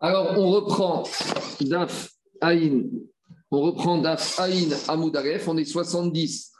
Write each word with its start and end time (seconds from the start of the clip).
Alors, 0.00 0.38
on 0.38 0.50
reprend 0.50 1.04
Daf 1.60 2.10
Aïn. 2.40 2.84
On 3.50 3.60
reprend 3.60 3.98
Daf 3.98 4.38
Aïn. 4.38 4.70
On 4.88 5.56
est 5.56 5.64
70 5.64 6.53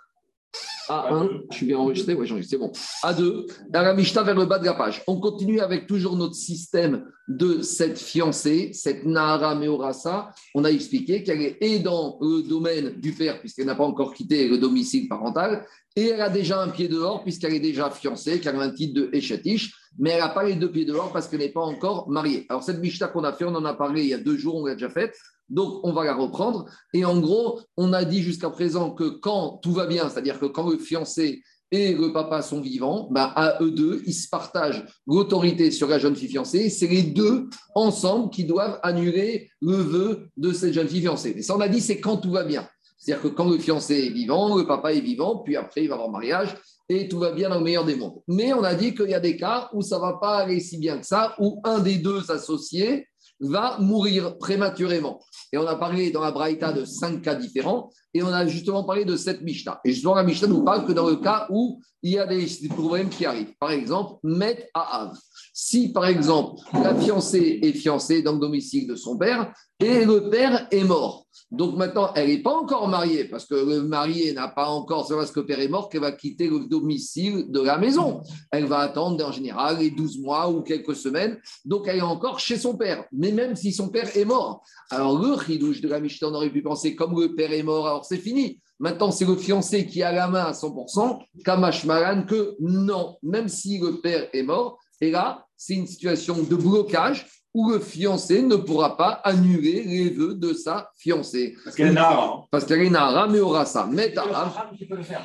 à 0.88 1.12
1. 1.12 1.28
Je 1.50 1.56
suis 1.56 1.66
bien 1.66 1.78
enregistré 1.78 2.14
Oui, 2.14 2.28
c'est 2.48 2.58
bon. 2.58 2.72
À 3.02 3.14
2. 3.14 3.46
Dans 3.70 3.82
la 3.82 3.94
Mishnah 3.94 4.22
vers 4.22 4.34
le 4.34 4.46
bas 4.46 4.58
de 4.58 4.64
la 4.64 4.74
page. 4.74 5.02
On 5.06 5.20
continue 5.20 5.60
avec 5.60 5.86
toujours 5.86 6.16
notre 6.16 6.34
système 6.34 7.04
de 7.28 7.62
cette 7.62 7.98
fiancée, 7.98 8.70
cette 8.72 9.04
Nahara 9.04 9.54
Meorasa. 9.54 10.30
On 10.54 10.64
a 10.64 10.70
expliqué 10.70 11.22
qu'elle 11.22 11.56
est 11.60 11.78
dans 11.78 12.18
le 12.20 12.42
domaine 12.42 13.00
du 13.00 13.12
père, 13.12 13.40
puisqu'elle 13.40 13.66
n'a 13.66 13.74
pas 13.74 13.84
encore 13.84 14.12
quitté 14.12 14.46
le 14.48 14.58
domicile 14.58 15.08
parental, 15.08 15.66
et 15.96 16.08
elle 16.08 16.20
a 16.20 16.28
déjà 16.28 16.60
un 16.60 16.68
pied 16.68 16.88
dehors, 16.88 17.22
puisqu'elle 17.22 17.54
est 17.54 17.60
déjà 17.60 17.90
fiancée, 17.90 18.40
qu'elle 18.40 18.56
a 18.56 18.60
un 18.60 18.70
titre 18.70 18.94
de 18.94 19.10
Eshatish, 19.12 19.72
mais 19.98 20.10
elle 20.10 20.20
n'a 20.20 20.28
pas 20.28 20.44
les 20.44 20.54
deux 20.54 20.70
pieds 20.70 20.84
dehors 20.84 21.12
parce 21.12 21.28
qu'elle 21.28 21.38
n'est 21.38 21.52
pas 21.52 21.60
encore 21.60 22.08
mariée. 22.10 22.46
Alors, 22.48 22.62
cette 22.62 22.80
Mishnah 22.80 23.08
qu'on 23.08 23.24
a 23.24 23.32
fait, 23.32 23.44
on 23.44 23.54
en 23.54 23.64
a 23.64 23.74
parlé 23.74 24.02
il 24.02 24.08
y 24.08 24.14
a 24.14 24.18
deux 24.18 24.36
jours, 24.36 24.56
on 24.56 24.66
l'a 24.66 24.74
déjà 24.74 24.90
faite. 24.90 25.16
Donc, 25.48 25.80
on 25.84 25.92
va 25.92 26.04
la 26.04 26.14
reprendre. 26.14 26.66
Et 26.92 27.04
en 27.04 27.18
gros, 27.20 27.60
on 27.76 27.92
a 27.92 28.04
dit 28.04 28.22
jusqu'à 28.22 28.50
présent 28.50 28.90
que 28.90 29.04
quand 29.04 29.58
tout 29.62 29.72
va 29.72 29.86
bien, 29.86 30.08
c'est-à-dire 30.08 30.38
que 30.38 30.46
quand 30.46 30.68
le 30.68 30.78
fiancé 30.78 31.42
et 31.70 31.92
le 31.94 32.12
papa 32.12 32.42
sont 32.42 32.60
vivants, 32.60 33.08
ben 33.10 33.32
à 33.34 33.62
eux 33.62 33.70
deux, 33.70 34.02
ils 34.06 34.14
se 34.14 34.28
partagent 34.28 34.84
l'autorité 35.06 35.70
sur 35.70 35.88
la 35.88 35.98
jeune 35.98 36.14
fille 36.14 36.28
fiancée. 36.28 36.70
C'est 36.70 36.86
les 36.86 37.02
deux 37.02 37.48
ensemble 37.74 38.30
qui 38.30 38.44
doivent 38.44 38.78
annuler 38.82 39.50
le 39.60 39.76
vœu 39.76 40.28
de 40.36 40.52
cette 40.52 40.72
jeune 40.72 40.88
fille 40.88 41.00
fiancée. 41.00 41.34
Et 41.36 41.42
ça, 41.42 41.56
on 41.56 41.60
a 41.60 41.68
dit, 41.68 41.80
c'est 41.80 42.00
quand 42.00 42.18
tout 42.18 42.30
va 42.30 42.44
bien. 42.44 42.68
C'est-à-dire 42.96 43.22
que 43.22 43.28
quand 43.28 43.48
le 43.48 43.58
fiancé 43.58 44.06
est 44.06 44.10
vivant, 44.10 44.56
le 44.56 44.66
papa 44.66 44.92
est 44.92 45.00
vivant, 45.00 45.38
puis 45.38 45.56
après, 45.56 45.82
il 45.82 45.88
va 45.88 45.94
avoir 45.94 46.10
mariage 46.10 46.56
et 46.88 47.08
tout 47.08 47.18
va 47.18 47.32
bien 47.32 47.48
dans 47.48 47.58
le 47.58 47.64
meilleur 47.64 47.84
des 47.84 47.96
mondes. 47.96 48.20
Mais 48.28 48.52
on 48.52 48.62
a 48.62 48.74
dit 48.74 48.94
qu'il 48.94 49.10
y 49.10 49.14
a 49.14 49.20
des 49.20 49.36
cas 49.36 49.68
où 49.72 49.82
ça 49.82 49.96
ne 49.96 50.02
va 50.02 50.18
pas 50.20 50.38
aller 50.38 50.60
si 50.60 50.78
bien 50.78 50.98
que 50.98 51.06
ça, 51.06 51.34
où 51.38 51.60
un 51.64 51.80
des 51.80 51.96
deux 51.96 52.30
associés 52.30 53.06
va 53.40 53.78
mourir 53.78 54.38
prématurément. 54.38 55.20
Et 55.52 55.58
on 55.58 55.66
a 55.66 55.76
parlé 55.76 56.10
dans 56.10 56.20
la 56.20 56.30
Braïta 56.30 56.72
de 56.72 56.84
cinq 56.84 57.22
cas 57.22 57.34
différents, 57.34 57.90
et 58.12 58.22
on 58.22 58.28
a 58.28 58.46
justement 58.46 58.84
parlé 58.84 59.04
de 59.04 59.16
cette 59.16 59.42
Mishnah. 59.42 59.80
Et 59.84 59.92
justement, 59.92 60.14
la 60.14 60.22
Mishnah 60.22 60.48
nous 60.48 60.64
parle 60.64 60.86
que 60.86 60.92
dans 60.92 61.08
le 61.08 61.16
cas 61.16 61.46
où 61.50 61.80
il 62.02 62.12
y 62.12 62.18
a 62.18 62.26
des 62.26 62.46
problèmes 62.68 63.08
qui 63.08 63.24
arrivent. 63.24 63.54
Par 63.58 63.70
exemple, 63.70 64.18
Met 64.22 64.68
à 64.74 65.10
Si, 65.52 65.92
par 65.92 66.06
exemple, 66.06 66.60
la 66.72 66.94
fiancée 66.94 67.60
est 67.62 67.72
fiancée 67.72 68.22
dans 68.22 68.32
le 68.32 68.40
domicile 68.40 68.86
de 68.86 68.94
son 68.94 69.16
père, 69.16 69.52
et 69.80 70.04
le 70.04 70.28
père 70.28 70.68
est 70.70 70.84
mort. 70.84 71.23
Donc 71.50 71.76
maintenant, 71.76 72.10
elle 72.14 72.28
n'est 72.28 72.42
pas 72.42 72.54
encore 72.54 72.88
mariée, 72.88 73.24
parce 73.24 73.46
que 73.46 73.54
le 73.54 73.82
marié 73.82 74.32
n'a 74.32 74.48
pas 74.48 74.68
encore, 74.68 75.06
c'est 75.06 75.14
parce 75.14 75.30
que 75.30 75.40
le 75.40 75.46
père 75.46 75.60
est 75.60 75.68
mort 75.68 75.88
qu'elle 75.88 76.00
va 76.00 76.12
quitter 76.12 76.48
le 76.48 76.66
domicile 76.66 77.50
de 77.50 77.60
la 77.60 77.78
maison. 77.78 78.22
Elle 78.50 78.66
va 78.66 78.78
attendre 78.78 79.24
en 79.24 79.32
général 79.32 79.78
les 79.78 79.90
12 79.90 80.20
mois 80.20 80.50
ou 80.50 80.62
quelques 80.62 80.96
semaines, 80.96 81.38
donc 81.64 81.86
elle 81.86 81.98
est 81.98 82.02
encore 82.02 82.40
chez 82.40 82.56
son 82.56 82.76
père. 82.76 83.04
Mais 83.12 83.32
même 83.32 83.56
si 83.56 83.72
son 83.72 83.88
père 83.88 84.16
est 84.16 84.24
mort, 84.24 84.62
alors 84.90 85.18
le 85.18 85.38
chidouche 85.40 85.80
de 85.80 85.88
la 85.88 86.00
Mishnah, 86.00 86.28
on 86.28 86.34
aurait 86.34 86.50
pu 86.50 86.62
penser, 86.62 86.94
comme 86.94 87.20
le 87.20 87.34
père 87.34 87.52
est 87.52 87.62
mort, 87.62 87.86
alors 87.86 88.04
c'est 88.04 88.18
fini. 88.18 88.60
Maintenant, 88.80 89.10
c'est 89.12 89.24
le 89.24 89.36
fiancé 89.36 89.86
qui 89.86 90.02
a 90.02 90.12
la 90.12 90.28
main 90.28 90.44
à 90.44 90.52
100%, 90.52 91.20
Kamash 91.44 91.84
Maran, 91.84 92.24
que 92.24 92.56
non, 92.60 93.16
même 93.22 93.48
si 93.48 93.78
le 93.78 94.00
père 94.00 94.28
est 94.32 94.42
mort, 94.42 94.78
et 95.00 95.10
là, 95.10 95.46
c'est 95.56 95.74
une 95.74 95.86
situation 95.86 96.42
de 96.42 96.56
blocage 96.56 97.26
où 97.54 97.70
le 97.70 97.78
fiancé 97.78 98.42
ne 98.42 98.56
pourra 98.56 98.96
pas 98.96 99.20
annuler 99.22 99.84
les 99.84 100.10
vœux 100.10 100.34
de 100.34 100.52
sa 100.52 100.90
fiancée. 100.98 101.54
Parce 101.62 101.76
qu'elle 101.76 101.88
est 101.88 101.92
Nahara. 101.92 102.44
Parce 102.50 102.64
qu'elle 102.64 102.82
est 102.82 102.90
Nahara, 102.90 103.28
mais 103.28 103.38
aura 103.38 103.64
ça. 103.64 103.88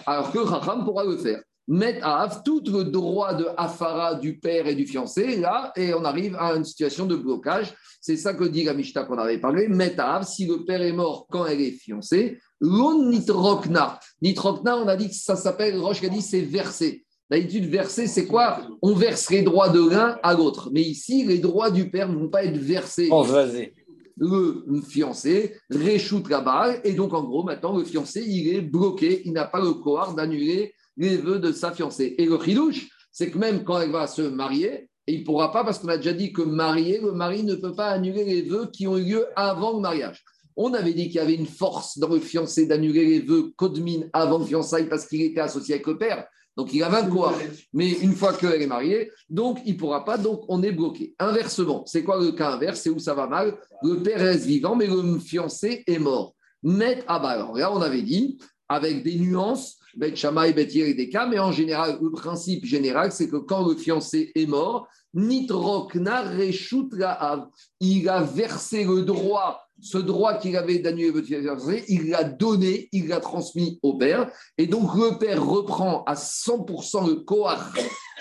Alors 0.06 0.32
que 0.32 0.38
Raham 0.38 0.86
pourra 0.86 1.04
le 1.04 1.18
faire. 1.18 1.42
Met 1.68 2.02
tout 2.44 2.64
le 2.66 2.84
droit 2.86 3.36
de 3.36 3.46
Afara 3.56 4.16
du 4.16 4.40
père 4.40 4.66
et 4.66 4.74
du 4.74 4.88
fiancé, 4.88 5.38
là, 5.38 5.72
et 5.76 5.94
on 5.94 6.04
arrive 6.04 6.36
à 6.40 6.56
une 6.56 6.66
situation 6.66 7.06
de 7.06 7.16
blocage. 7.16 7.74
C'est 8.02 8.18
ça 8.18 8.34
que 8.34 8.44
dit 8.44 8.64
la 8.64 8.74
Mishnah 8.74 9.04
qu'on 9.04 9.20
avait 9.20 9.38
parlé. 9.38 9.68
Met 9.68 9.96
si 10.24 10.48
le 10.48 10.66
père 10.66 10.82
est 10.82 10.94
mort 10.94 11.28
quand 11.30 11.46
elle 11.46 11.62
est 11.62 11.72
fiancée, 11.72 12.40
l'on 12.60 13.10
nitrokna. 13.10 14.00
Nitrokna, 14.22 14.78
on 14.78 14.88
a 14.88 14.96
dit 14.96 15.10
que 15.10 15.16
ça 15.16 15.36
s'appelle, 15.36 15.78
Roche 15.78 16.04
a 16.04 16.10
dit, 16.10 16.22
c'est 16.22 16.42
versé. 16.42 17.06
D'habitude, 17.30 17.66
verser, 17.66 18.08
c'est 18.08 18.26
quoi? 18.26 18.62
On 18.82 18.94
verse 18.94 19.30
les 19.30 19.44
droits 19.44 19.70
de 19.70 19.88
l'un 19.88 20.18
à 20.24 20.34
l'autre. 20.34 20.70
Mais 20.72 20.82
ici, 20.82 21.26
les 21.26 21.38
droits 21.38 21.70
du 21.70 21.90
père 21.90 22.10
ne 22.10 22.18
vont 22.18 22.30
pas 22.30 22.44
être 22.44 22.58
versés. 22.58 23.10
Oh, 23.12 23.24
vas-y. 23.24 23.74
Le 24.18 24.82
fiancé 24.82 25.56
réchoute 25.70 26.30
la 26.30 26.42
balle. 26.42 26.82
Et 26.84 26.94
donc, 26.94 27.14
en 27.14 27.24
gros, 27.24 27.44
maintenant, 27.44 27.78
le 27.78 27.84
fiancé, 27.84 28.24
il 28.28 28.48
est 28.54 28.62
bloqué. 28.62 29.22
Il 29.26 29.34
n'a 29.34 29.46
pas 29.46 29.62
le 29.62 29.74
pouvoir 29.74 30.16
d'annuler 30.16 30.74
les 30.98 31.18
vœux 31.18 31.40
de 31.40 31.52
sa 31.52 31.72
fiancée. 31.72 32.16
Et 32.18 32.26
le 32.26 32.36
ridouche, 32.36 32.90
c'est 33.12 33.30
que 33.30 33.38
même 33.38 33.64
quand 33.64 33.80
elle 33.80 33.92
va 33.92 34.08
se 34.08 34.24
marier, 34.24 34.90
il 35.08 35.22
ne 35.22 35.26
pourra 35.26 35.52
pas, 35.52 35.64
parce 35.64 35.80
qu'on 35.80 35.88
a 35.88 35.98
déjà 35.98 36.14
dit 36.14 36.34
que 36.34 36.42
marié, 36.42 37.00
le 37.02 37.12
mari 37.12 37.44
ne 37.44 37.56
peut 37.56 37.74
pas 37.74 37.90
annuler 37.90 38.26
les 38.26 38.42
vœux 38.42 38.70
qui 38.72 38.88
ont 38.88 38.98
eu 38.98 39.04
lieu 39.04 39.26
avant 39.36 39.74
le 39.74 39.80
mariage. 39.80 40.24
On 40.56 40.74
avait 40.74 40.94
dit 40.94 41.06
qu'il 41.06 41.16
y 41.16 41.20
avait 41.20 41.36
une 41.36 41.48
force 41.48 41.98
dans 41.98 42.10
le 42.10 42.20
fiancé 42.20 42.66
d'annuler 42.66 43.06
les 43.06 43.20
vœux 43.22 43.54
codemine 43.56 44.10
avant 44.14 44.40
le 44.40 44.46
fiançailles 44.46 44.90
parce 44.90 45.08
qu'il 45.08 45.22
était 45.22 45.40
associé 45.40 45.76
avec 45.76 45.88
le 45.88 45.98
père. 45.98 46.26
Donc 46.58 46.74
il 46.74 46.84
a 46.84 46.90
20 46.90 47.10
quoi 47.10 47.34
Mais 47.74 47.90
une 47.90 48.14
fois 48.14 48.34
qu'elle 48.34 48.62
est 48.62 48.68
mariée, 48.68 49.12
donc 49.30 49.60
il 49.66 49.74
ne 49.74 49.80
pourra 49.80 50.04
pas, 50.04 50.18
donc 50.18 50.44
on 50.50 50.62
est 50.64 50.72
bloqué. 50.72 51.16
Inversement, 51.20 51.84
c'est 51.86 52.04
quoi 52.04 52.20
le 52.20 52.32
cas 52.32 52.52
inverse? 52.52 52.82
C'est 52.82 52.90
où 52.90 53.00
ça 53.00 53.14
va 53.14 53.28
mal? 53.28 53.58
Le 53.82 54.02
père 54.04 54.20
reste 54.20 54.46
vivant, 54.46 54.76
mais 54.76 54.88
le 54.88 55.20
fiancé 55.20 55.84
est 55.88 56.00
mort. 56.00 56.36
Met, 56.62 57.04
ah 57.08 57.20
bah 57.20 57.30
alors 57.30 57.56
là 57.56 57.74
on 57.74 57.82
avait 57.82 58.02
dit, 58.02 58.38
avec 58.68 59.04
des 59.04 59.18
nuances, 59.18 59.78
Bet 59.96 60.14
et 60.14 60.54
Bet 60.54 60.76
et 60.76 60.94
des 60.94 61.10
cas, 61.10 61.26
mais 61.26 61.40
en 61.40 61.52
général, 61.52 61.98
le 62.02 62.12
principe 62.12 62.66
général, 62.66 63.12
c'est 63.12 63.28
que 63.28 63.38
quand 63.38 63.68
le 63.68 63.76
fiancé 63.76 64.32
est 64.36 64.46
mort, 64.46 64.88
Nitrokna 65.14 66.22
Reshut 66.22 66.90
il 67.80 68.10
a 68.10 68.22
versé 68.22 68.84
le 68.84 69.02
droit 69.02 69.62
ce 69.82 69.98
droit 69.98 70.36
qu'il 70.36 70.58
avait 70.58 70.80
d'annuler 70.80 71.24
fiancé, 71.24 71.86
il 71.88 72.10
l'a 72.10 72.24
donné, 72.24 72.90
il 72.92 73.08
l'a 73.08 73.20
transmis 73.20 73.80
au 73.84 73.98
père. 73.98 74.32
Et 74.58 74.68
donc, 74.68 74.96
le 74.96 75.18
père 75.18 75.46
reprend 75.46 76.04
à 76.06 76.16
100% 76.16 77.08
le 77.08 77.16
coar 77.16 77.74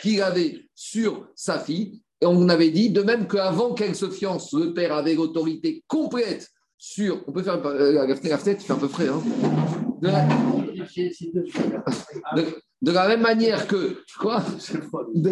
qu'il 0.03 0.23
avait 0.23 0.69
sur 0.75 1.29
sa 1.35 1.59
fille. 1.59 2.01
Et 2.21 2.27
on 2.27 2.49
avait 2.49 2.71
dit, 2.71 2.91
de 2.91 3.03
même 3.03 3.29
qu'avant 3.29 3.75
qu'elle 3.75 3.95
se 3.95 4.11
fiance, 4.11 4.53
le 4.53 4.75
père 4.75 4.93
avait 4.93 5.15
l'autorité 5.15 5.85
complète 5.87 6.49
sur. 6.77 7.23
On 7.27 7.33
peut 7.33 7.43
faire 7.43 7.65
euh, 7.65 8.07
la, 8.07 8.17
fenêtre, 8.17 8.63
fait 8.63 8.73
un 8.73 8.77
peu 8.77 8.89
frais. 8.89 9.09
Hein 9.09 9.23
de, 10.01 10.09
la 12.93 13.09
même 13.09 13.21
manière 13.21 13.67
que. 13.67 14.03
De, 15.15 15.31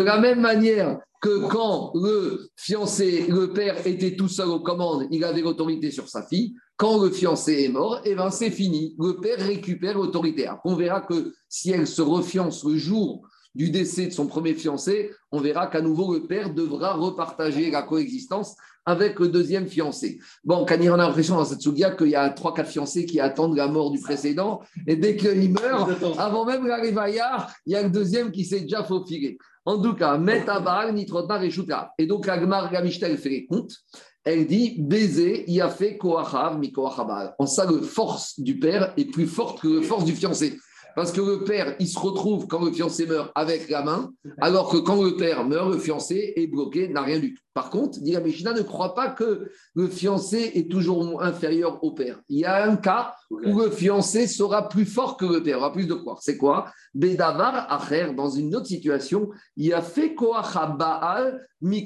la 0.00 0.18
même, 0.18 0.40
manière 0.40 0.98
que 1.20 1.46
quand 1.48 1.92
le 1.94 2.48
fiancé, 2.56 3.26
le 3.28 3.52
père 3.52 3.86
était 3.86 4.16
tout 4.16 4.28
seul 4.28 4.48
aux 4.48 4.60
commandes, 4.60 5.06
il 5.10 5.24
avait 5.24 5.42
l'autorité 5.42 5.90
sur 5.90 6.08
sa 6.08 6.22
fille. 6.22 6.54
Quand 6.76 7.02
le 7.02 7.10
fiancé 7.10 7.64
est 7.64 7.68
mort, 7.68 8.00
eh 8.04 8.14
ben 8.14 8.30
c'est 8.30 8.50
fini. 8.50 8.94
Le 8.98 9.20
père 9.20 9.38
récupère 9.38 9.96
l'autorité. 9.96 10.48
On 10.64 10.74
verra 10.74 11.00
que 11.00 11.32
si 11.48 11.70
elle 11.70 11.86
se 11.86 12.02
refiance 12.02 12.64
le 12.64 12.76
jour 12.76 13.22
du 13.54 13.70
décès 13.70 14.06
de 14.06 14.12
son 14.12 14.26
premier 14.26 14.54
fiancé, 14.54 15.10
on 15.30 15.40
verra 15.40 15.66
qu'à 15.66 15.80
nouveau 15.80 16.14
le 16.14 16.26
père 16.26 16.52
devra 16.54 16.94
repartager 16.94 17.70
la 17.70 17.82
coexistence 17.82 18.56
avec 18.84 19.18
le 19.20 19.28
deuxième 19.28 19.68
fiancé. 19.68 20.18
Bon, 20.44 20.64
quand 20.66 20.76
on 20.80 20.94
a 20.94 20.96
l'impression 20.96 21.36
dans 21.36 21.44
cette 21.44 21.62
sougia 21.62 21.92
qu'il 21.92 22.08
y 22.08 22.16
a 22.16 22.30
trois, 22.30 22.52
quatre 22.54 22.70
fiancés 22.70 23.06
qui 23.06 23.20
attendent 23.20 23.56
la 23.56 23.68
mort 23.68 23.90
du 23.90 24.00
précédent, 24.00 24.60
et 24.86 24.96
dès 24.96 25.16
qu'il 25.16 25.52
meurt, 25.52 25.90
avant 26.18 26.44
même 26.44 26.66
la 26.66 26.76
réveillard, 26.76 27.52
il 27.66 27.72
y 27.72 27.76
a 27.76 27.82
le 27.82 27.90
deuxième 27.90 28.32
qui 28.32 28.44
s'est 28.44 28.60
déjà 28.60 28.82
faufilé. 28.82 29.38
En 29.64 29.80
tout 29.80 29.94
cas, 29.94 30.18
Metabar, 30.18 30.92
Nitrotnar 30.92 31.42
et 31.44 31.50
Shutra. 31.50 31.92
Et 31.96 32.06
donc, 32.06 32.28
Agmar 32.28 32.70
Gamishtel 32.72 33.16
fait 33.16 33.28
les 33.28 33.46
comptes. 33.46 33.76
Elle 34.24 34.46
dit 34.46 34.76
baiser, 34.78 35.44
il 35.48 35.60
a 35.60 35.68
fait 35.68 35.96
Koachav, 35.96 36.58
mi 36.58 36.72
En 36.76 37.46
ça, 37.46 37.64
la 37.64 37.82
force 37.82 38.38
du 38.38 38.58
père 38.58 38.92
est 38.96 39.06
plus 39.06 39.26
forte 39.26 39.60
que 39.60 39.80
la 39.80 39.82
force 39.82 40.04
du 40.04 40.14
fiancé. 40.14 40.58
Parce 40.94 41.12
que 41.12 41.20
le 41.20 41.44
père, 41.44 41.74
il 41.78 41.88
se 41.88 41.98
retrouve 41.98 42.46
quand 42.46 42.64
le 42.64 42.72
fiancé 42.72 43.06
meurt 43.06 43.30
avec 43.34 43.68
la 43.70 43.82
main, 43.82 44.12
alors 44.40 44.70
que 44.70 44.76
quand 44.76 45.02
le 45.02 45.16
père 45.16 45.44
meurt, 45.44 45.70
le 45.70 45.78
fiancé 45.78 46.34
est 46.36 46.46
bloqué, 46.46 46.88
n'a 46.88 47.02
rien 47.02 47.18
du 47.18 47.34
tout. 47.34 47.42
Par 47.54 47.70
contre, 47.70 48.00
dit 48.00 48.12
la 48.12 48.20
ne 48.20 48.62
croit 48.62 48.94
pas 48.94 49.10
que 49.10 49.50
le 49.74 49.88
fiancé 49.88 50.52
est 50.54 50.70
toujours 50.70 51.22
inférieur 51.22 51.82
au 51.84 51.92
père. 51.92 52.20
Il 52.28 52.38
y 52.38 52.44
a 52.44 52.64
un 52.64 52.76
cas 52.76 53.14
où 53.30 53.60
le 53.60 53.70
fiancé 53.70 54.26
sera 54.26 54.68
plus 54.68 54.86
fort 54.86 55.16
que 55.16 55.26
le 55.26 55.42
père, 55.42 55.58
aura 55.58 55.72
plus 55.72 55.86
de 55.86 55.94
quoi. 55.94 56.16
C'est 56.20 56.36
quoi? 56.36 56.70
Bedavar 56.94 57.70
Acher, 57.70 58.12
dans 58.16 58.30
une 58.30 58.54
autre 58.54 58.66
situation, 58.66 59.30
il 59.56 59.72
a 59.74 59.82
fait 59.82 60.14
Koach 60.14 60.54
Baal, 60.78 61.46
mi 61.60 61.84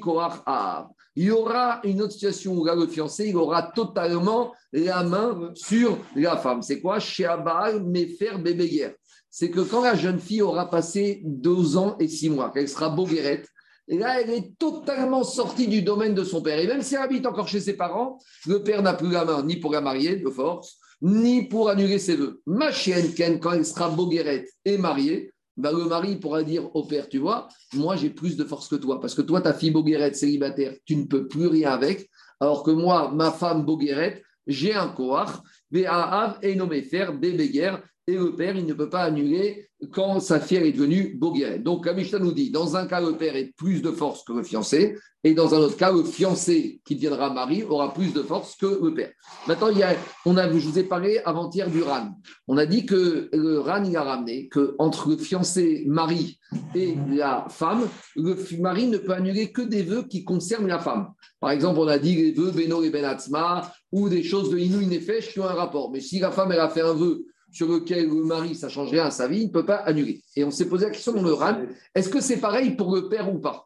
Il 1.19 1.23
y 1.23 1.31
aura 1.31 1.81
une 1.83 2.03
autre 2.03 2.13
situation 2.13 2.53
où 2.53 2.63
le 2.63 2.85
fiancé, 2.85 3.33
aura 3.33 3.63
totalement 3.63 4.53
la 4.71 5.01
main 5.01 5.51
sur 5.55 5.97
la 6.15 6.37
femme. 6.37 6.61
C'est 6.61 6.79
quoi? 6.79 6.99
Chez 6.99 7.23
Baal, 7.23 7.83
Mefer 7.83 8.37
Bébeguer. 8.37 8.91
C'est 9.27 9.49
que 9.49 9.61
quand 9.61 9.81
la 9.81 9.95
jeune 9.95 10.19
fille 10.19 10.43
aura 10.43 10.69
passé 10.69 11.23
deux 11.25 11.75
ans 11.75 11.97
et 11.99 12.07
six 12.07 12.29
mois, 12.29 12.51
qu'elle 12.51 12.69
sera 12.69 12.89
boguerette, 12.89 13.47
et 13.87 13.97
là, 13.97 14.21
elle 14.21 14.29
est 14.29 14.59
totalement 14.59 15.23
sortie 15.23 15.67
du 15.67 15.81
domaine 15.81 16.13
de 16.13 16.23
son 16.23 16.43
père. 16.43 16.59
Et 16.59 16.67
même 16.67 16.83
si 16.83 16.93
elle 16.93 17.01
habite 17.01 17.25
encore 17.25 17.47
chez 17.47 17.61
ses 17.61 17.73
parents, 17.75 18.19
le 18.45 18.61
père 18.61 18.83
n'a 18.83 18.93
plus 18.93 19.09
la 19.09 19.25
main 19.25 19.43
ni 19.43 19.55
pour 19.55 19.71
la 19.71 19.81
marier 19.81 20.17
de 20.17 20.29
force, 20.29 20.77
ni 21.01 21.47
pour 21.47 21.69
annuler 21.69 21.97
ses 21.97 22.15
vœux. 22.15 22.43
Ma 22.45 22.71
chienne, 22.71 23.39
quand 23.39 23.53
elle 23.53 23.65
sera 23.65 23.89
boguerette 23.89 24.49
et 24.65 24.77
mariée, 24.77 25.33
bah, 25.57 25.71
le 25.71 25.85
mari 25.85 26.15
pourra 26.17 26.43
dire 26.43 26.73
au 26.75 26.83
père, 26.83 27.09
tu 27.09 27.17
vois, 27.17 27.47
moi 27.73 27.95
j'ai 27.95 28.09
plus 28.09 28.37
de 28.37 28.43
force 28.43 28.67
que 28.67 28.75
toi, 28.75 28.99
parce 29.01 29.15
que 29.15 29.23
toi, 29.23 29.41
ta 29.41 29.53
fille 29.53 29.71
Boguerette 29.71 30.15
célibataire, 30.15 30.73
tu 30.85 30.95
ne 30.95 31.05
peux 31.05 31.27
plus 31.27 31.47
rien 31.47 31.71
avec, 31.71 32.09
alors 32.39 32.63
que 32.63 32.71
moi, 32.71 33.11
ma 33.13 33.31
femme 33.31 33.65
Boguerette, 33.65 34.23
j'ai 34.45 34.73
un 34.73 34.87
koach, 34.87 35.29
Bé'ahav 35.71 36.37
et 36.41 36.55
nommé 36.55 36.81
faire 36.81 37.17
des 37.17 37.49
guerres, 37.49 37.81
et 38.07 38.15
le 38.15 38.33
père, 38.33 38.55
il 38.55 38.65
ne 38.65 38.73
peut 38.73 38.89
pas 38.89 39.03
annuler 39.03 39.67
quand 39.91 40.21
sa 40.21 40.39
fille 40.39 40.57
est 40.57 40.71
devenue 40.71 41.15
Boguerette. 41.19 41.61
Donc, 41.61 41.85
la 41.85 41.93
Mishnah 41.93 42.19
nous 42.19 42.31
dit, 42.31 42.51
dans 42.51 42.77
un 42.77 42.87
cas, 42.87 43.01
le 43.01 43.17
père 43.17 43.35
est 43.35 43.53
plus 43.57 43.81
de 43.81 43.91
force 43.91 44.23
que 44.23 44.31
le 44.31 44.43
fiancé, 44.43 44.95
et 45.25 45.33
dans 45.33 45.53
un 45.53 45.57
autre 45.57 45.75
cas, 45.75 45.91
le 45.91 46.03
fiancé 46.05 46.79
qui 46.85 46.95
deviendra 46.95 47.33
mari 47.33 47.63
aura 47.63 47.93
plus 47.93 48.13
de 48.13 48.23
force 48.23 48.55
que 48.55 48.79
le 48.81 48.93
père. 48.93 49.11
Maintenant, 49.45 49.67
il 49.67 49.79
y 49.79 49.83
a, 49.83 49.93
on 50.25 50.37
a, 50.37 50.49
je 50.49 50.67
vous 50.67 50.79
ai 50.79 50.83
parlé 50.83 51.19
avant-hier 51.25 51.69
du 51.69 51.83
RAN. 51.83 52.11
On 52.47 52.57
a 52.57 52.65
dit 52.65 52.85
que 52.85 53.29
le 53.33 53.59
RAN, 53.59 53.83
il 53.83 53.97
a 53.97 54.03
ramené 54.03 54.47
qu'entre 54.47 55.09
le 55.09 55.17
fiancé 55.17 55.83
mari 55.85 56.39
et 56.75 56.95
la 57.09 57.45
femme, 57.49 57.89
le 58.15 58.37
mari 58.59 58.87
ne 58.87 58.97
peut 58.97 59.11
annuler 59.11 59.51
que 59.51 59.61
des 59.61 59.83
vœux 59.83 60.03
qui 60.03 60.23
concernent 60.23 60.67
la 60.67 60.79
femme. 60.79 61.09
Par 61.41 61.51
exemple, 61.51 61.79
on 61.79 61.87
a 61.87 61.99
dit 61.99 62.15
les 62.15 62.31
vœux 62.31 62.51
Beno 62.51 62.83
et 62.83 62.89
Benatzma 62.89 63.69
ou 63.91 64.07
des 64.07 64.23
choses 64.23 64.49
de 64.49 64.57
Inou 64.57 64.79
Inefesh 64.79 65.33
qui 65.33 65.41
ont 65.41 65.45
un 65.45 65.53
rapport. 65.53 65.91
Mais 65.91 65.99
si 65.99 66.19
la 66.19 66.31
femme, 66.31 66.53
elle 66.53 66.61
a 66.61 66.69
fait 66.69 66.81
un 66.81 66.93
vœu 66.93 67.25
sur 67.57 67.67
lequel 67.67 68.07
le 68.07 68.23
mari, 68.23 68.53
ça 68.53 68.69
change 68.69 68.91
rien 68.91 69.05
à 69.05 69.11
sa 69.11 69.27
vie, 69.27 69.41
il 69.41 69.47
ne 69.47 69.51
peut 69.51 69.65
pas 69.65 69.77
annuler. 69.77 70.21
Et 70.35 70.43
on 70.43 70.51
s'est 70.51 70.67
posé 70.67 70.85
la 70.85 70.91
question 70.91 71.13
dans 71.13 71.23
le 71.23 71.33
RAN, 71.33 71.57
est-ce 71.95 72.07
que 72.07 72.21
c'est 72.21 72.37
pareil 72.37 72.75
pour 72.75 72.95
le 72.95 73.09
père 73.09 73.33
ou 73.33 73.39
pas 73.39 73.63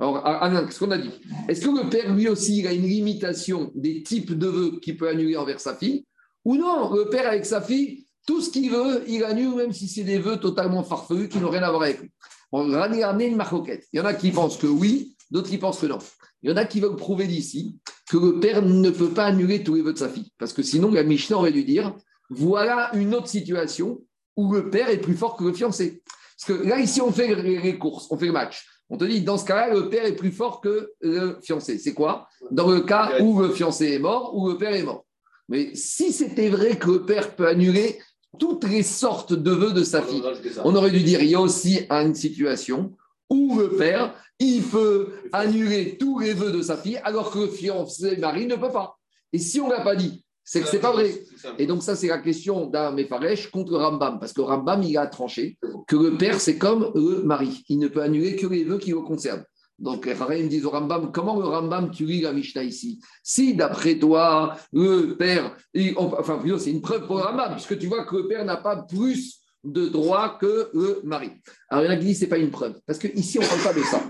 alors, 0.00 0.26
Alain, 0.26 0.64
qu'est-ce 0.64 0.80
qu'on 0.80 0.90
a 0.90 0.98
dit 0.98 1.12
Est-ce 1.48 1.60
que 1.60 1.70
le 1.70 1.88
père, 1.88 2.12
lui 2.12 2.26
aussi, 2.26 2.58
il 2.58 2.66
a 2.66 2.72
une 2.72 2.82
limitation 2.82 3.70
des 3.76 4.02
types 4.02 4.36
de 4.36 4.48
vœux 4.48 4.80
qu'il 4.82 4.96
peut 4.96 5.08
annuler 5.08 5.36
envers 5.36 5.60
sa 5.60 5.76
fille 5.76 6.04
Ou 6.44 6.56
non, 6.56 6.92
le 6.92 7.08
père, 7.10 7.28
avec 7.28 7.46
sa 7.46 7.60
fille, 7.60 8.04
tout 8.26 8.40
ce 8.40 8.50
qu'il 8.50 8.72
veut, 8.72 9.04
il 9.06 9.22
annule, 9.22 9.54
même 9.54 9.72
si 9.72 9.86
c'est 9.86 10.02
des 10.02 10.18
vœux 10.18 10.38
totalement 10.38 10.82
farfelus 10.82 11.28
qui 11.28 11.38
n'ont 11.38 11.50
rien 11.50 11.62
à 11.62 11.70
voir 11.70 11.82
avec 11.82 12.00
lui. 12.00 12.10
On 12.50 12.72
a 12.72 12.80
amené 12.80 13.26
une 13.26 13.36
marcoquette. 13.36 13.86
Il 13.92 13.98
y 13.98 14.00
en 14.00 14.04
a 14.04 14.14
qui 14.14 14.32
pensent 14.32 14.56
que 14.56 14.66
oui, 14.66 15.14
d'autres 15.30 15.48
qui 15.48 15.58
pensent 15.58 15.78
que 15.78 15.86
non. 15.86 16.00
Il 16.42 16.50
y 16.50 16.52
en 16.52 16.56
a 16.56 16.64
qui 16.64 16.80
veulent 16.80 16.96
prouver 16.96 17.28
d'ici 17.28 17.76
que 18.10 18.16
le 18.16 18.40
père 18.40 18.62
ne 18.62 18.90
peut 18.90 19.10
pas 19.10 19.26
annuler 19.26 19.62
tous 19.62 19.76
les 19.76 19.82
vœux 19.82 19.92
de 19.92 19.98
sa 19.98 20.08
fille. 20.08 20.32
Parce 20.38 20.52
que 20.52 20.64
sinon, 20.64 20.90
la 20.90 21.04
Mishnah 21.04 21.36
aurait 21.36 21.52
dû 21.52 21.62
dire 21.62 21.94
voilà 22.30 22.90
une 22.94 23.14
autre 23.14 23.28
situation 23.28 24.00
où 24.36 24.52
le 24.52 24.70
père 24.70 24.88
est 24.88 24.98
plus 24.98 25.14
fort 25.14 25.36
que 25.36 25.44
le 25.44 25.52
fiancé. 25.52 26.02
Parce 26.36 26.58
que 26.58 26.66
là, 26.66 26.80
ici, 26.80 27.00
on 27.00 27.12
fait 27.12 27.34
les 27.34 27.78
courses, 27.78 28.06
on 28.10 28.18
fait 28.18 28.26
le 28.26 28.32
match. 28.32 28.66
On 28.90 28.98
te 28.98 29.04
dit, 29.04 29.22
dans 29.22 29.38
ce 29.38 29.44
cas-là, 29.44 29.72
le 29.72 29.88
père 29.88 30.04
est 30.04 30.16
plus 30.16 30.32
fort 30.32 30.60
que 30.60 30.92
le 31.00 31.38
fiancé. 31.42 31.78
C'est 31.78 31.94
quoi? 31.94 32.28
Dans 32.50 32.70
le 32.70 32.80
cas 32.80 33.20
où 33.20 33.40
le 33.40 33.50
fiancé 33.50 33.92
est 33.92 33.98
mort 33.98 34.36
ou 34.36 34.48
le 34.48 34.58
père 34.58 34.74
est 34.74 34.82
mort. 34.82 35.04
Mais 35.48 35.74
si 35.74 36.12
c'était 36.12 36.48
vrai 36.48 36.76
que 36.76 36.90
le 36.90 37.04
père 37.04 37.34
peut 37.34 37.46
annuler 37.46 37.98
toutes 38.38 38.64
les 38.64 38.82
sortes 38.82 39.32
de 39.32 39.50
vœux 39.52 39.72
de 39.72 39.84
sa 39.84 40.02
fille, 40.02 40.22
on 40.64 40.74
aurait 40.74 40.90
dû 40.90 41.02
dire, 41.02 41.22
il 41.22 41.30
y 41.30 41.34
a 41.34 41.40
aussi 41.40 41.86
une 41.88 42.14
situation 42.14 42.96
où 43.30 43.58
le 43.58 43.70
père, 43.70 44.14
il 44.38 44.62
peut 44.62 45.12
annuler 45.32 45.96
tous 45.96 46.18
les 46.18 46.34
vœux 46.34 46.50
de 46.50 46.62
sa 46.62 46.76
fille, 46.76 47.00
alors 47.04 47.30
que 47.30 47.38
le 47.38 47.48
fiancé 47.48 48.16
mari 48.16 48.46
ne 48.46 48.56
peut 48.56 48.72
pas. 48.72 48.98
Et 49.32 49.38
si 49.38 49.60
on 49.60 49.68
ne 49.68 49.72
l'a 49.72 49.80
pas 49.80 49.96
dit, 49.96 50.24
c'est 50.44 50.60
que 50.60 50.68
c'est 50.68 50.78
pas 50.78 50.92
vrai. 50.92 51.10
Et 51.58 51.66
donc 51.66 51.82
ça, 51.82 51.96
c'est 51.96 52.08
la 52.08 52.18
question 52.18 52.66
d'un 52.66 52.92
Mefaresh 52.92 53.50
contre 53.50 53.76
Rambam, 53.78 54.18
parce 54.20 54.32
que 54.32 54.42
Rambam, 54.42 54.82
il 54.82 54.96
a 54.98 55.06
tranché 55.06 55.58
que 55.88 55.96
le 55.96 56.18
père, 56.18 56.38
c'est 56.38 56.58
comme 56.58 56.92
le 56.94 57.22
mari. 57.22 57.64
Il 57.68 57.78
ne 57.78 57.88
peut 57.88 58.02
annuler 58.02 58.36
que 58.36 58.46
les 58.46 58.64
vœux 58.64 58.78
qui 58.78 58.90
le 58.90 59.00
concernent. 59.00 59.44
Donc, 59.78 60.06
les 60.06 60.14
me 60.14 60.48
disent 60.48 60.66
au 60.66 60.70
Rambam, 60.70 61.10
comment 61.10 61.36
le 61.40 61.46
Rambam, 61.46 61.90
tu 61.90 62.04
lis 62.04 62.20
la 62.20 62.32
Mishnah 62.32 62.62
ici? 62.62 63.00
Si, 63.22 63.54
d'après 63.54 63.98
toi, 63.98 64.56
le 64.72 65.16
père, 65.16 65.56
enfin, 65.96 66.40
c'est 66.58 66.70
une 66.70 66.82
preuve 66.82 67.06
pour 67.06 67.16
le 67.16 67.22
Rambam, 67.22 67.52
puisque 67.54 67.78
tu 67.78 67.86
vois 67.86 68.04
que 68.04 68.16
le 68.16 68.28
père 68.28 68.44
n'a 68.44 68.58
pas 68.58 68.76
plus 68.76 69.40
de 69.64 69.88
droits 69.88 70.38
que 70.40 70.68
le 70.74 71.00
mari. 71.04 71.30
Alors, 71.70 71.84
il 71.84 71.86
y 71.86 71.88
en 71.88 71.92
a 71.92 71.96
qui 71.96 72.04
disent, 72.04 72.18
ce 72.18 72.24
n'est 72.24 72.30
pas 72.30 72.38
une 72.38 72.50
preuve, 72.50 72.78
parce 72.86 72.98
qu'ici, 72.98 73.38
on 73.38 73.42
ne 73.42 73.48
parle 73.48 73.62
pas 73.62 73.72
de 73.72 73.84
ça. 73.84 74.00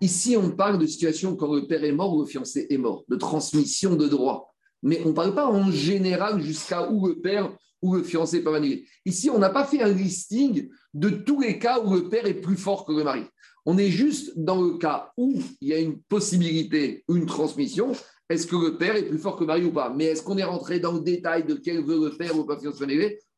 Ici, 0.00 0.36
on 0.36 0.50
parle 0.50 0.78
de 0.78 0.86
situation 0.86 1.34
quand 1.34 1.52
le 1.52 1.66
père 1.66 1.82
est 1.82 1.92
mort 1.92 2.14
ou 2.14 2.20
le 2.20 2.26
fiancé 2.26 2.66
est 2.70 2.78
mort, 2.78 3.02
de 3.08 3.16
transmission 3.16 3.96
de 3.96 4.06
droits 4.06 4.54
mais 4.82 5.00
on 5.04 5.08
ne 5.08 5.12
parle 5.12 5.34
pas 5.34 5.46
en 5.46 5.70
général 5.70 6.40
jusqu'à 6.40 6.90
où 6.90 7.06
le 7.06 7.20
père 7.20 7.52
ou 7.82 7.94
le 7.94 8.02
fiancé 8.02 8.42
peut 8.42 8.54
annuler. 8.54 8.86
Ici, 9.04 9.30
on 9.30 9.38
n'a 9.38 9.50
pas 9.50 9.64
fait 9.64 9.82
un 9.82 9.92
listing 9.92 10.68
de 10.94 11.10
tous 11.10 11.40
les 11.40 11.58
cas 11.58 11.80
où 11.80 11.94
le 11.94 12.08
père 12.08 12.26
est 12.26 12.40
plus 12.40 12.56
fort 12.56 12.84
que 12.84 12.92
le 12.92 13.04
mari. 13.04 13.22
On 13.66 13.78
est 13.78 13.90
juste 13.90 14.32
dans 14.36 14.62
le 14.62 14.78
cas 14.78 15.12
où 15.16 15.40
il 15.60 15.68
y 15.68 15.74
a 15.74 15.78
une 15.78 16.00
possibilité, 16.00 17.04
une 17.08 17.26
transmission. 17.26 17.92
Est-ce 18.28 18.46
que 18.46 18.56
le 18.56 18.76
père 18.76 18.96
est 18.96 19.08
plus 19.08 19.18
fort 19.18 19.36
que 19.36 19.42
le 19.42 19.46
mari 19.46 19.64
ou 19.64 19.72
pas? 19.72 19.92
Mais 19.94 20.06
est-ce 20.06 20.22
qu'on 20.22 20.38
est 20.38 20.44
rentré 20.44 20.80
dans 20.80 20.92
le 20.92 21.00
détail 21.00 21.44
de 21.44 21.54
quel 21.54 21.84
veut 21.84 22.08
le 22.08 22.16
père 22.16 22.36
ou 22.36 22.44
pas 22.44 22.58
fiancé 22.58 22.84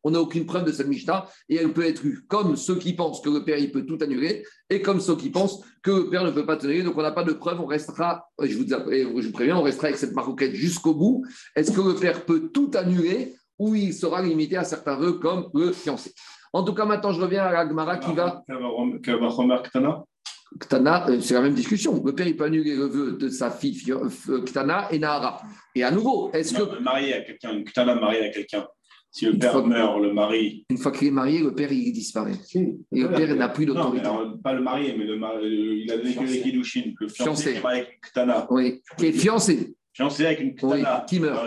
on 0.05 0.11
n'a 0.11 0.21
aucune 0.21 0.47
preuve 0.47 0.65
de 0.65 0.73
cette 0.73 0.89
Mishnah 0.89 1.27
et 1.49 1.57
elle 1.57 1.73
peut 1.73 1.87
être 1.87 2.01
vue 2.01 2.25
comme 2.29 2.57
ceux 2.57 2.77
qui 2.77 2.93
pensent 2.95 3.21
que 3.21 3.31
le 3.31 3.45
père 3.45 3.59
il 3.59 3.71
peut 3.71 3.85
tout 3.85 3.99
annuler 4.01 4.45
et 4.69 4.83
comme 4.83 5.01
ceux 5.01 5.17
qui 5.17 5.31
pensent 5.31 5.63
que 5.83 5.91
le 5.91 6.11
père 6.11 6.25
ne 6.25 6.31
peut 6.31 6.47
pas 6.47 6.57
tenir. 6.57 6.85
Donc 6.85 6.97
on 6.97 7.03
n'a 7.03 7.13
pas 7.13 7.25
de 7.25 7.33
preuve, 7.33 7.61
on 7.61 7.67
restera, 7.67 8.29
je 8.41 8.57
vous, 8.57 8.67
je 8.67 9.27
vous 9.27 9.33
préviens, 9.33 9.57
on 9.57 9.63
restera 9.63 9.89
avec 9.89 9.99
cette 9.99 10.15
maroquette 10.15 10.55
jusqu'au 10.55 10.95
bout. 10.95 11.25
Est-ce 11.57 11.73
que 11.73 11.81
le 11.81 11.95
père 11.95 12.25
peut 12.25 12.51
tout 12.53 12.71
annuler 12.75 13.35
ou 13.59 13.75
il 13.75 13.93
sera 13.93 14.23
limité 14.23 14.57
à 14.57 14.65
certains 14.65 14.97
vœux 14.97 15.15
comme 15.15 15.51
le 15.55 15.73
fiancé? 15.73 16.13
En 16.53 16.65
tout 16.65 16.75
cas, 16.75 16.85
maintenant 16.85 17.13
je 17.13 17.21
reviens 17.21 17.45
à 17.45 17.53
l'Agmara 17.53 17.99
qui 17.99 18.13
va. 18.13 18.43
Ktana, 20.59 21.09
euh, 21.09 21.21
c'est 21.21 21.35
la 21.35 21.43
même 21.43 21.55
discussion. 21.55 22.03
Le 22.05 22.13
père, 22.13 22.27
il 22.27 22.37
peut 22.37 22.45
annuler 22.45 22.75
le 22.75 22.87
vœu 22.87 23.13
de 23.13 23.29
sa 23.29 23.51
fille 23.51 23.81
euh, 23.93 24.45
Ktana 24.45 24.89
et 24.91 24.99
Nahara. 24.99 25.43
Et 25.75 25.85
à 25.85 25.91
nouveau, 25.91 26.31
est-ce 26.33 26.55
que. 26.55 26.81
Marié 26.81 27.15
à 27.15 27.21
quelqu'un, 27.21 27.63
Ktana 27.63 27.95
marié 27.95 28.25
à 28.25 28.31
quelqu'un. 28.31 28.67
Si 29.13 29.27
le 29.27 29.37
père 29.37 29.67
meurt, 29.67 30.01
le 30.01 30.13
mari. 30.13 30.65
Une 30.71 30.79
fois 30.79 30.93
qu'il 30.93 31.09
est 31.09 31.13
marié, 31.13 31.41
le 31.41 31.53
père, 31.53 31.73
il 31.73 31.93
disparaît. 31.93 32.35
Et 32.55 32.77
le 32.93 33.09
père 33.11 33.35
n'a 33.35 33.49
plus 33.49 33.67
d'autorité. 33.67 34.09
Pas 34.43 34.53
le 34.53 34.63
marié, 34.63 34.95
mais 34.97 35.05
le 35.05 35.19
mari, 35.19 35.83
il 35.85 35.91
a 35.91 35.97
donné 35.97 36.15
que 36.15 36.25
les 36.25 36.41
Kiddushin. 36.41 36.93
Le 36.99 37.09
fiancé, 37.09 37.53
qui 37.53 37.59
est 37.59 37.67
avec 37.67 37.89
une 37.95 38.01
Ktana. 38.01 38.47
Oui, 38.51 38.83
qui 38.97 39.07
est 39.07 39.13
fiancé. 39.13 39.75
Fiancé 39.93 40.27
avec 40.27 40.41
une 40.41 40.55
Ktana. 40.55 41.05
qui 41.09 41.19
meurt. 41.19 41.45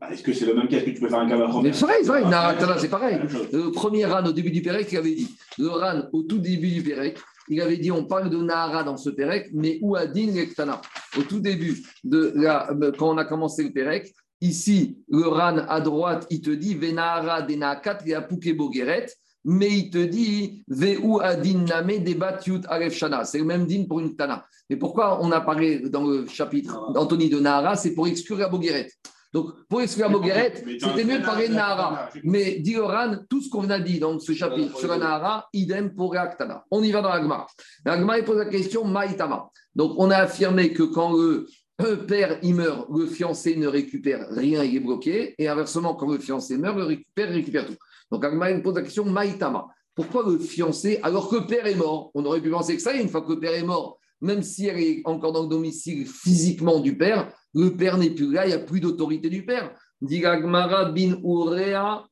Bah, 0.00 0.08
est-ce 0.10 0.22
que 0.22 0.32
c'est 0.32 0.46
le 0.46 0.54
même 0.54 0.66
cas 0.66 0.78
Est-ce 0.78 0.86
que 0.86 0.90
tu 0.92 1.00
peux 1.00 1.08
faire 1.08 1.18
un 1.18 1.28
Kavachom 1.28 1.62
C'est 1.72 1.80
pareil, 1.86 2.02
c'est 2.02 2.08
pareil. 2.08 2.78
c'est 2.78 2.90
pareil. 2.90 3.18
Le 3.52 3.70
premier 3.70 4.06
RAN 4.06 4.24
au 4.24 4.32
début 4.32 4.50
du 4.50 4.62
Pérec, 4.62 4.88
il 4.90 4.96
avait 4.96 5.14
dit. 5.14 5.28
Le 5.58 5.68
RAN 5.68 6.08
au 6.12 6.22
tout 6.22 6.38
début 6.38 6.70
du 6.70 6.82
Pérec, 6.82 7.18
il 7.50 7.60
avait 7.60 7.76
dit 7.76 7.92
on 7.92 8.04
parle 8.06 8.30
de 8.30 8.38
Nahara 8.38 8.82
dans 8.82 8.96
ce 8.96 9.10
Pérec, 9.10 9.50
mais 9.52 9.78
où 9.82 9.96
a 9.96 10.06
dit 10.06 10.32
Ktana 10.52 10.80
Au 11.18 11.22
tout 11.22 11.40
début, 11.40 11.82
de 12.02 12.32
la, 12.34 12.70
quand 12.98 13.10
on 13.14 13.18
a 13.18 13.26
commencé 13.26 13.62
le 13.62 13.72
Pérec, 13.72 14.10
Ici, 14.40 14.98
le 15.08 15.28
Ran 15.28 15.58
à 15.68 15.80
droite, 15.80 16.26
il 16.30 16.40
te 16.40 16.50
dit 16.50 16.74
Venara 16.74 17.42
denakat 17.42 17.98
et 18.06 18.52
bogeret, 18.54 19.06
mais 19.44 19.70
il 19.70 19.90
te 19.90 19.98
dit 19.98 20.64
Veu 20.66 20.96
adin 21.22 21.64
name 21.66 22.02
debatyut 22.02 22.62
aref 22.68 22.94
shana. 22.94 23.24
C'est 23.24 23.38
le 23.38 23.44
même 23.44 23.66
din 23.66 23.84
pour 23.86 24.00
une 24.00 24.16
tana. 24.16 24.46
Mais 24.70 24.76
pourquoi 24.76 25.22
on 25.22 25.30
a 25.30 25.42
parlé 25.42 25.80
dans 25.90 26.04
le 26.04 26.26
chapitre 26.26 26.92
d'Anthony 26.92 27.28
de 27.28 27.38
Nahara? 27.38 27.76
C'est 27.76 27.92
pour 27.92 28.08
exclure 28.08 28.38
la 28.38 28.48
bogeret. 28.48 28.88
Donc, 29.32 29.52
pour 29.68 29.82
exclure 29.82 30.06
la 30.06 30.12
bogeret, 30.12 30.64
c'était 30.80 31.04
mieux 31.04 31.18
de 31.18 31.24
parler 31.24 31.48
de 31.48 31.54
Nahara. 31.54 32.08
Mais 32.24 32.60
dit 32.60 32.78
Ran, 32.78 33.16
tout 33.28 33.42
ce 33.42 33.50
qu'on 33.50 33.68
a 33.68 33.78
dit 33.78 33.98
dans 33.98 34.18
ce 34.18 34.32
chapitre 34.32 34.78
sur 34.78 34.88
la 34.88 34.96
Nahara, 34.96 35.48
idem 35.52 35.94
pour 35.94 36.12
Reaktana. 36.12 36.64
On 36.70 36.82
y 36.82 36.90
va 36.90 37.02
dans 37.02 37.10
l'Agma. 37.10 37.46
L'Agma 37.84 38.22
pose 38.22 38.38
la 38.38 38.46
question 38.46 38.84
Maïtama. 38.84 39.50
Donc, 39.74 39.92
on 39.98 40.10
a 40.10 40.16
affirmé 40.16 40.72
que 40.72 40.82
quand 40.82 41.12
le 41.12 41.46
un 41.80 41.96
père, 41.96 42.38
il 42.42 42.54
meurt, 42.54 42.88
le 42.90 43.06
fiancé 43.06 43.56
ne 43.56 43.66
récupère 43.66 44.28
rien, 44.30 44.62
il 44.64 44.76
est 44.76 44.80
bloqué. 44.80 45.34
Et 45.38 45.48
inversement, 45.48 45.94
quand 45.94 46.10
le 46.10 46.18
fiancé 46.18 46.56
meurt, 46.56 46.78
le 46.78 46.98
père 47.14 47.30
récupère 47.30 47.66
tout. 47.66 47.76
Donc, 48.10 48.24
Agma 48.24 48.52
pose 48.60 48.74
la 48.74 48.82
question 48.82 49.04
Maïtama. 49.04 49.68
Pourquoi 49.94 50.24
le 50.26 50.38
fiancé, 50.38 50.98
alors 51.02 51.28
que 51.28 51.36
le 51.36 51.46
père 51.46 51.66
est 51.66 51.74
mort 51.74 52.10
On 52.14 52.24
aurait 52.24 52.40
pu 52.40 52.50
penser 52.50 52.76
que 52.76 52.82
ça, 52.82 52.94
une 52.94 53.08
fois 53.08 53.22
que 53.22 53.32
le 53.32 53.40
père 53.40 53.54
est 53.54 53.64
mort, 53.64 53.98
même 54.20 54.42
si 54.42 54.66
elle 54.66 54.78
est 54.78 55.02
encore 55.04 55.32
dans 55.32 55.42
le 55.42 55.48
domicile 55.48 56.06
physiquement 56.06 56.80
du 56.80 56.96
père, 56.96 57.32
le 57.54 57.70
père 57.70 57.98
n'est 57.98 58.10
plus 58.10 58.32
là, 58.32 58.46
il 58.46 58.48
n'y 58.48 58.54
a 58.54 58.58
plus 58.58 58.80
d'autorité 58.80 59.28
du 59.28 59.44
père. 59.44 59.74
Bin 60.02 61.14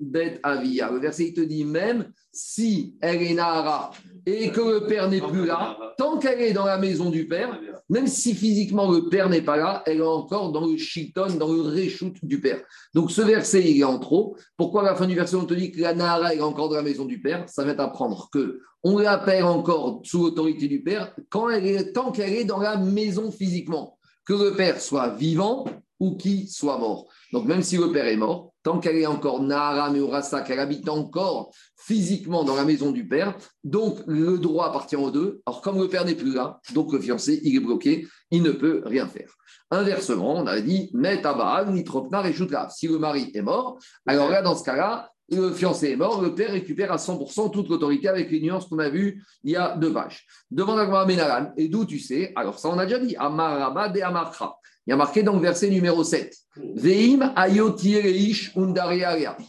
bet 0.00 0.40
Avia. 0.42 0.90
Le 0.90 1.00
verset 1.00 1.28
il 1.28 1.34
te 1.34 1.40
dit 1.40 1.64
même 1.64 2.12
si 2.30 2.96
elle 3.00 3.22
est 3.22 3.34
Nahara 3.34 3.90
et 4.26 4.50
que 4.50 4.60
le 4.60 4.86
père 4.86 5.08
n'est 5.08 5.22
plus 5.22 5.46
là, 5.46 5.76
tant 5.96 6.18
qu'elle 6.18 6.40
est 6.42 6.52
dans 6.52 6.66
la 6.66 6.76
maison 6.76 7.08
du 7.08 7.26
père, 7.26 7.58
même 7.88 8.06
si 8.06 8.34
physiquement 8.34 8.90
le 8.90 9.08
père 9.08 9.30
n'est 9.30 9.42
pas 9.42 9.56
là, 9.56 9.82
elle 9.86 9.98
est 9.98 10.02
encore 10.02 10.52
dans 10.52 10.66
le 10.66 10.76
chiton, 10.76 11.34
dans 11.38 11.50
le 11.50 11.62
réchoute 11.62 12.16
du 12.22 12.40
père. 12.40 12.60
Donc 12.94 13.10
ce 13.10 13.22
verset, 13.22 13.70
il 13.70 13.80
est 13.80 13.84
en 13.84 13.98
trop. 13.98 14.36
Pourquoi 14.58 14.82
à 14.82 14.84
la 14.84 14.94
fin 14.94 15.06
du 15.06 15.14
verset, 15.14 15.36
on 15.36 15.46
te 15.46 15.54
dit 15.54 15.72
que 15.72 15.80
la 15.80 15.94
Nahara 15.94 16.34
est 16.34 16.40
encore 16.40 16.68
dans 16.68 16.76
la 16.76 16.82
maison 16.82 17.06
du 17.06 17.22
père? 17.22 17.48
Ça 17.48 17.64
va 17.64 17.74
t'apprendre 17.74 18.28
que 18.30 18.60
on 18.84 18.98
l'appelle 18.98 19.44
encore 19.44 20.02
sous 20.04 20.24
l'autorité 20.24 20.68
du 20.68 20.82
père 20.82 21.14
quand 21.30 21.48
elle 21.48 21.66
est, 21.66 21.92
tant 21.92 22.12
qu'elle 22.12 22.34
est 22.34 22.44
dans 22.44 22.60
la 22.60 22.76
maison 22.76 23.30
physiquement. 23.30 23.98
Que 24.26 24.34
le 24.34 24.54
père 24.54 24.80
soit 24.80 25.08
vivant 25.14 25.64
ou 25.98 26.16
qu'il 26.16 26.48
soit 26.48 26.78
mort. 26.78 27.08
Donc 27.32 27.46
même 27.46 27.62
si 27.62 27.76
le 27.76 27.92
père 27.92 28.06
est 28.06 28.16
mort, 28.16 28.52
tant 28.62 28.78
qu'elle 28.78 28.96
est 28.96 29.06
encore 29.06 29.42
Nahara 29.42 29.90
Meurasa, 29.90 30.40
qu'elle 30.42 30.60
habite 30.60 30.88
encore 30.88 31.50
physiquement 31.76 32.44
dans 32.44 32.56
la 32.56 32.64
maison 32.64 32.90
du 32.90 33.06
père, 33.06 33.36
donc 33.64 33.98
le 34.06 34.38
droit 34.38 34.66
appartient 34.66 34.96
aux 34.96 35.10
deux. 35.10 35.40
Alors 35.46 35.60
comme 35.60 35.78
le 35.78 35.88
père 35.88 36.04
n'est 36.04 36.14
plus 36.14 36.34
là, 36.34 36.60
donc 36.74 36.92
le 36.92 37.00
fiancé, 37.00 37.40
il 37.44 37.56
est 37.56 37.60
bloqué, 37.60 38.06
il 38.30 38.42
ne 38.42 38.50
peut 38.50 38.82
rien 38.84 39.06
faire. 39.06 39.34
Inversement, 39.70 40.36
on 40.36 40.46
a 40.46 40.60
dit 40.60 40.90
Met 40.94 41.20
et 41.20 42.70
Si 42.70 42.88
le 42.88 42.98
mari 42.98 43.30
est 43.34 43.42
mort, 43.42 43.78
alors 44.06 44.30
là, 44.30 44.40
dans 44.40 44.56
ce 44.56 44.64
cas-là, 44.64 45.10
le 45.30 45.52
fiancé 45.52 45.90
est 45.90 45.96
mort, 45.96 46.22
le 46.22 46.34
père 46.34 46.52
récupère 46.52 46.90
à 46.90 46.96
100% 46.96 47.50
toute 47.50 47.68
l'autorité 47.68 48.08
avec 48.08 48.30
les 48.30 48.40
nuances 48.40 48.66
qu'on 48.66 48.78
a 48.78 48.88
vues 48.88 49.22
il 49.44 49.50
y 49.50 49.56
a 49.56 49.76
deux 49.76 49.92
pages. 49.92 50.26
Devant 50.50 50.74
la 50.74 51.04
Ménalan, 51.04 51.52
et 51.58 51.68
d'où 51.68 51.84
tu 51.84 51.98
sais? 51.98 52.32
Alors 52.34 52.58
ça, 52.58 52.70
on 52.70 52.78
a 52.78 52.86
déjà 52.86 52.98
dit, 52.98 53.14
Amarabad 53.16 53.94
et 53.94 54.02
Amarcha. 54.02 54.54
Il 54.88 54.92
y 54.92 54.94
a 54.94 54.96
marqué 54.96 55.22
dans 55.22 55.34
le 55.34 55.40
verset 55.40 55.68
numéro 55.68 56.02
7. 56.02 56.34
Veim 56.76 57.34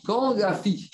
Quand 0.05 0.35
la 0.35 0.53
fille 0.53 0.89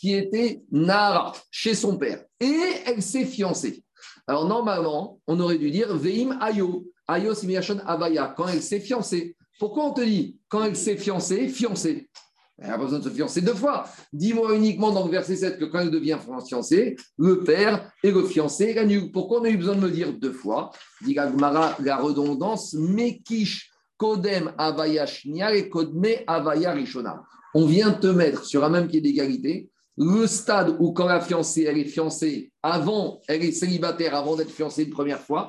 qui 0.00 0.14
était 0.14 0.62
Nara 0.72 1.34
chez 1.50 1.74
son 1.74 1.98
père 1.98 2.24
et 2.40 2.60
elle 2.86 3.02
s'est 3.02 3.26
fiancée. 3.26 3.84
Alors 4.26 4.48
normalement, 4.48 5.20
on 5.26 5.38
aurait 5.38 5.58
dû 5.58 5.70
dire 5.70 5.94
Veim 5.94 6.38
ayo. 6.40 6.86
Ayo 7.06 7.34
simiyashon 7.34 7.80
avaya. 7.84 8.32
Quand 8.34 8.48
elle 8.48 8.62
s'est 8.62 8.80
fiancée. 8.80 9.36
Pourquoi 9.58 9.84
on 9.84 9.92
te 9.92 10.00
dit 10.00 10.38
quand 10.48 10.64
elle 10.64 10.76
s'est 10.76 10.96
fiancée, 10.96 11.46
fiancée? 11.48 12.08
Elle 12.56 12.68
n'a 12.68 12.78
pas 12.78 12.84
besoin 12.84 13.00
de 13.00 13.04
se 13.04 13.10
fiancer 13.10 13.42
deux 13.42 13.54
fois. 13.54 13.86
Dis-moi 14.14 14.54
uniquement 14.54 14.92
dans 14.92 15.04
le 15.04 15.10
verset 15.10 15.36
7 15.36 15.58
que 15.58 15.66
quand 15.66 15.80
elle 15.80 15.90
devient 15.90 16.18
fiancée, 16.48 16.96
le 17.18 17.40
père 17.40 17.92
et 18.02 18.10
le 18.10 18.24
fiancé 18.24 18.74
Pourquoi 19.12 19.42
on 19.42 19.44
a 19.44 19.50
eu 19.50 19.58
besoin 19.58 19.74
de 19.74 19.80
me 19.80 19.90
dire 19.90 20.14
deux 20.14 20.32
fois? 20.32 20.70
Dit 21.04 21.12
la 21.12 21.96
redondance, 21.98 22.72
Mekish 22.72 23.72
Kodem 23.96 24.52
Avaya 24.58 25.06
et 25.52 25.68
Kodme 25.68 26.06
Avaya 26.26 26.72
Rishona. 26.72 27.22
On 27.54 27.66
vient 27.66 27.92
te 27.92 28.08
mettre 28.08 28.44
sur 28.44 28.64
un 28.64 28.68
même 28.68 28.88
pied 28.88 29.00
d'égalité 29.00 29.70
le 29.96 30.26
stade 30.26 30.76
où 30.80 30.92
quand 30.92 31.06
la 31.06 31.20
fiancée, 31.20 31.66
elle 31.68 31.78
est 31.78 31.84
fiancée 31.84 32.50
avant, 32.62 33.20
elle 33.28 33.44
est 33.44 33.52
célibataire 33.52 34.16
avant 34.16 34.34
d'être 34.34 34.50
fiancée 34.50 34.82
une 34.82 34.90
première 34.90 35.20
fois, 35.20 35.48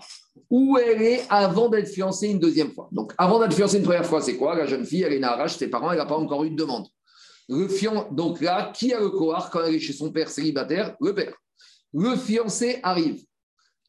ou 0.51 0.77
elle 0.77 1.01
est 1.01 1.25
avant 1.29 1.69
d'être 1.69 1.87
fiancée 1.87 2.27
une 2.27 2.39
deuxième 2.39 2.71
fois. 2.71 2.87
Donc, 2.91 3.13
avant 3.17 3.39
d'être 3.39 3.55
fiancée 3.55 3.77
une 3.77 3.83
première 3.83 4.05
fois, 4.05 4.21
c'est 4.21 4.37
quoi? 4.37 4.55
La 4.55 4.67
jeune 4.67 4.85
fille, 4.85 5.01
elle 5.01 5.13
est 5.13 5.19
narrage, 5.19 5.57
ses 5.57 5.67
parents, 5.67 5.91
elle 5.91 5.97
n'a 5.97 6.05
pas 6.05 6.17
encore 6.17 6.43
eu 6.43 6.51
de 6.51 6.55
demande. 6.55 6.85
Donc 8.11 8.41
là, 8.41 8.71
qui 8.71 8.93
a 8.93 8.99
le 8.99 9.09
cohort 9.09 9.49
quand 9.49 9.63
elle 9.63 9.75
est 9.75 9.79
chez 9.79 9.93
son 9.93 10.11
père 10.11 10.29
célibataire? 10.29 10.95
Le 11.01 11.15
père. 11.15 11.33
Le 11.93 12.15
fiancé 12.15 12.79
arrive. 12.83 13.23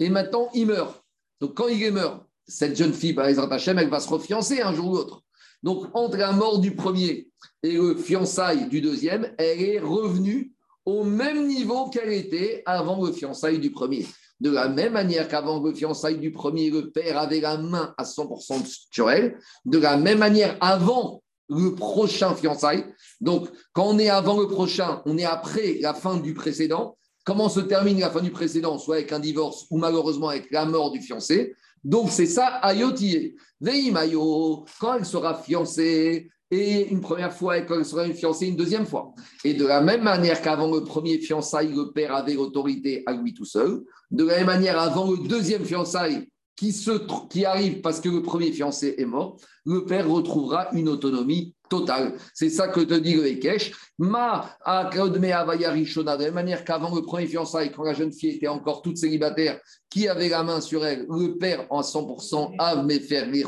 Et 0.00 0.08
maintenant, 0.08 0.48
il 0.54 0.66
meurt. 0.66 1.02
Donc 1.40 1.54
quand 1.54 1.68
il 1.68 1.92
meurt, 1.92 2.25
cette 2.46 2.76
jeune 2.76 2.92
fille, 2.92 3.14
par 3.14 3.26
exemple, 3.26 3.56
elle 3.66 3.88
va 3.88 4.00
se 4.00 4.08
refiancer 4.08 4.60
un 4.60 4.74
jour 4.74 4.90
ou 4.90 4.94
l'autre. 4.96 5.22
Donc 5.62 5.86
entre 5.94 6.16
la 6.16 6.32
mort 6.32 6.58
du 6.58 6.74
premier 6.74 7.28
et 7.62 7.72
le 7.72 7.96
fiançailles 7.96 8.68
du 8.68 8.80
deuxième, 8.80 9.32
elle 9.38 9.62
est 9.62 9.78
revenue 9.80 10.52
au 10.84 11.02
même 11.02 11.46
niveau 11.46 11.88
qu'elle 11.90 12.12
était 12.12 12.62
avant 12.66 13.04
le 13.04 13.12
fiançailles 13.12 13.58
du 13.58 13.70
premier. 13.70 14.06
De 14.38 14.50
la 14.50 14.68
même 14.68 14.92
manière 14.92 15.28
qu'avant 15.28 15.60
le 15.60 15.74
fiançailles 15.74 16.18
du 16.18 16.30
premier, 16.30 16.70
le 16.70 16.90
père 16.90 17.18
avait 17.18 17.40
la 17.40 17.56
main 17.56 17.94
à 17.98 18.04
100% 18.04 18.86
sur 18.92 19.10
elle, 19.10 19.38
de 19.64 19.78
la 19.78 19.96
même 19.96 20.18
manière, 20.18 20.56
avant 20.60 21.22
le 21.48 21.74
prochain 21.74 22.34
fiançailles. 22.34 22.84
Donc, 23.20 23.48
quand 23.72 23.86
on 23.86 23.98
est 23.98 24.10
avant 24.10 24.38
le 24.38 24.46
prochain, 24.46 25.02
on 25.06 25.16
est 25.16 25.24
après 25.24 25.78
la 25.80 25.94
fin 25.94 26.18
du 26.18 26.34
précédent. 26.34 26.98
Comment 27.24 27.48
se 27.48 27.60
termine 27.60 27.98
la 27.98 28.10
fin 28.10 28.20
du 28.20 28.30
précédent, 28.30 28.78
soit 28.78 28.96
avec 28.96 29.12
un 29.12 29.18
divorce 29.18 29.66
ou 29.70 29.78
malheureusement 29.78 30.28
avec 30.28 30.50
la 30.50 30.64
mort 30.64 30.92
du 30.92 31.00
fiancé. 31.00 31.54
Donc, 31.86 32.10
c'est 32.10 32.26
ça, 32.26 32.46
ayotier. 32.62 33.36
Veimayo, 33.60 34.64
quand 34.80 34.96
elle 34.96 35.04
sera 35.06 35.34
fiancée, 35.34 36.28
et 36.50 36.88
une 36.88 37.00
première 37.00 37.32
fois, 37.32 37.58
et 37.58 37.64
quand 37.64 37.78
elle 37.78 37.84
sera 37.84 38.04
une 38.06 38.14
fiancée, 38.14 38.48
une 38.48 38.56
deuxième 38.56 38.86
fois. 38.86 39.14
Et 39.44 39.54
de 39.54 39.64
la 39.64 39.80
même 39.80 40.02
manière 40.02 40.42
qu'avant 40.42 40.68
le 40.68 40.82
premier 40.82 41.18
fiançailles, 41.18 41.72
le 41.72 41.92
père 41.92 42.12
avait 42.12 42.34
l'autorité 42.34 43.04
à 43.06 43.12
lui 43.12 43.34
tout 43.34 43.44
seul, 43.44 43.82
de 44.10 44.24
la 44.24 44.38
même 44.38 44.46
manière, 44.46 44.80
avant 44.80 45.08
le 45.08 45.28
deuxième 45.28 45.64
fiançailles, 45.64 46.28
qui, 46.56 46.72
se, 46.72 46.90
qui 47.28 47.44
arrive 47.44 47.82
parce 47.82 48.00
que 48.00 48.08
le 48.08 48.22
premier 48.22 48.50
fiancé 48.50 48.96
est 48.98 49.04
mort, 49.04 49.36
le 49.64 49.84
père 49.84 50.10
retrouvera 50.10 50.68
une 50.72 50.88
autonomie 50.88 51.54
totale. 51.68 52.14
C'est 52.35 52.50
ça 52.50 52.68
que 52.68 52.80
te 52.80 52.94
dit 52.94 53.14
le 53.14 53.26
Ekech. 53.26 53.73
Ma 53.99 54.56
de 54.66 56.04
la 56.04 56.16
même 56.18 56.35
manière 56.35 56.64
qu'avant 56.64 56.94
le 56.94 57.00
premier 57.02 57.26
fiançailles, 57.26 57.73
quand 57.73 57.82
la 57.82 57.94
jeune 57.94 58.12
fille 58.12 58.37
était 58.37 58.49
encore 58.49 58.82
toute 58.82 58.99
célibataire, 58.99 59.58
qui 59.88 60.08
avait 60.08 60.28
la 60.28 60.42
main 60.42 60.61
sur 60.61 60.85
elle, 60.85 61.06
le 61.08 61.38
père 61.38 61.66
en 61.70 61.80
100% 61.80 62.54
avait 62.58 63.00
fait 63.00 63.25
les 63.26 63.44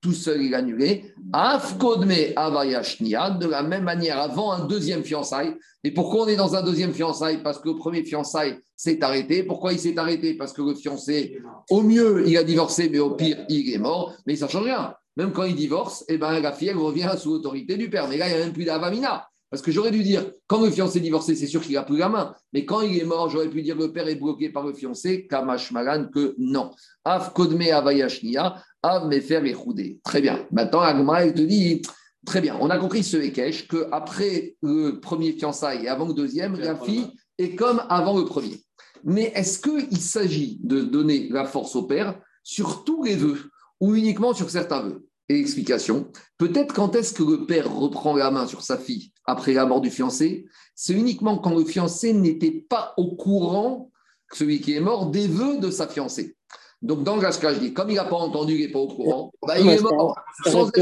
tout 0.00 0.12
seul 0.12 0.42
il 0.42 0.54
annulé. 0.54 1.14
Afkodme 1.32 2.32
avayashnia, 2.34 3.30
de 3.30 3.46
la 3.46 3.62
même 3.62 3.84
manière 3.84 4.18
avant 4.18 4.50
un 4.52 4.66
deuxième 4.66 5.04
fiançailles. 5.04 5.54
Et 5.84 5.92
pourquoi 5.92 6.24
on 6.24 6.26
est 6.26 6.36
dans 6.36 6.56
un 6.56 6.62
deuxième 6.62 6.92
fiançailles? 6.92 7.42
Parce 7.42 7.60
que 7.60 7.68
le 7.68 7.76
premier 7.76 8.02
fiançailles 8.02 8.58
s'est 8.76 9.02
arrêté. 9.04 9.44
Pourquoi 9.44 9.72
il 9.72 9.78
s'est 9.78 9.96
arrêté? 9.98 10.34
Parce 10.34 10.52
que 10.52 10.62
le 10.62 10.74
fiancé, 10.74 11.38
au 11.70 11.82
mieux, 11.82 12.24
il 12.26 12.36
a 12.36 12.42
divorcé, 12.42 12.88
mais 12.88 12.98
au 12.98 13.10
pire, 13.10 13.44
il 13.48 13.72
est 13.72 13.78
mort. 13.78 14.14
Mais 14.26 14.36
ça 14.36 14.46
ne 14.46 14.50
change 14.50 14.64
rien. 14.64 14.94
Même 15.20 15.32
quand 15.32 15.44
il 15.44 15.54
divorce, 15.54 16.02
eh 16.08 16.16
ben, 16.16 16.40
la 16.40 16.50
fille, 16.50 16.68
elle 16.68 16.78
revient 16.78 17.10
sous 17.18 17.34
l'autorité 17.34 17.76
du 17.76 17.90
père. 17.90 18.08
Mais 18.08 18.16
là, 18.16 18.26
il 18.26 18.34
n'y 18.34 18.40
a 18.40 18.44
même 18.46 18.54
plus 18.54 18.64
d'avamina. 18.64 19.28
Parce 19.50 19.60
que 19.60 19.70
j'aurais 19.70 19.90
dû 19.90 20.02
dire, 20.02 20.32
quand 20.46 20.64
le 20.64 20.70
fiancé 20.70 20.96
est 20.96 21.02
divorcé, 21.02 21.34
c'est 21.34 21.46
sûr 21.46 21.60
qu'il 21.60 21.74
n'a 21.74 21.82
plus 21.82 21.98
la 21.98 22.08
main. 22.08 22.34
Mais 22.54 22.64
quand 22.64 22.80
il 22.80 22.98
est 22.98 23.04
mort, 23.04 23.28
j'aurais 23.28 23.50
pu 23.50 23.60
dire 23.60 23.76
le 23.76 23.92
père 23.92 24.08
est 24.08 24.14
bloqué 24.14 24.48
par 24.48 24.66
le 24.66 24.72
fiancé, 24.72 25.26
Kamash 25.26 25.72
Malan, 25.72 26.06
que 26.06 26.34
non. 26.38 26.70
Av 27.04 27.34
Kodme 27.34 27.60
Avayashnia, 27.70 28.62
Av 28.82 29.08
Mefer 29.08 29.42
et 29.44 30.00
Très 30.02 30.22
bien. 30.22 30.46
Maintenant, 30.52 30.80
Agma, 30.80 31.22
elle 31.22 31.34
te 31.34 31.42
dit, 31.42 31.82
très 32.24 32.40
bien, 32.40 32.56
on 32.58 32.70
a 32.70 32.78
compris 32.78 33.04
ce 33.04 33.18
Ekech, 33.18 33.68
qu'après 33.68 34.56
le 34.62 35.00
premier 35.00 35.32
fiançailles 35.32 35.84
et 35.84 35.88
avant 35.88 36.08
le 36.08 36.14
deuxième, 36.14 36.58
la 36.58 36.76
fille 36.76 37.08
est 37.36 37.56
comme 37.56 37.82
avant 37.90 38.16
le 38.16 38.24
premier. 38.24 38.58
Mais 39.04 39.32
est-ce 39.34 39.58
qu'il 39.58 40.00
s'agit 40.00 40.58
de 40.62 40.80
donner 40.80 41.28
la 41.28 41.44
force 41.44 41.76
au 41.76 41.82
père 41.82 42.18
sur 42.42 42.84
tous 42.84 43.02
les 43.02 43.16
vœux 43.16 43.50
ou 43.80 43.94
uniquement 43.94 44.32
sur 44.32 44.48
certains 44.48 44.80
vœux? 44.80 45.09
Et 45.30 45.38
explication, 45.38 46.08
peut-être 46.38 46.74
quand 46.74 46.96
est-ce 46.96 47.14
que 47.14 47.22
le 47.22 47.46
père 47.46 47.72
reprend 47.72 48.16
la 48.16 48.32
main 48.32 48.48
sur 48.48 48.62
sa 48.62 48.76
fille 48.76 49.12
après 49.24 49.52
la 49.52 49.64
mort 49.64 49.80
du 49.80 49.88
fiancé? 49.88 50.46
C'est 50.74 50.92
uniquement 50.92 51.38
quand 51.38 51.54
le 51.54 51.64
fiancé 51.64 52.12
n'était 52.12 52.50
pas 52.50 52.94
au 52.96 53.14
courant, 53.14 53.92
celui 54.32 54.60
qui 54.60 54.74
est 54.74 54.80
mort, 54.80 55.06
des 55.06 55.28
vœux 55.28 55.58
de 55.58 55.70
sa 55.70 55.86
fiancée. 55.86 56.34
Donc, 56.82 57.04
dans 57.04 57.14
le 57.14 57.58
dis, 57.60 57.72
comme 57.72 57.90
il 57.90 57.94
n'a 57.94 58.06
pas 58.06 58.16
entendu, 58.16 58.54
il 58.54 58.66
n'est 58.66 58.72
pas 58.72 58.80
au 58.80 58.88
courant, 58.88 59.32
bah, 59.46 59.56
il 59.56 59.68
est 59.68 59.80
mort. 59.80 60.18
Sans 60.46 60.68
être 60.68 60.78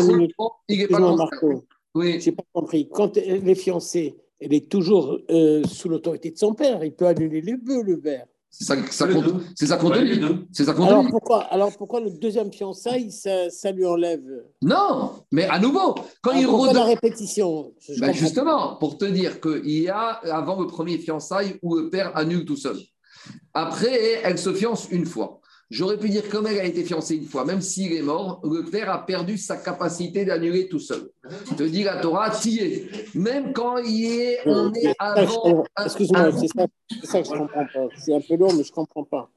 il 0.68 0.78
n'est 0.78 0.86
pas. 0.88 1.28
Oui. 1.94 2.18
Je 2.18 2.30
n'ai 2.30 2.36
pas 2.36 2.44
compris. 2.54 2.88
Quand 2.88 3.16
les 3.16 3.54
fiancés 3.54 4.16
elle 4.40 4.54
est 4.54 4.68
toujours 4.70 5.18
euh, 5.30 5.62
sous 5.64 5.88
l'autorité 5.88 6.30
de 6.30 6.38
son 6.38 6.54
père. 6.54 6.84
Il 6.84 6.94
peut 6.94 7.06
annuler 7.06 7.40
les 7.40 7.56
vœux, 7.56 7.82
le 7.82 7.98
père. 7.98 8.26
C'est 8.50 8.64
ça, 8.64 8.76
ça 8.90 9.06
compte. 9.06 9.24
C'est 9.54 9.66
ça 9.66 9.76
compte. 9.76 9.94
C'est 10.52 10.64
ça 10.64 10.72
alors 10.72 11.06
pourquoi, 11.08 11.42
alors 11.44 11.76
pourquoi 11.76 12.00
le 12.00 12.10
deuxième 12.10 12.52
fiançailles, 12.52 13.12
ça, 13.12 13.50
ça, 13.50 13.70
lui 13.70 13.84
enlève? 13.84 14.22
Non, 14.62 15.22
mais 15.30 15.44
à 15.44 15.58
nouveau, 15.58 15.94
quand 16.22 16.32
il 16.32 16.46
redonne 16.46 16.74
la 16.74 16.84
répétition? 16.84 17.72
Ben 17.98 18.12
justement, 18.12 18.76
pour 18.76 18.96
te 18.96 19.04
dire 19.04 19.40
qu'il 19.40 19.68
y 19.68 19.88
a 19.88 20.20
avant 20.32 20.60
le 20.60 20.66
premier 20.66 20.98
fiançailles 20.98 21.58
où 21.62 21.76
le 21.76 21.90
père 21.90 22.16
annule 22.16 22.44
tout 22.44 22.56
seul. 22.56 22.78
Après, 23.52 24.20
elle 24.24 24.38
se 24.38 24.52
fiance 24.54 24.88
une 24.90 25.06
fois. 25.06 25.40
J'aurais 25.70 25.98
pu 25.98 26.08
dire, 26.08 26.26
comme 26.30 26.46
elle 26.46 26.60
a 26.60 26.64
été 26.64 26.82
fiancée 26.82 27.16
une 27.16 27.26
fois, 27.26 27.44
même 27.44 27.60
s'il 27.60 27.92
est 27.92 28.00
mort, 28.00 28.40
le 28.42 28.64
père 28.70 28.90
a 28.90 29.04
perdu 29.04 29.36
sa 29.36 29.58
capacité 29.58 30.24
d'annuler 30.24 30.66
tout 30.66 30.78
seul. 30.78 31.10
Te 31.58 31.62
dit 31.62 31.82
la 31.82 32.00
Torah, 32.00 32.32
es. 32.46 32.88
Même 33.14 33.52
quand 33.52 33.76
il 33.78 34.06
est, 34.06 34.38
on 34.46 34.72
est 34.72 34.94
avant. 34.98 35.64
Excuse-moi, 35.84 36.30
c'est 36.32 36.48
ça, 37.06 37.20
que 37.20 37.28
je 37.28 37.32
ne 37.34 37.38
comprends 37.38 37.66
pas. 37.66 37.88
C'est 37.98 38.14
un 38.14 38.20
peu 38.20 38.36
long, 38.36 38.52
mais 38.54 38.64
je 38.64 38.70
ne 38.70 38.74
comprends 38.74 39.04
pas. 39.04 39.30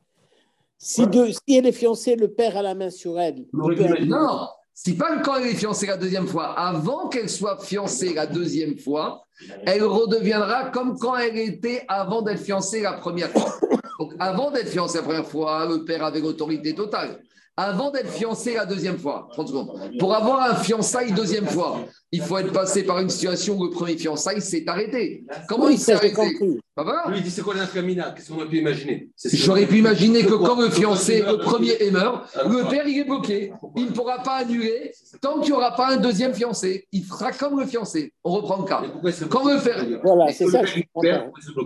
Si, 0.77 1.03
si, 1.03 1.57
elle 1.57 1.67
est 1.67 1.73
fiancée, 1.73 2.15
le 2.15 2.29
père 2.29 2.55
a 2.55 2.61
la 2.61 2.75
main 2.75 2.89
sur 2.89 3.19
elle. 3.19 3.45
Non, 3.51 4.47
si 4.73 4.95
pas 4.95 5.17
quand 5.19 5.35
elle 5.35 5.47
est 5.47 5.55
fiancée 5.55 5.87
la 5.87 5.97
deuxième 5.97 6.27
fois. 6.27 6.57
Avant 6.57 7.09
qu'elle 7.09 7.29
soit 7.29 7.59
fiancée 7.61 8.13
la 8.13 8.25
deuxième 8.25 8.77
fois, 8.77 9.25
elle 9.65 9.83
redeviendra 9.83 10.69
comme 10.69 10.97
quand 10.97 11.17
elle 11.17 11.37
était 11.37 11.83
avant 11.89 12.21
d'être 12.21 12.41
fiancée 12.41 12.81
la 12.81 12.93
première 12.93 13.29
fois. 13.31 13.53
Donc, 14.01 14.15
avant 14.17 14.49
d'être 14.49 14.69
fiancé 14.69 14.97
la 14.97 15.03
première 15.03 15.27
fois, 15.27 15.63
le 15.67 15.85
père 15.85 16.03
avait 16.03 16.21
l'autorité 16.21 16.73
totale. 16.73 17.21
Avant 17.57 17.91
d'être 17.91 18.09
fiancé 18.09 18.53
la 18.53 18.65
deuxième 18.65 18.97
fois, 18.97 19.27
30 19.33 19.47
secondes, 19.49 19.71
pour 19.99 20.15
avoir 20.15 20.49
un 20.49 20.55
fiançailles 20.55 21.11
deuxième 21.11 21.45
fois, 21.45 21.81
il 22.13 22.21
faut 22.21 22.37
être 22.37 22.53
passé 22.53 22.83
par 22.83 22.99
une 22.99 23.09
situation 23.09 23.57
où 23.57 23.65
le 23.65 23.69
premier 23.69 23.97
fiançailles 23.97 24.41
s'est 24.41 24.63
arrêté. 24.67 25.25
Comment 25.49 25.67
il 25.67 25.77
s'est 25.77 25.91
arrêté 25.91 26.21
Lui, 26.39 27.17
il 27.17 27.23
dit 27.23 27.29
c'est 27.29 27.41
quoi 27.41 27.53
l'infamina? 27.53 28.13
Qu'est-ce 28.15 28.31
qu'on 28.31 28.41
a 28.41 28.45
pu 28.45 28.59
imaginer? 28.59 29.09
J'aurais 29.33 29.65
pu 29.65 29.79
imaginer 29.79 30.23
que 30.23 30.33
quand 30.33 30.61
le 30.61 30.69
fiancé, 30.69 31.21
le 31.21 31.39
premier 31.39 31.73
est 31.73 31.91
mort, 31.91 32.25
le 32.47 32.69
père, 32.69 32.87
il 32.87 32.99
est 32.99 33.03
bloqué. 33.03 33.51
Il 33.75 33.87
ne 33.87 33.91
pourra 33.91 34.23
pas 34.23 34.37
annuler 34.37 34.93
tant 35.21 35.41
qu'il 35.41 35.51
n'y 35.51 35.57
aura 35.57 35.75
pas 35.75 35.93
un 35.93 35.97
deuxième 35.97 36.33
fiancé. 36.33 36.87
Il 36.93 37.03
fera 37.03 37.33
comme 37.33 37.59
le 37.59 37.65
fiancé. 37.65 38.13
On 38.23 38.31
reprend 38.31 38.61
le 38.61 38.63
cas. 38.63 38.81
Quand 39.29 39.43
le 39.43 39.61
père. 39.61 39.85
Voilà, 40.03 40.31
c'est 40.31 40.47
ça. 40.47 40.61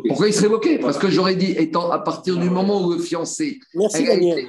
Pourquoi 0.08 0.28
il 0.28 0.34
serait 0.34 0.50
bloqué? 0.50 0.80
Parce 0.80 0.98
que 0.98 1.10
j'aurais 1.10 1.36
dit, 1.36 1.52
étant 1.52 1.92
à 1.92 2.00
partir 2.00 2.38
du 2.38 2.50
moment 2.50 2.84
où 2.84 2.94
le 2.94 3.00
fiancé. 3.00 3.60
Merci, 3.76 4.04
Daniel. 4.04 4.48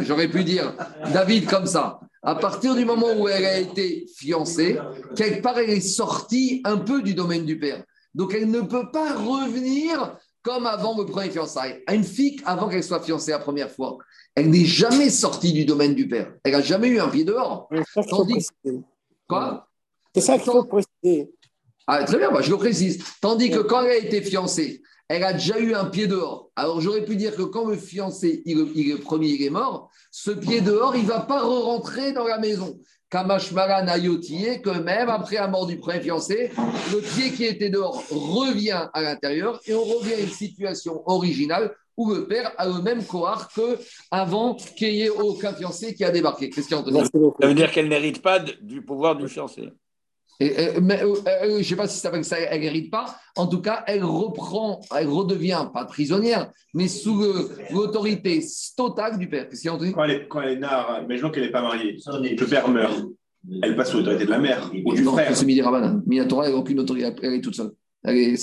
J'aurais 0.00 0.28
pu 0.28 0.44
dire 0.44 0.74
David 1.12 1.46
comme 1.46 1.66
ça. 1.66 2.00
À 2.22 2.34
partir 2.36 2.74
du 2.74 2.84
moment 2.84 3.12
où 3.18 3.28
elle 3.28 3.44
a 3.44 3.58
été 3.58 4.06
fiancée, 4.16 4.78
quelque 5.14 5.42
part, 5.42 5.58
elle 5.58 5.70
est 5.70 5.80
sortie 5.80 6.62
un 6.64 6.78
peu 6.78 7.02
du 7.02 7.14
domaine 7.14 7.44
du 7.44 7.58
père. 7.58 7.84
Donc, 8.14 8.32
elle 8.34 8.50
ne 8.50 8.62
peut 8.62 8.90
pas 8.90 9.12
revenir 9.14 10.16
comme 10.42 10.66
avant 10.66 10.96
le 10.96 11.04
premier 11.04 11.30
fiançailles. 11.30 11.82
Une 11.92 12.04
fille, 12.04 12.40
avant 12.44 12.68
qu'elle 12.68 12.84
soit 12.84 13.00
fiancée 13.00 13.32
la 13.32 13.38
première 13.38 13.70
fois, 13.70 13.98
elle 14.34 14.50
n'est 14.50 14.64
jamais 14.64 15.10
sortie 15.10 15.52
du 15.52 15.64
domaine 15.64 15.94
du 15.94 16.08
père. 16.08 16.32
Elle 16.44 16.52
n'a 16.52 16.60
jamais 16.60 16.88
eu 16.88 17.00
un 17.00 17.08
pied 17.08 17.24
dehors. 17.24 17.68
Quoi? 19.28 19.68
C'est 20.14 20.20
ça 20.20 20.38
qu'il 20.38 20.52
faut 20.52 20.64
préciser. 20.64 21.30
Ah, 21.86 22.04
très 22.04 22.18
bien, 22.18 22.30
moi, 22.30 22.40
je 22.40 22.50
le 22.50 22.56
précise. 22.56 23.04
Tandis 23.20 23.50
que 23.50 23.58
quand 23.58 23.82
elle 23.82 23.90
a 23.90 23.96
été 23.96 24.22
fiancée, 24.22 24.82
elle 25.08 25.24
a 25.24 25.32
déjà 25.32 25.58
eu 25.58 25.74
un 25.74 25.86
pied 25.86 26.06
dehors. 26.06 26.50
Alors 26.56 26.80
j'aurais 26.80 27.04
pu 27.04 27.16
dire 27.16 27.36
que 27.36 27.42
quand 27.42 27.66
le 27.66 27.76
fiancé, 27.76 28.42
il, 28.46 28.90
est 28.90 28.96
premier, 28.96 29.28
il 29.28 29.42
est 29.42 29.50
mort, 29.50 29.90
ce 30.10 30.30
pied 30.30 30.60
dehors, 30.60 30.96
il 30.96 31.02
ne 31.02 31.08
va 31.08 31.20
pas 31.20 31.42
re-rentrer 31.42 32.12
dans 32.12 32.26
la 32.26 32.38
maison. 32.38 32.78
Kamashmara 33.10 33.82
Nayotié, 33.82 34.60
que 34.60 34.70
même 34.70 35.08
après 35.08 35.36
la 35.36 35.46
mort 35.46 35.66
du 35.66 35.78
premier 35.78 36.00
fiancé, 36.00 36.50
le 36.92 37.00
pied 37.00 37.30
qui 37.30 37.44
était 37.44 37.70
dehors 37.70 38.02
revient 38.10 38.88
à 38.92 39.02
l'intérieur 39.02 39.60
et 39.66 39.74
on 39.74 39.84
revient 39.84 40.14
à 40.14 40.20
une 40.20 40.28
situation 40.28 41.02
originale 41.06 41.74
où 41.96 42.12
le 42.12 42.26
père 42.26 42.52
a 42.58 42.66
le 42.66 42.82
même 42.82 43.04
cohort 43.04 43.48
qu'avant 43.54 44.54
qu'il 44.54 44.94
n'y 44.94 45.02
ait 45.02 45.10
aucun 45.10 45.54
fiancé 45.54 45.94
qui 45.94 46.02
a 46.02 46.10
débarqué. 46.10 46.50
Qu'est-ce 46.50 46.68
Ça 46.68 46.82
veut 47.46 47.54
dire 47.54 47.70
qu'elle 47.70 47.88
n'hérite 47.88 48.20
pas 48.20 48.40
du 48.40 48.82
pouvoir 48.82 49.14
du 49.14 49.28
fiancé. 49.28 49.68
Et, 50.40 50.80
mais, 50.80 51.02
euh, 51.02 51.14
euh, 51.26 51.48
je 51.52 51.58
ne 51.58 51.62
sais 51.62 51.76
pas 51.76 51.88
si 51.88 51.98
ça 51.98 52.10
veut 52.10 52.18
que 52.18 52.26
ça, 52.26 52.38
elle 52.38 52.60
n'hérite 52.60 52.90
pas. 52.90 53.16
En 53.36 53.46
tout 53.46 53.60
cas, 53.60 53.84
elle 53.86 54.04
reprend, 54.04 54.80
elle 54.96 55.08
redevient 55.08 55.68
pas 55.72 55.84
prisonnière, 55.84 56.50
mais 56.72 56.88
sous 56.88 57.24
l'autorité 57.70 58.44
totale 58.76 59.18
du 59.18 59.28
père. 59.28 59.48
Quand 59.94 60.04
elle 60.04 60.10
est, 60.10 60.28
quand 60.28 60.42
elle 60.42 60.52
est 60.52 60.60
nare, 60.60 61.02
imaginons 61.04 61.30
qu'elle 61.30 61.44
n'est 61.44 61.50
pas 61.50 61.62
mariée, 61.62 61.98
le 62.06 62.46
père 62.46 62.68
meurt, 62.68 63.04
elle 63.62 63.76
passe 63.76 63.90
sous 63.90 63.98
l'autorité 63.98 64.24
de 64.24 64.30
la 64.30 64.38
mère 64.38 64.70
ou 64.84 64.94
du 64.94 65.02
non, 65.02 65.12
frère. 65.12 65.36
C'est 65.36 65.46
Midi 65.46 65.62
Rabanan. 65.62 66.02
Minatora, 66.06 66.46
elle 66.46 66.52
n'a 66.52 66.58
aucune 66.58 66.80
autorité, 66.80 67.12
elle 67.22 67.34
est 67.34 67.40
toute 67.40 67.54
seule. 67.54 67.72
Elle, 68.06 68.18
elle, 68.18 68.18
une, 68.18 68.36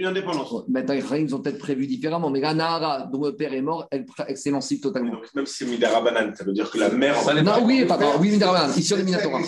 une, 0.00 0.06
indépendance. 0.06 0.52
Maintenant, 0.68 0.94
les 0.94 1.22
ils 1.22 1.34
ont 1.34 1.40
peut-être 1.40 1.58
prévu 1.58 1.86
différemment, 1.86 2.28
mais 2.28 2.40
la 2.40 2.52
Nahara, 2.52 3.08
dont 3.10 3.24
le 3.24 3.34
père 3.34 3.54
est 3.54 3.62
mort, 3.62 3.88
elle, 3.90 4.04
s'émancipe 4.36 4.82
totalement. 4.82 5.12
Donc, 5.12 5.34
même 5.34 5.46
si 5.46 5.64
c'est 5.64 5.70
Midarabanan, 5.70 6.34
ça 6.34 6.44
veut 6.44 6.52
dire 6.52 6.70
que 6.70 6.76
la 6.76 6.90
mère. 6.90 7.16
Non, 7.42 7.64
oui, 7.64 7.86
pardon, 7.86 8.08
oui, 8.20 8.32
Midarabanan, 8.32 8.76
ici 8.76 8.92
on 8.92 8.98
Minatora. 8.98 9.40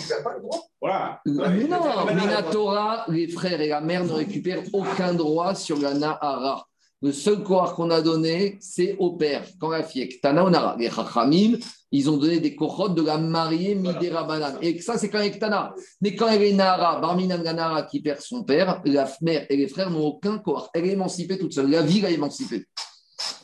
Voilà. 0.81 1.21
Mais 1.25 1.67
non, 1.67 2.07
Minatora, 2.07 3.05
les 3.09 3.27
frères 3.27 3.61
et 3.61 3.69
la 3.69 3.81
mère 3.81 4.03
ne 4.03 4.13
récupèrent 4.13 4.63
aucun 4.73 5.13
droit 5.13 5.53
sur 5.53 5.79
la 5.79 5.93
Nahara. 5.93 6.65
Le 7.01 7.11
seul 7.11 7.43
corps 7.43 7.75
qu'on 7.75 7.89
a 7.91 8.01
donné, 8.01 8.57
c'est 8.59 8.95
au 8.97 9.11
père. 9.11 9.45
Quand 9.59 9.69
la 9.69 9.83
fille 9.83 10.01
est 10.01 10.07
Ktana 10.07 10.45
Onara, 10.45 10.75
les 10.79 10.89
Chachamim, 10.89 11.57
ils 11.91 12.09
ont 12.09 12.17
donné 12.17 12.39
des 12.39 12.55
cohortes 12.55 12.95
de 12.95 13.01
la 13.01 13.17
mariée 13.17 13.75
Midera 13.75 14.23
Banan. 14.23 14.57
Et 14.61 14.79
ça, 14.81 14.97
c'est 14.97 15.09
quand 15.09 15.19
elle 15.19 15.27
est 15.27 15.37
Ktana. 15.37 15.73
Mais 16.01 16.15
quand 16.15 16.27
elle 16.27 16.43
est 16.43 16.53
Nara, 16.53 16.99
Barminan 16.99 17.41
Ganara 17.43 17.83
qui 17.83 18.01
perd 18.01 18.21
son 18.21 18.43
père, 18.43 18.81
la 18.85 19.09
mère 19.21 19.45
et 19.49 19.57
les 19.57 19.67
frères 19.67 19.89
n'ont 19.89 20.05
aucun 20.05 20.39
corps. 20.39 20.69
Elle 20.73 20.85
est 20.85 20.93
émancipée 20.93 21.37
toute 21.37 21.53
seule. 21.53 21.69
La 21.69 21.83
vie 21.83 22.01
l'a 22.01 22.11
émancipée. 22.11 22.65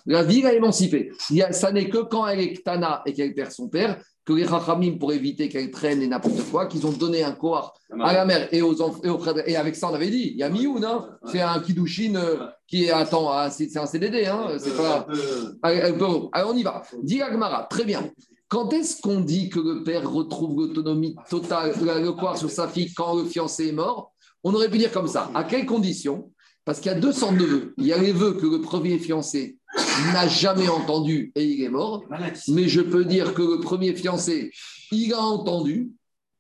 La 0.06 0.24
vie 0.24 0.42
l'a 0.42 0.54
émancipée. 0.54 1.12
Ça 1.52 1.72
n'est 1.72 1.90
que 1.90 2.00
quand 2.00 2.28
elle 2.28 2.40
est 2.40 2.54
Ktana 2.54 3.04
et 3.06 3.14
qu'elle 3.14 3.34
perd 3.34 3.52
son 3.52 3.70
père 3.70 4.02
que 4.26 4.34
les 4.34 4.46
pour 5.00 5.14
éviter 5.14 5.50
qu'elle 5.50 5.72
traîne 5.72 6.02
et 6.02 6.08
n'importe 6.08 6.44
quoi, 6.52 6.68
qu'ils 6.68 6.86
ont 6.86 6.92
donné 6.92 7.24
un 7.24 7.32
corps 7.32 7.74
à 8.00 8.14
la 8.14 8.26
mère 8.26 8.48
et 8.54 8.62
aux, 8.62 8.76
et 9.04 9.10
aux 9.10 9.18
frères. 9.18 9.48
Et 9.48 9.56
avec 9.56 9.76
ça, 9.76 9.90
on 9.90 9.94
avait 9.94 10.10
dit, 10.10 10.32
il 10.34 10.38
y 10.38 10.44
a 10.44 10.50
Mioun, 10.50 10.84
hein, 10.86 11.10
c'est 11.26 11.42
un 11.42 11.60
Kidushin 11.60 12.16
euh, 12.16 12.48
qui 12.68 12.86
est, 12.86 12.92
attends, 12.92 13.32
ah, 13.32 13.50
c'est 13.50 13.76
un 13.78 13.86
CDD, 13.86 14.26
hein, 14.26 14.48
c'est 14.60 14.78
pas. 14.78 15.08
Alors 15.64 16.52
on 16.54 16.56
y 16.56 16.64
va. 16.64 16.84
Dit 17.02 17.22
Agmara, 17.22 17.68
très 17.70 17.84
bien. 17.84 18.10
Quand 18.48 18.74
est-ce 18.74 19.02
qu'on 19.02 19.22
dit 19.22 19.50
que 19.50 19.60
le 19.60 19.84
père 19.84 20.10
retrouve 20.12 20.58
l'autonomie 20.58 21.16
totale, 21.30 21.74
le 21.82 22.12
corps 22.12 22.38
sur 22.38 22.50
sa 22.50 22.68
fille 22.68 22.94
quand 22.94 23.16
le 23.16 23.24
fiancé 23.24 23.70
est 23.70 23.74
mort? 23.74 24.14
On 24.44 24.54
aurait 24.54 24.70
pu 24.70 24.78
dire 24.78 24.92
comme 24.92 25.08
ça. 25.08 25.32
À 25.34 25.44
quelles 25.44 25.66
conditions? 25.66 26.32
Parce 26.66 26.80
qu'il 26.80 26.92
y 26.92 26.96
a 26.96 27.00
200 27.00 27.34
vœux. 27.34 27.74
Il 27.78 27.86
y 27.86 27.94
a 27.94 27.98
les 27.98 28.12
vœux 28.12 28.34
que 28.34 28.46
le 28.46 28.62
premier 28.62 29.00
fiancé 29.00 29.58
n'a 30.14 30.28
jamais 30.28 30.68
entendu 30.68 31.32
et 31.36 31.44
il 31.44 31.64
est 31.64 31.70
mort. 31.70 32.04
Mais 32.48 32.68
je 32.68 32.82
peux 32.82 33.06
dire 33.06 33.34
que 33.34 33.42
le 33.42 33.60
premier 33.60 33.94
fiancé, 33.94 34.52
il 34.92 35.14
a 35.14 35.22
entendu 35.22 35.92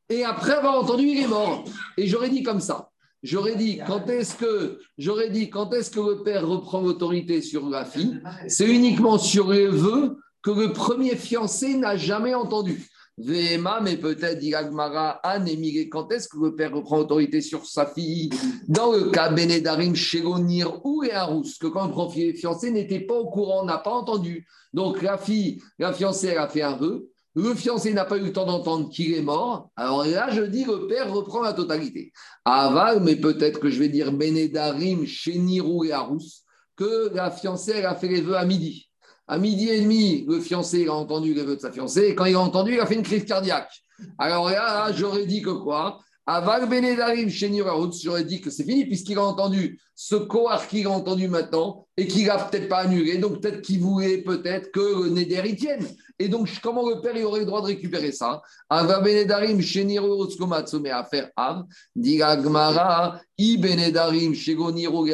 et 0.09 0.23
après 0.23 0.53
avoir 0.53 0.75
entendu, 0.75 1.07
il 1.07 1.19
est 1.19 1.27
mort. 1.27 1.63
Et 1.97 2.07
j'aurais 2.07 2.29
dit 2.29 2.43
comme 2.43 2.59
ça. 2.59 2.89
J'aurais 3.23 3.55
dit 3.55 3.79
quand 3.85 4.09
est-ce 4.09 4.35
que 4.35 4.79
j'aurais 4.97 5.29
dit 5.29 5.49
quand 5.49 5.71
est-ce 5.73 5.91
que 5.91 5.99
le 5.99 6.23
père 6.23 6.47
reprend 6.47 6.81
l'autorité 6.81 7.41
sur 7.41 7.69
la 7.69 7.85
fille? 7.85 8.19
C'est 8.47 8.67
uniquement 8.67 9.17
sur 9.17 9.51
les 9.51 9.67
vœux 9.67 10.17
que 10.41 10.51
le 10.51 10.73
premier 10.73 11.15
fiancé 11.15 11.75
n'a 11.75 11.95
jamais 11.97 12.33
entendu. 12.33 12.89
Véhéma, 13.23 13.79
mais 13.81 13.97
peut-être 13.97 14.39
dit 14.39 14.55
Agmara, 14.55 15.21
et 15.45 15.89
quand 15.89 16.11
est-ce 16.11 16.27
que 16.27 16.37
le 16.37 16.55
père 16.55 16.73
reprend 16.73 16.97
autorité 16.97 17.41
sur 17.41 17.65
sa 17.65 17.85
fille? 17.85 18.29
Dans 18.67 18.91
le 18.91 19.11
cas 19.11 19.29
Benedarim, 19.29 19.95
Shegonir 19.95 20.83
ou 20.85 21.03
Eharous, 21.03 21.57
que 21.59 21.67
quand 21.67 21.87
le 21.87 22.33
fiancé 22.33 22.71
n'était 22.71 23.01
pas 23.01 23.15
au 23.15 23.29
courant, 23.29 23.63
n'a 23.63 23.77
pas 23.77 23.91
entendu. 23.91 24.47
Donc 24.73 25.01
la 25.01 25.17
fille, 25.17 25.61
la 25.77 25.93
fiancée, 25.93 26.27
elle 26.27 26.37
a 26.39 26.47
fait 26.47 26.63
un 26.63 26.75
vœu. 26.75 27.09
Le 27.33 27.55
fiancé 27.55 27.93
n'a 27.93 28.03
pas 28.03 28.17
eu 28.17 28.25
le 28.25 28.33
temps 28.33 28.45
d'entendre 28.45 28.89
qu'il 28.89 29.13
est 29.13 29.21
mort. 29.21 29.69
Alors 29.77 30.05
là, 30.05 30.29
je 30.31 30.41
dis, 30.41 30.65
le 30.65 30.87
père 30.87 31.13
reprend 31.13 31.41
la 31.41 31.53
totalité. 31.53 32.11
Aval, 32.43 33.01
mais 33.01 33.15
peut-être 33.15 33.59
que 33.59 33.69
je 33.69 33.79
vais 33.79 33.87
dire 33.87 34.11
Benedarim, 34.11 35.05
Shenirou 35.05 35.85
et 35.85 35.93
Arous, 35.93 36.43
que 36.75 37.09
la 37.13 37.31
fiancée, 37.31 37.73
elle 37.75 37.85
a 37.85 37.95
fait 37.95 38.09
les 38.09 38.21
vœux 38.21 38.35
à 38.35 38.43
midi. 38.45 38.90
À 39.31 39.37
midi 39.37 39.69
et 39.69 39.79
demi, 39.79 40.25
le 40.27 40.41
fiancé 40.41 40.87
a 40.89 40.93
entendu 40.93 41.33
les 41.33 41.43
vœux 41.43 41.55
de 41.55 41.61
sa 41.61 41.71
fiancée. 41.71 42.07
Et 42.07 42.15
quand 42.15 42.25
il 42.25 42.35
a 42.35 42.41
entendu, 42.41 42.73
il 42.73 42.81
a 42.81 42.85
fait 42.85 42.95
une 42.95 43.01
crise 43.01 43.23
cardiaque. 43.23 43.71
Alors 44.17 44.49
là, 44.49 44.91
j'aurais 44.91 45.25
dit 45.25 45.41
que 45.41 45.51
quoi? 45.51 45.99
Benedarim 46.27 47.29
j'aurais 47.29 48.25
dit 48.25 48.41
que 48.41 48.49
c'est 48.49 48.65
fini 48.65 48.85
puisqu'il 48.85 49.17
a 49.17 49.23
entendu 49.23 49.79
ce 49.95 50.15
coar 50.15 50.67
qu'il 50.67 50.85
a 50.85 50.89
entendu 50.89 51.29
maintenant 51.29 51.87
et 51.95 52.07
qu'il 52.07 52.25
n'a 52.25 52.39
peut-être 52.39 52.67
pas 52.67 52.79
annulé. 52.79 53.19
Donc 53.19 53.39
peut-être 53.39 53.61
qu'il 53.61 53.79
voulait 53.79 54.17
peut-être 54.17 54.69
que 54.69 55.03
le 55.03 55.09
Neder 55.11 55.43
y 55.45 55.55
tienne. 55.55 55.87
Et 56.19 56.27
donc 56.27 56.49
comment 56.61 56.89
le 56.89 56.99
père 56.99 57.15
il 57.15 57.23
aurait 57.23 57.39
le 57.39 57.45
droit 57.45 57.61
de 57.61 57.67
récupérer 57.67 58.11
ça? 58.11 58.41
Aval 58.69 59.01
Benedarim 59.01 59.61
Shenirarutz 59.61 60.35
Komatsume 60.35 60.87
à 60.87 61.05
faire 61.05 61.29
Av. 61.37 61.63
Diga 61.95 62.35
Gmara 62.35 63.21
I 63.37 63.57
Benedarim 63.57 64.33
Shegoniro 64.33 65.07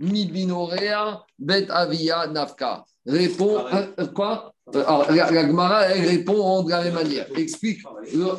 Mi 0.00 0.26
Binorea 0.26 1.22
Bet 1.38 1.68
Avia 1.70 2.26
Nafka 2.26 2.84
répond 3.06 3.64
euh, 3.72 4.06
quoi? 4.08 4.52
Euh, 4.74 4.84
Alors, 4.86 5.10
la, 5.10 5.46
Gemara, 5.46 5.86
elle 5.86 6.06
répond 6.06 6.62
de 6.62 6.70
la 6.70 6.84
même 6.84 6.94
manière. 6.94 7.26
Explique, 7.36 7.80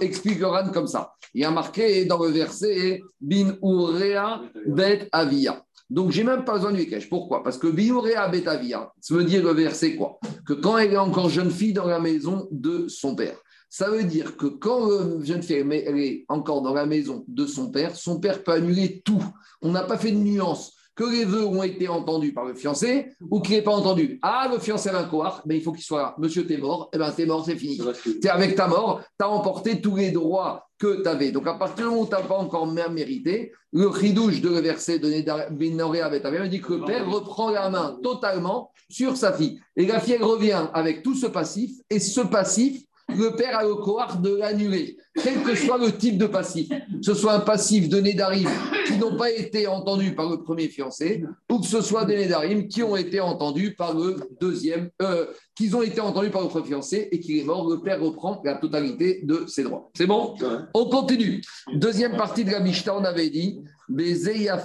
explique 0.01 0.39
le 0.39 0.47
Ran 0.47 0.69
comme 0.69 0.87
ça. 0.87 1.13
Il 1.33 1.41
y 1.41 1.45
a 1.45 1.51
marqué 1.51 2.05
dans 2.05 2.23
le 2.23 2.29
verset 2.29 3.01
Bin 3.19 3.55
Urea 3.61 4.41
Bet 4.65 5.09
Avia. 5.11 5.63
Donc, 5.89 6.11
j'ai 6.11 6.23
même 6.23 6.45
pas 6.45 6.55
besoin 6.55 6.71
du 6.71 6.87
cache. 6.87 7.09
Pourquoi? 7.09 7.43
Parce 7.43 7.57
que 7.57 7.67
Bin 7.67 7.87
Urea 7.87 8.27
Bet 8.29 8.47
Avia, 8.47 8.91
ça 8.99 9.15
veut 9.15 9.25
dire 9.25 9.43
le 9.43 9.51
verset 9.51 9.95
quoi? 9.95 10.19
Que 10.45 10.53
quand 10.53 10.77
elle 10.77 10.93
est 10.93 10.97
encore 10.97 11.29
jeune 11.29 11.51
fille 11.51 11.73
dans 11.73 11.87
la 11.87 11.99
maison 11.99 12.47
de 12.51 12.87
son 12.87 13.15
père. 13.15 13.37
Ça 13.69 13.89
veut 13.89 14.03
dire 14.03 14.37
que 14.37 14.45
quand 14.45 14.87
la 14.87 15.25
jeune 15.25 15.41
fille 15.41 15.57
elle 15.57 15.99
est 15.99 16.25
encore 16.29 16.61
dans 16.61 16.73
la 16.73 16.85
maison 16.85 17.25
de 17.27 17.47
son 17.47 17.71
père, 17.71 17.95
son 17.95 18.19
père 18.19 18.43
peut 18.43 18.51
annuler 18.51 19.01
tout. 19.03 19.23
On 19.61 19.71
n'a 19.71 19.83
pas 19.83 19.97
fait 19.97 20.11
de 20.11 20.17
nuance 20.17 20.73
que 20.95 21.03
les 21.03 21.25
vœux 21.25 21.45
ont 21.45 21.63
été 21.63 21.87
entendus 21.87 22.33
par 22.33 22.45
le 22.45 22.53
fiancé 22.53 23.07
ou 23.29 23.41
qu'il 23.41 23.55
n'est 23.55 23.61
pas 23.61 23.75
entendu. 23.75 24.19
Ah, 24.21 24.47
le 24.51 24.59
fiancé 24.59 24.89
a 24.89 24.97
un 24.99 25.05
cohort, 25.05 25.41
mais 25.45 25.57
il 25.57 25.63
faut 25.63 25.71
qu'il 25.71 25.83
soit 25.83 26.01
là. 26.01 26.15
Monsieur, 26.17 26.45
t'es 26.45 26.57
mort, 26.57 26.89
eh 26.93 26.97
bien, 26.97 27.11
t'es 27.11 27.25
mort, 27.25 27.43
c'est 27.45 27.55
fini. 27.55 27.79
Es 28.23 28.27
avec 28.29 28.55
ta 28.55 28.67
mort, 28.67 29.01
tu 29.19 29.25
as 29.25 29.29
emporté 29.29 29.81
tous 29.81 29.95
les 29.95 30.11
droits 30.11 30.67
que 30.77 31.01
tu 31.01 31.07
avais. 31.07 31.31
Donc, 31.31 31.47
à 31.47 31.53
partir 31.53 31.85
du 31.85 31.89
moment 31.91 32.03
où 32.03 32.05
tu 32.05 32.11
n'as 32.11 32.21
pas 32.21 32.37
encore 32.37 32.67
mérité, 32.67 33.51
le 33.71 33.87
ridouche 33.87 34.41
de 34.41 34.49
le 34.49 34.59
verset 34.59 34.99
de 34.99 35.51
Binoré 35.51 36.01
avec 36.01 36.21
ta 36.21 36.29
mère 36.29 36.47
dit 36.47 36.61
que 36.61 36.73
le 36.73 36.85
père 36.85 37.09
reprend 37.09 37.49
la 37.49 37.69
main 37.69 37.97
totalement 38.03 38.71
sur 38.89 39.17
sa 39.17 39.33
fille. 39.33 39.59
Et 39.75 39.85
la 39.85 39.99
fille, 39.99 40.13
elle 40.13 40.23
revient 40.23 40.67
avec 40.73 41.01
tout 41.01 41.15
ce 41.15 41.25
passif, 41.25 41.71
et 41.89 41.99
ce 41.99 42.21
passif, 42.21 42.83
le 43.09 43.35
père 43.35 43.57
a 43.57 43.63
le 43.63 43.75
cohort 43.75 44.17
de 44.17 44.35
l'annuler, 44.35 44.97
quel 45.21 45.41
que 45.43 45.55
soit 45.55 45.77
le 45.77 45.91
type 45.91 46.17
de 46.17 46.25
passif, 46.25 46.69
que 46.69 46.75
ce 47.01 47.13
soit 47.13 47.33
un 47.33 47.39
passif 47.39 47.89
de 47.89 47.99
Nédarim 47.99 48.49
qui 48.87 48.97
n'ont 48.97 49.15
pas 49.17 49.31
été 49.31 49.67
entendus 49.67 50.15
par 50.15 50.29
le 50.29 50.41
premier 50.41 50.67
fiancé, 50.67 51.23
ou 51.51 51.59
que 51.59 51.67
ce 51.67 51.81
soit 51.81 52.05
des 52.05 52.15
Nédarim 52.15 52.67
qui 52.67 52.81
ont 52.83 52.95
été 52.95 53.19
entendus 53.19 53.75
par 53.75 53.93
le 53.93 54.17
deuxième, 54.39 54.89
euh, 55.01 55.25
qui 55.55 55.73
ont 55.73 55.81
été 55.81 55.99
entendus 56.01 56.31
par 56.31 56.41
le 56.41 56.47
premier 56.47 56.67
fiancé 56.67 57.09
et 57.11 57.19
qui 57.19 57.39
est 57.39 57.43
mort, 57.43 57.69
le 57.69 57.81
père 57.81 58.01
reprend 58.01 58.41
la 58.43 58.55
totalité 58.55 59.21
de 59.23 59.45
ses 59.47 59.63
droits. 59.63 59.91
C'est 59.95 60.07
bon? 60.07 60.35
On 60.73 60.85
continue. 60.85 61.41
Deuxième 61.73 62.17
partie 62.17 62.43
de 62.43 62.51
la 62.51 62.59
Mishnah, 62.59 62.95
on 62.95 63.03
avait 63.03 63.29
dit 63.29 63.59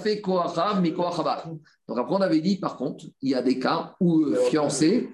fait 0.01 0.21
Koachav, 0.21 0.81
mi 0.81 0.91
Donc 0.91 1.97
après, 1.97 2.15
on 2.15 2.21
avait 2.21 2.41
dit, 2.41 2.57
par 2.57 2.77
contre, 2.77 3.05
il 3.21 3.29
y 3.29 3.35
a 3.35 3.41
des 3.41 3.59
cas 3.59 3.95
où 3.99 4.23
le 4.23 4.35
fiancé 4.49 5.09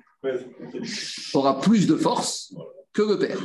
aura 1.33 1.59
plus 1.59 1.87
de 1.87 1.95
force 1.95 2.53
que 2.95 3.01
le 3.03 3.19
père. 3.19 3.39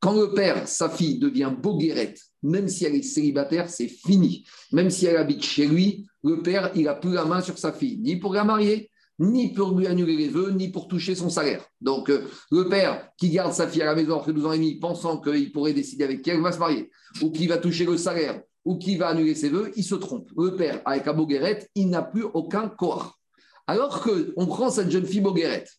Quand 0.00 0.20
le 0.20 0.32
père, 0.32 0.66
sa 0.66 0.90
fille 0.90 1.18
devient 1.18 1.52
boguerette, 1.56 2.20
même 2.42 2.68
si 2.68 2.84
elle 2.84 2.96
est 2.96 3.02
célibataire, 3.02 3.70
c'est 3.70 3.88
fini. 3.88 4.44
Même 4.72 4.90
si 4.90 5.06
elle 5.06 5.16
habite 5.16 5.44
chez 5.44 5.66
lui, 5.66 6.06
le 6.24 6.42
père, 6.42 6.72
il 6.74 6.84
n'a 6.84 6.94
plus 6.94 7.12
la 7.12 7.24
main 7.24 7.40
sur 7.40 7.56
sa 7.56 7.72
fille, 7.72 7.98
ni 7.98 8.16
pour 8.16 8.34
la 8.34 8.44
marier, 8.44 8.90
ni 9.20 9.52
pour 9.52 9.78
lui 9.78 9.86
annuler 9.86 10.16
les 10.16 10.28
vœux, 10.28 10.50
ni 10.50 10.70
pour 10.70 10.88
toucher 10.88 11.14
son 11.14 11.28
salaire. 11.28 11.64
Donc, 11.80 12.10
euh, 12.10 12.24
le 12.50 12.68
père 12.68 13.10
qui 13.18 13.30
garde 13.30 13.52
sa 13.52 13.68
fille 13.68 13.82
à 13.82 13.86
la 13.86 13.94
maison 13.94 14.16
après 14.16 14.32
12 14.32 14.46
ans 14.46 14.52
et 14.52 14.58
demi, 14.58 14.76
pensant 14.76 15.20
qu'il 15.20 15.52
pourrait 15.52 15.74
décider 15.74 16.04
avec 16.04 16.22
qui 16.22 16.30
elle 16.30 16.40
va 16.40 16.52
se 16.52 16.58
marier, 16.58 16.90
ou 17.22 17.30
qui 17.30 17.46
va 17.46 17.58
toucher 17.58 17.84
le 17.84 17.98
salaire, 17.98 18.42
ou 18.64 18.78
qui 18.78 18.96
va 18.96 19.08
annuler 19.08 19.34
ses 19.34 19.50
vœux, 19.50 19.70
il 19.76 19.84
se 19.84 19.94
trompe. 19.94 20.30
Le 20.36 20.56
père, 20.56 20.80
avec 20.84 21.06
la 21.06 21.12
boguerette, 21.12 21.70
il 21.74 21.90
n'a 21.90 22.02
plus 22.02 22.24
aucun 22.24 22.68
corps. 22.68 23.18
Alors 23.66 24.02
qu'on 24.02 24.46
prend 24.46 24.70
cette 24.70 24.90
jeune 24.90 25.06
fille 25.06 25.20
boguerette, 25.20 25.70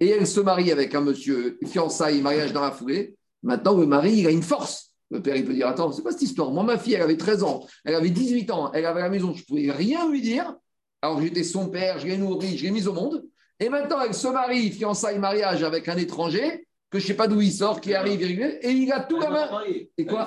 et 0.00 0.08
elle 0.10 0.26
se 0.26 0.40
marie 0.40 0.72
avec 0.72 0.94
un 0.94 1.00
monsieur, 1.00 1.58
fiançailles, 1.66 2.20
mariage 2.20 2.52
dans 2.52 2.62
la 2.62 2.70
foulée. 2.70 3.16
Maintenant, 3.42 3.76
le 3.76 3.86
mari, 3.86 4.18
il 4.18 4.26
a 4.26 4.30
une 4.30 4.42
force. 4.42 4.92
Le 5.10 5.22
père, 5.22 5.36
il 5.36 5.44
peut 5.44 5.54
dire 5.54 5.68
Attends, 5.68 5.92
c'est 5.92 6.02
quoi 6.02 6.10
cette 6.10 6.22
histoire? 6.22 6.50
Moi, 6.50 6.64
ma 6.64 6.78
fille, 6.78 6.94
elle 6.94 7.02
avait 7.02 7.16
13 7.16 7.42
ans, 7.44 7.66
elle 7.84 7.94
avait 7.94 8.10
18 8.10 8.50
ans, 8.50 8.72
elle 8.72 8.86
avait 8.86 9.00
la 9.00 9.08
maison, 9.08 9.32
je 9.34 9.40
ne 9.40 9.44
pouvais 9.44 9.70
rien 9.70 10.10
lui 10.10 10.20
dire. 10.20 10.54
Alors, 11.00 11.20
j'étais 11.22 11.44
son 11.44 11.68
père, 11.68 11.98
je 11.98 12.06
l'ai 12.06 12.16
nourri, 12.16 12.58
je 12.58 12.64
l'ai 12.64 12.70
mise 12.70 12.88
au 12.88 12.92
monde. 12.92 13.24
Et 13.60 13.68
maintenant, 13.68 14.00
elle 14.00 14.14
se 14.14 14.28
marie, 14.28 14.70
fiançailles, 14.70 15.18
mariage 15.18 15.62
avec 15.62 15.88
un 15.88 15.96
étranger, 15.96 16.66
que 16.90 16.98
je 16.98 17.04
ne 17.04 17.08
sais 17.08 17.14
pas 17.14 17.28
d'où 17.28 17.40
il 17.40 17.52
sort, 17.52 17.80
qui 17.80 17.94
arrive, 17.94 18.22
et 18.22 18.70
il 18.70 18.92
a 18.92 19.00
tout 19.00 19.18
la 19.18 19.30
main. 19.30 19.62
Et 19.96 20.04
quoi 20.04 20.26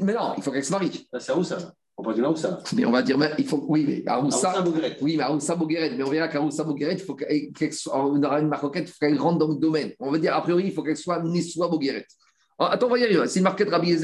Mais 0.00 0.14
non, 0.14 0.34
il 0.36 0.42
faut 0.42 0.50
qu'elle 0.50 0.64
se 0.64 0.72
marie. 0.72 1.08
C'est 1.18 1.32
où 1.32 1.44
ça? 1.44 1.74
On 1.96 2.02
peut 2.02 2.14
dire 2.14 2.36
ça. 2.36 2.60
Mais 2.74 2.84
on 2.84 2.90
va 2.90 3.02
dire, 3.02 3.16
mais 3.16 3.30
il 3.38 3.46
faut, 3.46 3.64
oui, 3.68 3.84
mais 3.86 4.02
Aroussa, 4.06 4.64
oui, 5.00 5.16
mais 5.16 5.22
Aroussa 5.22 5.54
Bogueret, 5.54 5.96
mais 5.96 6.02
on 6.02 6.10
verra 6.10 6.28
qu'Aroussa 6.28 6.64
Bogueret, 6.64 6.94
il 6.94 7.00
faut 7.00 7.14
qu'elle, 7.14 7.50
on 7.92 8.22
aura 8.22 8.40
une 8.40 8.48
marquette, 8.48 8.88
il 8.88 8.92
faut 8.92 8.98
qu'elle 9.00 9.18
rentre 9.18 9.38
dans 9.38 9.48
le 9.48 9.56
domaine. 9.56 9.92
On 10.00 10.10
va 10.10 10.18
dire, 10.18 10.34
a 10.34 10.42
priori, 10.42 10.64
il 10.66 10.72
faut 10.72 10.82
qu'elle 10.82 10.96
soit 10.96 11.22
Nessoua 11.22 11.68
Bogueret. 11.68 12.06
Attends, 12.58 12.86
on 12.86 12.90
va 12.90 12.98
y 12.98 13.04
arriver, 13.04 13.26
c'est 13.26 13.40
une 13.40 13.44
marquette 13.44 13.68
Rabbi 13.68 13.96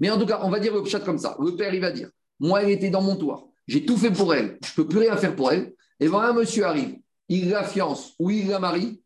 Mais 0.00 0.10
en 0.10 0.18
tout 0.18 0.26
cas, 0.26 0.40
on 0.42 0.50
va 0.50 0.58
dire 0.58 0.74
le 0.74 0.84
chat 0.84 1.00
comme 1.00 1.18
ça. 1.18 1.36
Le 1.40 1.54
père, 1.56 1.72
il 1.72 1.80
va 1.80 1.92
dire, 1.92 2.10
moi, 2.38 2.62
elle 2.62 2.70
était 2.70 2.90
dans 2.90 3.02
mon 3.02 3.16
toit, 3.16 3.48
j'ai 3.66 3.84
tout 3.84 3.96
fait 3.96 4.10
pour 4.10 4.34
elle, 4.34 4.58
je 4.64 4.70
ne 4.70 4.76
peux 4.76 4.88
plus 4.88 4.98
rien 4.98 5.16
faire 5.16 5.34
pour 5.36 5.52
elle. 5.52 5.72
Et 6.00 6.06
voilà, 6.06 6.30
un 6.30 6.32
monsieur 6.32 6.64
arrive, 6.64 6.96
il 7.28 7.50
la 7.50 7.64
fiance 7.64 8.14
ou 8.18 8.30
il 8.30 8.48
la 8.48 8.58
marie, 8.58 9.02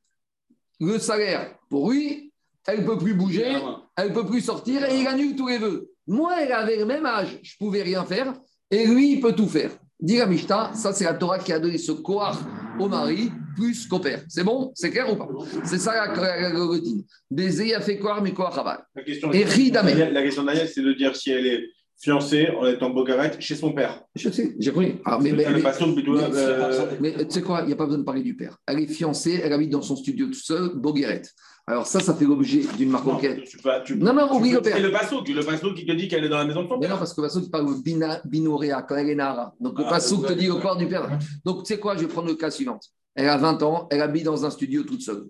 le 0.80 0.98
salaire, 0.98 1.56
pour 1.68 1.90
lui, 1.90 2.32
elle 2.66 2.80
ne 2.80 2.86
peut 2.86 2.98
plus 2.98 3.14
bouger, 3.14 3.56
elle 3.96 4.08
ne 4.08 4.14
peut 4.14 4.26
plus 4.26 4.40
sortir 4.40 4.84
et 4.84 5.00
il 5.00 5.06
annule 5.06 5.36
tous 5.36 5.48
les 5.48 5.58
vœux. 5.58 5.93
Moi, 6.06 6.42
elle 6.42 6.52
avait 6.52 6.76
le 6.76 6.84
même 6.84 7.06
âge, 7.06 7.38
je 7.42 7.54
ne 7.54 7.66
pouvais 7.66 7.82
rien 7.82 8.04
faire, 8.04 8.34
et 8.70 8.86
lui, 8.86 9.12
il 9.12 9.20
peut 9.20 9.32
tout 9.32 9.48
faire. 9.48 9.70
Dit 10.00 10.18
la 10.18 10.26
Mishta, 10.26 10.72
ça 10.74 10.92
c'est 10.92 11.04
la 11.04 11.14
Torah 11.14 11.38
qui 11.38 11.52
a 11.52 11.58
donné 11.58 11.78
ce 11.78 11.92
koar 11.92 12.38
au 12.78 12.88
mari 12.88 13.30
plus 13.56 13.86
qu'au 13.86 14.00
père. 14.00 14.22
C'est 14.28 14.44
bon? 14.44 14.72
C'est 14.74 14.90
clair 14.90 15.10
ou 15.10 15.16
pas? 15.16 15.28
C'est 15.64 15.78
ça 15.78 15.94
la 15.94 16.64
routine. 16.64 17.04
Baiser 17.30 17.74
a 17.74 17.80
fait 17.80 17.98
koar, 17.98 18.20
mais 18.20 18.32
koar 18.32 18.52
rabat. 18.52 18.86
La 18.94 19.02
question, 19.02 19.32
et 19.32 19.44
La 19.44 20.22
question 20.22 20.42
Daniel, 20.42 20.68
c'est 20.68 20.82
de 20.82 20.92
dire 20.92 21.14
si 21.16 21.30
elle 21.30 21.46
est 21.46 21.64
fiancée 21.96 22.48
en 22.48 22.66
étant 22.66 22.90
bogarette 22.90 23.40
chez 23.40 23.54
son 23.54 23.72
père. 23.72 24.02
Je 24.14 24.28
sais, 24.28 24.54
j'ai 24.58 24.72
compris. 24.72 24.96
Ah, 25.04 25.18
mais, 25.22 25.32
mais, 25.32 25.46
euh, 25.46 25.60
mais, 27.00 27.12
tu 27.12 27.30
sais 27.30 27.42
quoi, 27.42 27.60
il 27.62 27.68
n'y 27.68 27.72
a 27.72 27.76
pas 27.76 27.86
besoin 27.86 28.00
de 28.00 28.04
parler 28.04 28.22
du 28.22 28.36
père. 28.36 28.58
Elle 28.66 28.80
est 28.80 28.86
fiancée, 28.86 29.40
elle 29.42 29.52
habite 29.52 29.70
dans 29.70 29.80
son 29.80 29.96
studio 29.96 30.26
tout 30.26 30.34
seul, 30.34 30.72
bogarette. 30.74 31.32
Alors 31.66 31.86
ça, 31.86 32.00
ça 32.00 32.14
fait 32.14 32.26
l'objet 32.26 32.62
d'une 32.76 32.90
marque 32.90 33.06
Tu, 33.84 33.96
non, 33.96 34.12
non, 34.12 34.30
oublie 34.34 34.52
le 34.52 34.60
père. 34.60 34.76
C'est 34.76 34.82
le 34.82 34.92
Passo, 34.92 35.20
le 35.20 35.74
qui 35.74 35.86
te 35.86 35.92
dit 35.92 36.08
qu'elle 36.08 36.24
est 36.24 36.28
dans 36.28 36.36
la 36.36 36.44
maison 36.44 36.64
de 36.64 36.68
père. 36.68 36.78
Mais 36.78 36.88
non, 36.88 36.98
parce 36.98 37.14
que 37.14 37.22
le 37.22 37.26
Passo, 37.26 37.40
tu 37.40 37.48
parles 37.48 37.66
de 37.66 38.28
binoréa, 38.28 38.82
quand 38.82 38.96
elle 38.96 39.08
est 39.08 39.14
nara. 39.14 39.54
Donc 39.58 39.78
le 39.78 39.84
ah, 39.86 39.90
Passo 39.90 40.18
te 40.18 40.34
dit 40.34 40.46
le 40.46 40.56
corps 40.56 40.76
du 40.76 40.86
père. 40.86 41.18
Donc 41.44 41.64
tu 41.64 41.72
sais 41.72 41.80
quoi, 41.80 41.96
je 41.96 42.02
vais 42.02 42.08
prendre 42.08 42.28
le 42.28 42.34
cas 42.34 42.50
suivant. 42.50 42.78
Elle 43.14 43.28
a 43.28 43.38
20 43.38 43.62
ans, 43.62 43.86
elle 43.90 44.02
habite 44.02 44.24
dans 44.24 44.44
un 44.44 44.50
studio 44.50 44.82
toute 44.82 45.00
seule. 45.00 45.24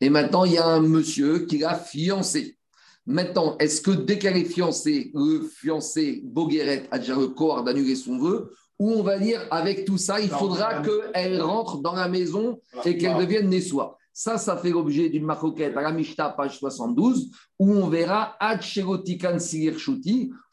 Et 0.00 0.10
maintenant, 0.10 0.44
il 0.44 0.52
y 0.52 0.58
a 0.58 0.66
un 0.66 0.80
monsieur 0.80 1.46
qui 1.46 1.58
l'a 1.58 1.74
fiancée. 1.74 2.58
Maintenant, 3.06 3.56
est-ce 3.58 3.80
que 3.80 3.90
dès 3.90 4.18
qu'elle 4.18 4.36
est 4.36 4.44
fiancée, 4.44 5.10
le 5.14 5.40
fiancé 5.40 6.20
Bogueret 6.24 6.86
a 6.90 6.98
déjà 6.98 7.16
le 7.16 7.28
corps 7.28 7.64
d'annuler 7.64 7.96
son 7.96 8.18
vœu 8.18 8.52
ou 8.78 8.92
on 8.92 9.02
va 9.02 9.18
dire, 9.18 9.40
avec 9.50 9.84
tout 9.84 9.98
ça, 9.98 10.20
il 10.20 10.28
faudra 10.28 10.82
qu'elle 10.82 11.42
rentre 11.42 11.78
dans 11.78 11.94
la 11.94 12.08
maison 12.08 12.60
et 12.84 12.96
qu'elle 12.96 13.16
devienne 13.16 13.48
Nessoa. 13.48 13.97
Ça, 14.20 14.36
ça 14.36 14.56
fait 14.56 14.70
l'objet 14.70 15.08
d'une 15.08 15.24
maroquette 15.24 15.76
à 15.76 15.80
la 15.80 15.92
Mishta, 15.92 16.30
page 16.30 16.58
72, 16.58 17.30
où 17.60 17.72
on 17.72 17.86
verra 17.86 18.36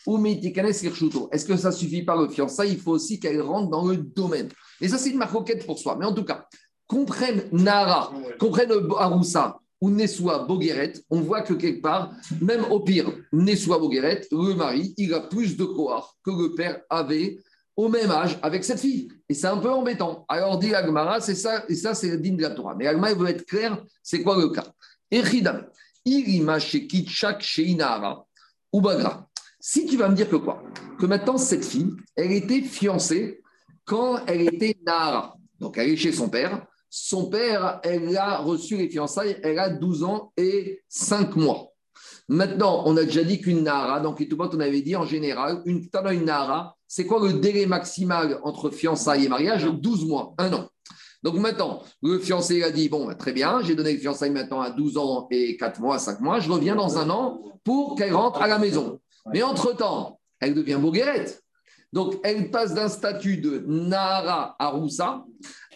ou 0.06 0.28
Est-ce 1.32 1.45
que 1.45 1.58
ça 1.58 1.71
suffit 1.71 2.04
pas 2.04 2.15
le 2.15 2.30
fiançailles 2.30 2.73
Il 2.73 2.80
faut 2.80 2.91
aussi 2.91 3.19
qu'elle 3.19 3.41
rentre 3.41 3.71
dans 3.71 3.88
le 3.88 3.97
domaine. 3.97 4.49
Et 4.80 4.88
ça, 4.88 4.99
c'est 4.99 5.10
une 5.10 5.17
maroquette 5.17 5.65
pour 5.65 5.80
soi. 5.80 5.97
Mais 5.99 6.06
en 6.06 6.13
tout 6.13 6.23
cas, 6.23 6.45
qu'on 6.86 7.06
prenne 7.06 7.45
Nara, 7.51 8.13
qu'on 8.39 8.51
prenne 8.51 8.69
Aroussa 8.99 9.58
ou 9.82 9.89
Nessoua 9.89 10.45
Bogueret, 10.45 10.93
on 11.10 11.21
voit 11.21 11.41
que 11.41 11.56
quelque 11.56 11.82
part, 11.82 12.12
même 12.41 12.65
au 12.69 12.82
pire, 12.82 13.12
Nessoua 13.34 13.80
Bogueret, 13.80 14.28
le 14.32 14.54
mari, 14.54 14.93
il 14.97 15.12
a 15.15 15.21
plus 15.21 15.58
de 15.58 15.65
cohort 15.65 16.15
que 16.23 16.30
le 16.30 16.54
père 16.54 16.82
avait 16.91 17.39
au 17.75 17.89
même 17.89 18.11
âge 18.11 18.39
avec 18.41 18.63
cette 18.63 18.79
fille. 18.79 19.09
Et 19.27 19.33
c'est 19.33 19.47
un 19.47 19.57
peu 19.57 19.69
embêtant. 19.69 20.25
Alors, 20.29 20.57
dit 20.57 20.73
Agmara, 20.73 21.21
c'est 21.21 21.35
ça, 21.35 21.65
et 21.67 21.75
ça, 21.75 21.93
c'est 21.93 22.09
le 22.09 22.17
digne 22.17 22.38
de 22.38 22.41
la 22.43 22.51
Torah. 22.51 22.75
Mais 22.75 22.88
Agmara, 22.88 23.11
il 23.11 23.17
veut 23.17 23.29
être 23.29 23.45
clair, 23.45 23.83
c'est 24.01 24.21
quoi 24.21 24.38
le 24.38 24.49
cas? 24.49 24.65
Echidam, 25.11 25.67
shekitchak 26.05 27.41
sheinara, 27.41 28.25
ou 28.71 28.81
bagra. 28.81 29.27
Si 29.59 29.85
tu 29.85 29.97
vas 29.97 30.09
me 30.09 30.15
dire 30.15 30.29
que 30.29 30.35
quoi? 30.35 30.63
Que 30.99 31.05
maintenant, 31.05 31.38
cette 31.38 31.65
fille, 31.65 31.91
elle 32.15 32.31
était 32.31 32.61
fiancée 32.61 33.41
quand 33.83 34.25
elle 34.27 34.41
était 34.41 34.77
Nara. 34.85 35.35
Donc, 35.59 35.77
elle 35.77 35.89
est 35.89 35.95
chez 35.97 36.11
son 36.11 36.29
père. 36.29 36.65
Son 36.89 37.29
père, 37.29 37.81
elle 37.83 38.15
a 38.15 38.38
reçu 38.38 38.77
les 38.77 38.89
fiançailles, 38.89 39.38
elle 39.43 39.59
a 39.59 39.69
12 39.69 40.03
ans 40.03 40.31
et 40.38 40.81
5 40.88 41.35
mois. 41.35 41.73
Maintenant, 42.27 42.83
on 42.85 42.97
a 42.97 43.03
déjà 43.03 43.23
dit 43.23 43.39
qu'une 43.39 43.63
Nara, 43.63 43.99
donc 43.99 44.23
on 44.39 44.59
avait 44.59 44.81
dit 44.81 44.95
en 44.95 45.05
général, 45.05 45.61
une, 45.65 45.88
une 46.11 46.25
Nara, 46.25 46.75
c'est 46.88 47.05
quoi 47.05 47.19
le 47.25 47.33
délai 47.33 47.65
maximal 47.67 48.39
entre 48.43 48.71
fiançailles 48.71 49.25
et 49.25 49.29
mariage? 49.29 49.65
12 49.65 50.05
mois, 50.05 50.33
un 50.39 50.51
an. 50.53 50.69
Donc 51.21 51.35
maintenant, 51.35 51.83
le 52.01 52.19
fiancé 52.19 52.63
a 52.63 52.71
dit 52.71 52.89
Bon, 52.89 53.05
bah, 53.05 53.15
très 53.15 53.31
bien, 53.31 53.61
j'ai 53.63 53.75
donné 53.75 53.93
le 53.93 53.99
fiançailles 53.99 54.31
maintenant 54.31 54.61
à 54.61 54.71
12 54.71 54.97
ans 54.97 55.27
et 55.31 55.57
4 55.57 55.79
mois, 55.79 55.99
5 55.99 56.19
mois, 56.19 56.39
je 56.39 56.51
reviens 56.51 56.75
dans 56.75 56.97
un 56.97 57.09
an 57.09 57.41
pour 57.63 57.95
qu'elle 57.95 58.13
rentre 58.13 58.41
à 58.41 58.47
la 58.47 58.59
maison. 58.59 58.99
Mais 59.33 59.43
entre-temps, 59.43 60.19
elle 60.39 60.53
devient 60.53 60.77
Boguerette. 60.79 61.43
Donc 61.93 62.15
elle 62.23 62.51
passe 62.51 62.73
d'un 62.73 62.89
statut 62.89 63.38
de 63.38 63.63
Nara 63.67 64.55
à 64.59 64.69
Roussa 64.69 65.23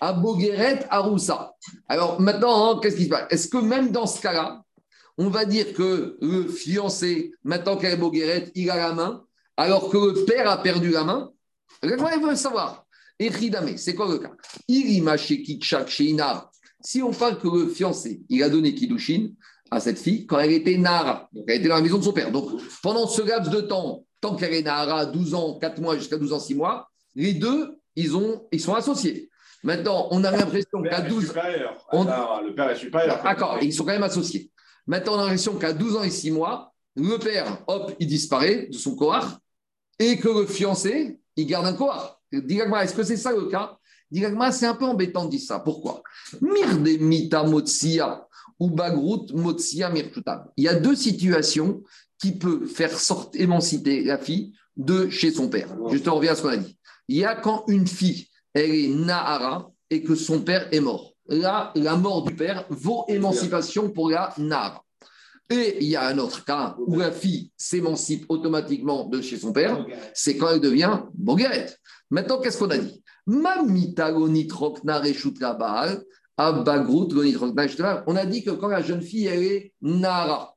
à 0.02 0.14
Boguerette 0.14 0.88
à 0.90 1.00
Roussa. 1.00 1.54
Alors 1.88 2.20
maintenant, 2.20 2.72
hein, 2.72 2.80
qu'est-ce 2.82 2.96
qui 2.96 3.06
se 3.06 3.10
passe? 3.10 3.28
Est-ce 3.30 3.48
que 3.48 3.58
même 3.58 3.92
dans 3.92 4.06
ce 4.06 4.22
cas-là, 4.22 4.62
on 5.20 5.30
va 5.30 5.44
dire 5.44 5.74
que 5.74 6.18
le 6.22 6.48
fiancé, 6.48 7.34
maintenant 7.44 7.76
qu'elle 7.76 7.94
est 7.94 7.98
Boguerette, 7.98 8.52
il 8.56 8.70
a 8.70 8.78
la 8.78 8.94
main 8.94 9.26
alors 9.58 9.90
que 9.90 9.98
le 9.98 10.26
père 10.26 10.50
a 10.50 10.64
perdu 10.64 10.92
la 10.92 11.04
main 11.04 11.30
Moi, 11.84 12.12
il 12.16 12.26
veut 12.26 12.36
savoir. 12.36 12.86
Eridame, 13.20 13.76
c'est 13.76 13.96
quoi 13.96 14.08
le 14.08 14.20
cas? 14.20 14.32
Si 16.82 17.02
on 17.04 17.12
parle 17.12 17.38
que 17.38 17.50
le 17.50 17.68
fiancé, 17.68 18.22
il 18.30 18.42
a 18.42 18.50
donné 18.50 18.74
Kidushin 18.74 19.32
à 19.70 19.82
cette 19.82 20.00
fille 20.00 20.26
quand 20.26 20.40
elle 20.40 20.54
était 20.54 20.78
Nara, 20.78 21.28
donc 21.34 21.44
elle 21.50 21.58
était 21.58 21.68
dans 21.68 21.76
la 21.76 21.82
maison 21.82 21.98
de 21.98 22.04
son 22.06 22.14
père. 22.14 22.32
Donc 22.32 22.50
pendant 22.82 23.06
ce 23.06 23.22
laps 23.22 23.52
de 23.52 23.60
temps, 23.60 24.06
tant 24.22 24.38
qu'elle 24.38 24.54
est 24.54 24.64
Nara, 24.64 25.06
12 25.06 25.34
ans, 25.34 25.60
4 25.60 25.82
mois 25.82 25.98
jusqu'à 25.98 26.18
12 26.18 26.32
ans, 26.32 26.40
6 26.40 26.56
mois, 26.56 26.90
les 27.16 27.34
deux, 27.34 27.78
ils, 27.98 28.16
ont, 28.16 28.48
ils 28.54 28.62
sont 28.62 28.74
associés. 28.74 29.30
Maintenant, 29.64 30.08
on 30.12 30.24
a 30.24 30.32
l'impression 30.32 30.82
qu'à 30.82 31.02
12 31.02 31.32
ans. 31.32 32.42
Le 32.42 32.56
père 32.56 32.70
est 32.70 32.78
supérieur. 32.78 33.22
D'accord, 33.22 33.58
ils 33.62 33.74
sont 33.74 33.84
quand 33.84 33.92
même 33.92 34.04
associés. 34.04 34.50
Maintenant, 34.90 35.18
on 35.18 35.20
a 35.20 35.22
l'impression 35.22 35.54
qu'à 35.54 35.72
12 35.72 35.98
ans 35.98 36.04
et 36.04 36.10
6 36.10 36.32
mois, 36.32 36.74
le 36.96 37.20
père, 37.20 37.64
hop, 37.68 37.94
il 38.00 38.08
disparaît 38.08 38.70
de 38.72 38.76
son 38.76 38.96
corps 38.96 39.38
et 40.00 40.18
que 40.18 40.28
le 40.28 40.48
fiancé, 40.48 41.20
il 41.36 41.46
garde 41.46 41.68
un 41.68 41.74
corps. 41.74 42.20
est-ce 42.32 42.96
que 42.96 43.04
c'est 43.04 43.16
ça 43.16 43.32
le 43.32 43.46
cas? 43.46 43.78
C'est 44.52 44.66
un 44.66 44.74
peu 44.74 44.86
embêtant 44.86 45.26
de 45.26 45.30
dire 45.30 45.42
ça. 45.42 45.60
Pourquoi? 45.60 46.02
Mirde 46.42 47.00
mita 47.02 47.44
motsia 47.44 48.28
ou 48.60 48.72
bagrout 48.72 49.32
motsia 49.32 49.94
Il 50.58 50.64
y 50.64 50.68
a 50.68 50.74
deux 50.74 50.96
situations 50.96 51.84
qui 52.20 52.32
peuvent 52.32 52.66
faire 52.66 53.00
sortir, 53.00 53.42
émanciper 53.42 54.04
la 54.04 54.18
fille 54.18 54.54
de 54.76 55.08
chez 55.10 55.30
son 55.30 55.50
père. 55.50 55.70
Je 55.92 56.00
te 56.00 56.10
reviens 56.10 56.32
à 56.32 56.36
ce 56.36 56.42
qu'on 56.42 56.50
a 56.50 56.58
dit. 56.58 56.80
Il 57.08 57.18
y 57.18 57.26
a 57.26 57.36
quand 57.36 57.64
une 57.68 57.86
fille, 57.86 58.28
elle 58.56 58.74
est 58.74 58.88
Nahara 58.88 59.72
et 59.92 60.02
que 60.02 60.16
son 60.16 60.42
père 60.42 60.68
est 60.74 60.80
mort. 60.80 61.14
Là, 61.30 61.72
la 61.76 61.96
mort 61.96 62.24
du 62.24 62.36
père 62.36 62.66
vaut 62.70 63.06
émancipation 63.08 63.90
pour 63.90 64.10
la 64.10 64.34
Nahara. 64.38 64.84
Et 65.52 65.78
il 65.82 65.88
y 65.88 65.96
a 65.96 66.08
un 66.08 66.18
autre 66.18 66.44
cas 66.44 66.76
où 66.86 67.00
la 67.00 67.12
fille 67.12 67.52
s'émancipe 67.56 68.26
automatiquement 68.30 69.06
de 69.06 69.22
chez 69.22 69.38
son 69.38 69.52
père, 69.52 69.86
c'est 70.14 70.38
quand 70.38 70.50
elle 70.50 70.60
devient 70.60 71.02
boguerette. 71.14 71.80
Maintenant, 72.12 72.40
qu'est-ce 72.40 72.58
qu'on 72.58 72.70
a 72.70 72.78
dit? 72.78 73.04
On 73.28 73.46
a 78.16 78.26
dit 78.26 78.44
que 78.44 78.52
quand 78.52 78.68
la 78.68 78.82
jeune 78.82 79.02
fille, 79.02 79.26
elle 79.28 79.44
est 79.44 79.74
Nara 79.82 80.56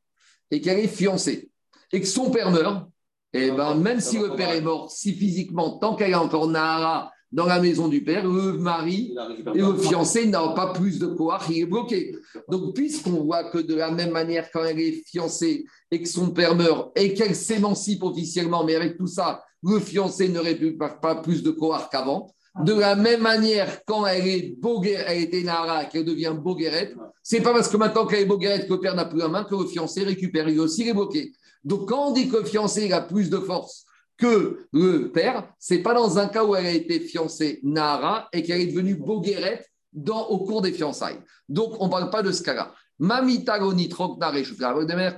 et 0.51 0.61
qu'elle 0.61 0.79
est 0.79 0.89
fiancée 0.89 1.51
et 1.91 2.01
que 2.01 2.07
son 2.07 2.31
père 2.31 2.51
meurt, 2.51 2.89
et 3.35 3.47
eh 3.47 3.51
ben, 3.51 3.75
même 3.75 4.01
si 4.01 4.19
le 4.19 4.37
père 4.37 4.51
est 4.51 4.61
mort, 4.61 4.91
si 4.91 5.15
physiquement, 5.15 5.79
tant 5.79 5.97
qu'elle 5.97 6.11
est 6.11 6.15
encore 6.15 6.49
Nara 6.49 7.12
dans 7.33 7.47
la 7.47 7.61
maison 7.61 7.89
du 7.89 8.05
père, 8.05 8.27
le 8.27 8.53
mari 8.59 9.15
et 9.55 9.59
le 9.59 9.77
fiancé 9.79 10.27
n'ont 10.27 10.55
pas 10.55 10.73
plus 10.73 10.99
de 10.99 11.07
pouvoir, 11.07 11.45
il 11.51 11.63
est 11.63 11.67
bloqué. 11.67 12.15
Donc, 12.49 12.75
puisqu'on 12.75 13.25
voit 13.25 13.45
que 13.45 13.59
de 13.59 13.75
la 13.75 13.91
même 13.91 14.11
manière, 14.11 14.51
quand 14.53 14.65
elle 14.65 14.79
est 14.79 15.03
fiancée 15.07 15.65
et 15.91 16.03
que 16.03 16.09
son 16.09 16.31
père 16.31 16.55
meurt 16.55 16.93
et 16.97 17.15
qu'elle 17.15 17.35
s'émancipe 17.35 18.03
officiellement, 18.03 18.65
mais 18.65 18.75
avec 18.75 18.99
tout 18.99 19.07
ça, 19.07 19.43
le 19.63 19.79
fiancé 19.81 20.29
ne 20.29 20.41
récupère 20.41 21.01
pas 21.01 21.17
plus 21.17 21.43
de 21.43 21.51
pouvoir 21.51 21.89
qu'avant. 21.89 22.31
De 22.63 22.75
la 22.75 22.97
même 22.97 23.23
manière, 23.23 23.83
quand 23.87 24.05
elle 24.05 24.27
est 24.27 24.55
boguerette, 24.61 25.07
elle 25.09 25.23
était 25.23 25.43
nara, 25.43 25.87
qu'elle 25.87 26.05
devient 26.05 26.35
boguerette, 26.39 26.95
c'est 27.23 27.41
pas 27.41 27.55
parce 27.55 27.69
que 27.69 27.79
maintenant 27.79 28.07
qu'elle 28.07 28.21
est 28.21 28.27
boguerette 28.27 28.69
que 28.69 28.75
le 28.75 28.81
père 28.81 28.95
n'a 28.95 29.07
plus 29.07 29.19
la 29.19 29.29
main 29.29 29.45
que 29.45 29.55
le 29.55 29.67
fiancé 29.67 30.03
récupère. 30.05 30.47
Il 30.51 30.61
aussi, 30.61 30.83
il 30.83 30.89
est 30.89 30.93
bloqué. 30.93 31.33
Donc, 31.65 31.89
quand 31.89 32.09
on 32.09 32.13
dit 32.13 32.29
que 32.29 32.37
le 32.37 32.45
fiancé 32.45 32.93
a 32.93 33.01
plus 33.01 33.31
de 33.31 33.39
force 33.39 33.87
que 34.23 34.69
le 34.73 35.11
père, 35.11 35.53
c'est 35.59 35.83
pas 35.83 35.95
dans 35.95 36.17
un 36.17 36.29
cas 36.29 36.45
où 36.45 36.55
elle 36.55 36.67
a 36.67 36.71
été 36.71 37.01
fiancée 37.01 37.59
Nara 37.65 38.29
et 38.33 38.45
qu'elle 38.45 38.61
est 38.61 38.67
devenue 38.67 38.95
Boguerette 38.95 39.69
dans, 39.93 40.29
au 40.29 40.39
cours 40.45 40.63
des 40.63 40.73
fiançailles. 40.73 41.19
Donc, 41.49 41.75
on 41.81 41.87
ne 41.87 41.91
parle 41.91 42.09
pas 42.09 42.23
de 42.23 42.31
ce 42.31 42.41
cas-là. 42.43 42.73
Mamitaroni 43.01 43.89
Troknar 43.89 44.37
et 44.37 44.45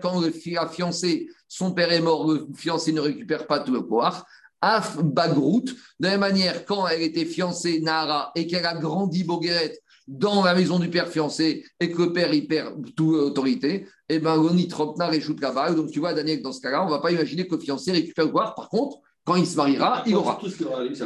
quand 0.00 0.20
le 0.20 0.30
fiancé, 0.30 1.28
son 1.46 1.72
père 1.72 1.92
est 1.92 2.00
mort, 2.00 2.32
le 2.32 2.46
fiancé 2.56 2.92
ne 2.92 3.00
récupère 3.00 3.46
pas 3.46 3.60
tout 3.60 3.72
le 3.72 3.82
pouvoir. 3.82 4.24
Af 4.62 4.96
Bagrout, 4.96 5.66
de 5.66 6.06
la 6.06 6.12
même 6.12 6.20
manière, 6.20 6.64
quand 6.64 6.88
elle 6.88 7.02
était 7.02 7.26
fiancée, 7.26 7.80
Nara, 7.80 8.32
et 8.34 8.46
qu'elle 8.46 8.64
a 8.64 8.74
grandi 8.74 9.22
Bogueret 9.22 9.78
dans 10.08 10.42
la 10.42 10.54
maison 10.54 10.78
du 10.78 10.88
père 10.88 11.08
fiancé 11.08 11.64
et 11.78 11.90
que 11.90 12.02
le 12.02 12.12
père 12.14 12.32
y 12.32 12.46
perd 12.46 12.74
toute 12.94 13.16
autorité, 13.16 13.86
et 14.08 14.16
eh 14.16 14.18
bien, 14.18 14.36
Loni 14.36 14.68
Troknar 14.68 15.14
et 15.14 15.20
Donc, 15.74 15.90
tu 15.90 15.98
vois, 15.98 16.12
Daniel, 16.12 16.42
dans 16.42 16.52
ce 16.52 16.60
cas-là, 16.60 16.82
on 16.82 16.86
ne 16.86 16.90
va 16.90 16.98
pas 16.98 17.10
imaginer 17.10 17.46
que 17.46 17.54
le 17.54 17.60
fiancé 17.60 17.90
récupère 17.90 18.26
le 18.26 18.30
pouvoir. 18.30 18.54
Par 18.54 18.68
contre, 18.68 18.98
quand 19.24 19.36
il 19.36 19.46
se 19.46 19.56
mariera, 19.56 20.02
il 20.06 20.14
aura. 20.14 20.38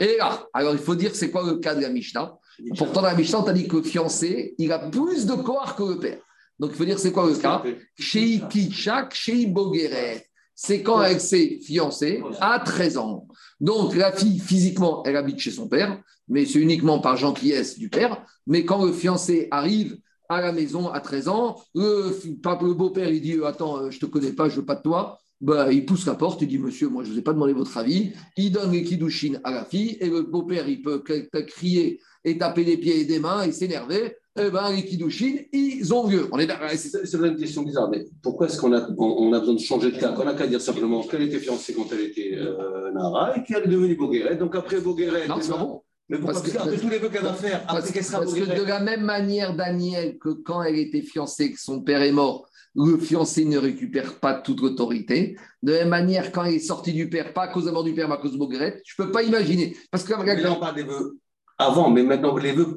Et 0.00 0.16
là, 0.16 0.46
alors 0.52 0.72
il 0.72 0.80
faut 0.80 0.96
dire 0.96 1.14
c'est 1.14 1.30
quoi 1.30 1.46
le 1.46 1.58
cas 1.58 1.76
de 1.76 1.80
la 1.80 1.90
Mishnah. 1.90 2.37
Pourtant, 2.76 3.02
dans 3.02 3.06
la 3.06 3.14
Mishnah, 3.14 3.38
on 3.38 3.44
t'a 3.44 3.52
dit 3.52 3.68
que 3.68 3.76
le 3.76 3.82
fiancé, 3.84 4.56
il 4.58 4.72
a 4.72 4.80
plus 4.80 5.26
de 5.26 5.34
corps 5.34 5.76
que 5.76 5.84
le 5.84 5.98
père. 5.98 6.18
Donc, 6.58 6.70
il 6.72 6.76
faut 6.76 6.84
dire 6.84 6.98
c'est 6.98 7.12
quoi 7.12 7.28
le 7.28 7.37
cas? 7.37 7.62
Chez 7.96 8.42
Kitchak, 8.50 9.14
chez 9.14 9.46
Bogeret 9.46 10.28
c'est 10.61 10.82
quand 10.82 11.00
elle 11.04 11.20
s'est 11.20 11.61
fiancée 11.62 12.20
à 12.40 12.58
13 12.58 12.98
ans. 12.98 13.28
Donc 13.61 13.94
la 13.94 14.11
fille, 14.11 14.40
physiquement, 14.40 15.04
elle 15.04 15.16
habite 15.16 15.38
chez 15.38 15.52
son 15.52 15.68
père, 15.68 16.02
mais 16.26 16.46
c'est 16.46 16.58
uniquement 16.58 16.98
par 16.98 17.16
gentillesse 17.16 17.78
du 17.78 17.88
père. 17.88 18.26
Mais 18.44 18.64
quand 18.64 18.84
le 18.84 18.92
fiancé 18.92 19.46
arrive 19.52 19.98
à 20.29 20.41
la 20.41 20.53
maison 20.53 20.88
à 20.88 21.01
13 21.01 21.29
ans, 21.29 21.57
le, 21.75 22.73
beau-père, 22.75 23.11
il 23.11 23.21
dit 23.21 23.37
Attends, 23.45 23.79
euh, 23.79 23.91
je 23.91 23.97
ne 23.97 24.01
te 24.01 24.07
connais 24.07 24.33
pas, 24.33 24.49
je 24.49 24.57
ne 24.57 24.61
veux 24.61 24.67
pas 24.67 24.77
de 24.77 24.83
toi. 24.83 25.19
Bah, 25.41 25.73
il 25.73 25.87
pousse 25.87 26.07
la 26.07 26.14
porte, 26.14 26.43
il 26.43 26.49
dit 26.49 26.59
Monsieur, 26.59 26.88
moi 26.88 27.05
je 27.05 27.09
ne 27.09 27.14
vous 27.14 27.21
ai 27.21 27.23
pas 27.23 27.33
demandé 27.33 27.53
votre 27.53 27.77
avis. 27.77 28.12
Il 28.37 28.53
donne 28.53 28.73
les 28.73 28.83
kidouchines 28.83 29.41
à 29.45 29.51
la 29.51 29.64
fille 29.64 29.97
et 30.01 30.09
le 30.09 30.23
beau-père, 30.23 30.69
il 30.69 30.83
peut 30.83 31.03
crier 31.47 32.01
et 32.25 32.38
taper 32.38 32.64
les 32.64 32.77
pieds 32.77 33.01
et 33.01 33.05
des 33.05 33.21
mains 33.21 33.45
et 33.45 33.53
s'énerver 33.53 34.14
eh 34.41 34.51
ben, 34.51 34.71
les 34.71 34.85
Kiddushin, 34.85 35.37
ils 35.53 35.93
ont 35.93 36.07
lieu. 36.07 36.29
On 36.31 36.38
est 36.38 36.49
C'est 36.77 37.17
une 37.17 37.37
question 37.37 37.62
bizarre, 37.62 37.91
mais 37.91 38.05
pourquoi 38.23 38.47
est-ce 38.47 38.61
qu'on 38.61 38.73
a, 38.73 38.88
on, 38.97 39.33
a 39.33 39.41
besoin 39.41 39.55
de 39.55 39.61
changer 39.61 39.91
de 39.91 39.99
cas? 39.99 40.14
On 40.17 40.25
n'a 40.25 40.35
qu'à 40.35 40.47
dire 40.47 40.61
simplement 40.61 41.03
qu'elle 41.03 41.23
était 41.23 41.38
fiancée 41.38 41.75
quand 41.75 41.87
elle 41.93 42.03
était 42.03 42.35
euh, 42.35 42.93
Nara 42.93 43.37
et 43.37 43.43
qu'elle 43.43 43.64
est 43.64 43.69
devenue 43.69 43.97
Bogueret? 43.97 44.37
Donc 44.37 44.55
après 44.55 44.81
Bogueret. 44.81 45.27
Non, 45.27 45.37
c'est 45.41 45.51
pas 45.51 45.59
bon. 45.59 45.83
Mais 46.09 46.18
pourquoi 46.18 46.40
parce 46.40 46.53
que, 46.53 46.59
après 46.59 46.79
tous 46.79 46.88
les 46.88 46.99
vœux 46.99 47.11
qu'elle 47.11 47.23
va 47.23 47.35
faire, 47.35 47.64
après 47.68 47.92
qu'elle 47.92 48.05
sera 48.05 48.21
Parce 48.21 48.35
que 48.35 48.40
de 48.40 48.64
la 48.64 48.81
même 48.81 49.03
manière, 49.03 49.55
Daniel, 49.55 50.18
que 50.18 50.31
quand 50.31 50.62
elle 50.62 50.79
était 50.79 51.03
fiancée, 51.03 51.53
que 51.53 51.61
son 51.61 51.83
père 51.83 52.03
est 52.03 52.12
mort, 52.12 52.49
le 52.75 52.97
fiancé 52.97 53.44
ne 53.44 53.59
récupère 53.59 54.18
pas 54.21 54.35
toute 54.35 54.61
l'autorité. 54.61 55.37
De 55.62 55.73
la 55.73 55.79
même 55.81 55.88
manière, 55.88 56.33
quand 56.33 56.44
elle 56.44 56.55
est 56.55 56.61
sortie 56.61 56.92
du 56.92 57.11
père, 57.11 57.33
pas 57.35 57.42
à 57.42 57.49
cause 57.49 57.64
de 57.64 57.83
du 57.83 57.94
père, 57.94 58.09
mais 58.09 58.14
à 58.14 58.18
cause 58.18 58.33
de 58.33 58.38
Bogueret, 58.38 58.81
je 58.85 58.94
ne 58.99 59.07
peux 59.07 59.12
pas 59.12 59.23
imaginer. 59.23 59.77
Parce 59.90 60.05
que 60.05 60.14
mais 60.23 60.40
là, 60.40 60.53
on 60.53 60.61
parle 60.61 60.77
des 60.77 60.85
vœux 60.85 61.18
avant, 61.59 61.90
mais 61.90 62.03
maintenant 62.05 62.37
les 62.37 62.53
vœux 62.53 62.77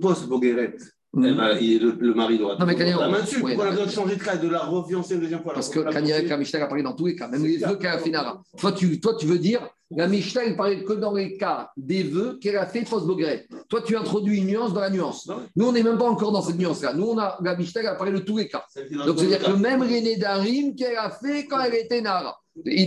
post-Bogueret. 1.12 1.58
Eh 1.60 1.80
ben, 1.80 1.98
le, 2.00 2.14
mari 2.14 2.38
doit. 2.38 2.58
Non, 2.58 2.66
mais 2.66 2.76
quand 2.76 3.00
la 3.00 3.10
main 3.10 3.22
dessus, 3.22 3.40
pourquoi 3.40 3.66
elle 3.66 3.68
a 3.68 3.72
besoin 3.72 3.86
de 3.86 3.92
changer 3.92 4.16
de 4.16 4.24
cas 4.24 4.38
de 4.38 4.48
la 4.48 4.60
refiancer 4.60 5.16
une 5.16 5.22
deuxième 5.22 5.42
fois 5.42 5.54
Parce 5.54 5.70
que 5.70 5.80
quand 5.80 5.92
la 5.92 6.38
Mishnah 6.38 6.64
apparaît 6.64 6.84
dans 6.84 6.94
tous 6.94 7.08
les 7.08 7.16
cas, 7.16 7.28
même 7.28 7.44
les 7.44 7.58
vœux 7.58 7.76
qu'elle 7.76 7.92
a 7.92 8.00
fait 8.00 8.10
Nara. 8.10 8.42
Toi 8.58 8.72
tu, 8.72 9.00
toi, 9.00 9.16
tu 9.16 9.26
veux 9.26 9.40
dire, 9.40 9.62
la 9.94 10.08
Mishnah, 10.08 10.46
elle 10.46 10.56
paraît 10.56 10.84
que 10.84 10.94
dans 10.94 11.14
les 11.14 11.36
cas 11.38 11.70
des 11.76 12.04
vœux 12.04 12.40
qu'elle 12.42 12.58
a 12.58 12.66
fait 12.66 12.84
post-Bogret. 12.84 13.48
Toi, 13.68 13.82
tu 13.86 13.98
introduis 13.98 14.38
une 14.38 14.48
nuance 14.48 14.74
dans 14.74 14.80
la 14.80 14.90
nuance. 14.90 15.30
Nous, 15.56 15.68
on 15.68 15.72
n'est 15.74 15.84
même 15.84 15.98
pas 15.98 16.10
encore 16.10 16.32
dans 16.32 16.42
cette 16.42 16.58
nuance-là. 16.58 16.94
Nous, 16.94 17.06
on 17.06 17.18
a, 17.18 17.38
la 17.44 17.56
Mishnah, 17.58 17.82
elle 17.82 17.88
apparaît 17.88 18.12
de 18.14 18.20
tous 18.20 18.38
les 18.38 18.48
cas. 18.48 18.64
Donc, 19.06 19.20
c'est-à-dire 19.20 19.44
que 19.44 19.52
même 19.52 19.82
René 19.82 20.16
Darim 20.16 20.76
qu'elle 20.76 20.96
a 20.96 21.10
fait 21.10 21.46
quand 21.46 21.60
elle 21.60 21.76
était 21.76 22.02
Nara. 22.02 22.38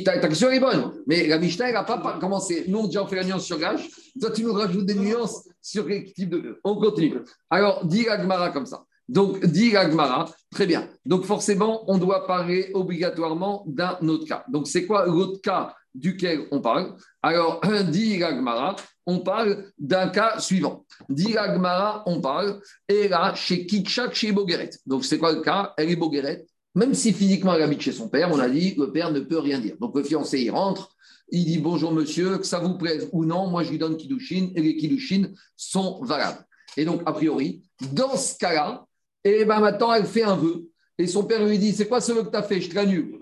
Ta, 0.04 0.18
question 0.18 0.50
est 0.50 0.60
bonne, 0.60 0.92
mais 1.06 1.26
la 1.26 1.38
Mishnah, 1.38 1.68
elle 1.68 1.74
n'a 1.74 1.84
pas 1.84 2.18
commencé. 2.20 2.64
Nous, 2.68 2.78
on 2.78 2.84
a 2.84 2.86
déjà 2.86 3.06
fait 3.06 3.16
la 3.16 3.24
nuance 3.24 3.44
sur 3.44 3.58
gage. 3.58 3.88
Toi, 4.20 4.30
tu 4.30 4.42
nous 4.42 4.52
rajoutes 4.52 4.86
des 4.86 4.94
nuances 4.94 5.46
sur 5.64 5.88
quel 5.88 6.12
type 6.12 6.30
de. 6.30 6.60
On 6.62 6.76
continue. 6.76 7.20
Alors, 7.48 7.84
dit 7.86 8.06
Agmara 8.06 8.50
comme 8.50 8.66
ça. 8.66 8.84
Donc, 9.08 9.44
dit 9.44 9.76
Agmara, 9.76 10.26
très 10.50 10.66
bien. 10.66 10.88
Donc, 11.06 11.24
forcément, 11.24 11.90
on 11.90 11.98
doit 11.98 12.26
parler 12.26 12.70
obligatoirement 12.74 13.64
d'un 13.66 13.96
autre 14.08 14.26
cas. 14.26 14.44
Donc, 14.48 14.68
c'est 14.68 14.86
quoi 14.86 15.06
l'autre 15.06 15.40
cas 15.40 15.74
duquel 15.94 16.46
on 16.50 16.60
parle? 16.60 16.94
Alors, 17.22 17.62
dit 17.88 18.22
Agmara, 18.22 18.76
on 19.06 19.20
parle 19.20 19.72
d'un 19.78 20.08
cas 20.08 20.38
suivant. 20.38 20.84
Dit 21.08 21.36
Agmara, 21.36 22.02
on 22.06 22.20
parle, 22.20 22.60
et 22.86 23.08
là, 23.08 23.34
chez 23.34 23.66
Kitchak, 23.66 24.14
chez 24.14 24.32
Bogueret. 24.32 24.70
Donc, 24.84 25.04
c'est 25.04 25.18
quoi 25.18 25.32
le 25.32 25.40
cas? 25.40 25.72
Elle 25.78 25.90
est 25.90 25.96
Bogueret. 25.96 26.44
Même 26.74 26.92
si 26.92 27.12
physiquement 27.12 27.54
elle 27.54 27.62
habite 27.62 27.82
chez 27.82 27.92
son 27.92 28.08
père, 28.08 28.30
on 28.32 28.38
a 28.38 28.48
dit 28.48 28.74
le 28.76 28.90
père 28.90 29.12
ne 29.12 29.20
peut 29.20 29.38
rien 29.38 29.60
dire. 29.60 29.76
Donc, 29.80 29.96
le 29.96 30.02
fiancé, 30.02 30.40
il 30.40 30.50
rentre, 30.50 30.93
il 31.28 31.44
dit 31.44 31.58
bonjour 31.58 31.92
monsieur, 31.92 32.38
que 32.38 32.46
ça 32.46 32.58
vous 32.58 32.76
plaise 32.76 33.08
ou 33.12 33.24
non, 33.24 33.48
moi 33.48 33.62
je 33.62 33.70
lui 33.70 33.78
donne 33.78 33.96
Kiddushin 33.96 34.50
et 34.54 34.62
les 34.62 34.76
Kiddushin 34.76 35.28
sont 35.56 36.02
valables. 36.02 36.44
Et 36.76 36.84
donc, 36.84 37.02
a 37.06 37.12
priori, 37.12 37.62
dans 37.92 38.16
ce 38.16 38.36
cas-là, 38.38 38.86
et 39.24 39.38
eh 39.40 39.44
ben 39.44 39.60
maintenant, 39.60 39.92
elle 39.92 40.04
fait 40.04 40.22
un 40.22 40.36
vœu. 40.36 40.68
Et 40.98 41.06
son 41.06 41.24
père 41.24 41.44
lui 41.44 41.58
dit 41.58 41.72
C'est 41.72 41.88
quoi 41.88 42.00
ce 42.00 42.12
vœu 42.12 42.24
que 42.24 42.30
tu 42.30 42.36
as 42.36 42.42
fait? 42.42 42.60
Je 42.60 42.68
te 42.68 42.74
l'annule. 42.74 43.18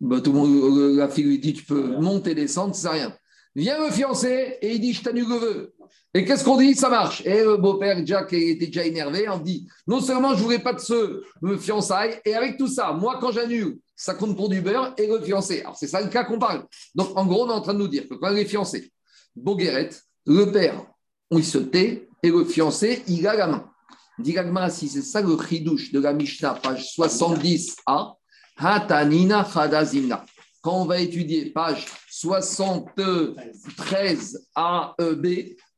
Ben, 0.00 0.20
tout 0.20 0.32
le 0.32 0.38
monde, 0.38 0.50
euh, 0.50 0.96
la 0.96 1.08
fille 1.08 1.24
lui 1.24 1.38
dit 1.38 1.52
Tu 1.52 1.64
peux 1.64 1.96
monter, 1.98 2.34
descendre, 2.34 2.74
c'est 2.74 2.88
rien. 2.88 3.16
Viens 3.56 3.78
me 3.78 3.90
fiancer 3.90 4.58
et 4.60 4.74
il 4.74 4.80
dit 4.80 4.92
Je 4.92 5.02
t'annule 5.02 5.28
le 5.28 5.36
vœu. 5.36 5.74
Et 6.12 6.24
qu'est-ce 6.24 6.44
qu'on 6.44 6.56
dit? 6.56 6.74
Ça 6.74 6.88
marche. 6.88 7.22
Et 7.24 7.42
le 7.42 7.56
beau-père 7.56 8.04
Jack 8.04 8.32
était 8.32 8.66
déjà 8.66 8.84
énervé. 8.84 9.28
On 9.28 9.38
dit 9.38 9.66
Non 9.86 10.00
seulement 10.00 10.30
je 10.34 10.38
ne 10.38 10.42
voulais 10.42 10.58
pas 10.58 10.72
de 10.72 10.80
ce 10.80 11.22
me 11.42 11.56
fiançailles, 11.56 12.20
et 12.24 12.34
avec 12.34 12.56
tout 12.56 12.68
ça, 12.68 12.92
moi 12.92 13.18
quand 13.20 13.32
j'annule, 13.32 13.78
ça 13.96 14.14
compte 14.14 14.36
pour 14.36 14.48
du 14.48 14.60
beurre 14.60 14.94
et 14.98 15.06
le 15.06 15.20
fiancé. 15.20 15.60
Alors 15.60 15.76
c'est 15.76 15.86
ça 15.86 16.00
le 16.00 16.08
cas 16.08 16.24
qu'on 16.24 16.38
parle. 16.38 16.64
Donc 16.94 17.16
en 17.16 17.26
gros, 17.26 17.44
on 17.46 17.50
est 17.50 17.54
en 17.54 17.60
train 17.60 17.74
de 17.74 17.78
nous 17.78 17.88
dire 17.88 18.08
que 18.08 18.14
quand 18.14 18.28
elle 18.28 18.38
est 18.38 18.92
Bogueret, 19.36 19.90
le 20.26 20.52
père, 20.52 20.86
il 21.30 21.44
se 21.44 21.58
tait 21.58 22.08
et 22.22 22.30
le 22.30 22.44
fiancé, 22.44 23.02
il 23.08 23.26
a 23.26 23.34
la 23.34 23.46
main. 23.48 23.70
Diragma, 24.18 24.70
si 24.70 24.88
c'est 24.88 25.02
ça 25.02 25.20
le 25.20 25.36
chidouche 25.36 25.90
de 25.90 25.98
la 25.98 26.12
Mishnah, 26.12 26.54
page 26.54 26.94
70a, 26.96 28.14
Hatanina 28.56 29.40
Hadazimna. 29.40 30.24
Quand 30.64 30.80
on 30.80 30.86
va 30.86 30.98
étudier 30.98 31.50
page 31.50 31.86
73a, 32.10 34.94
e, 34.98 35.14
B, 35.14 35.26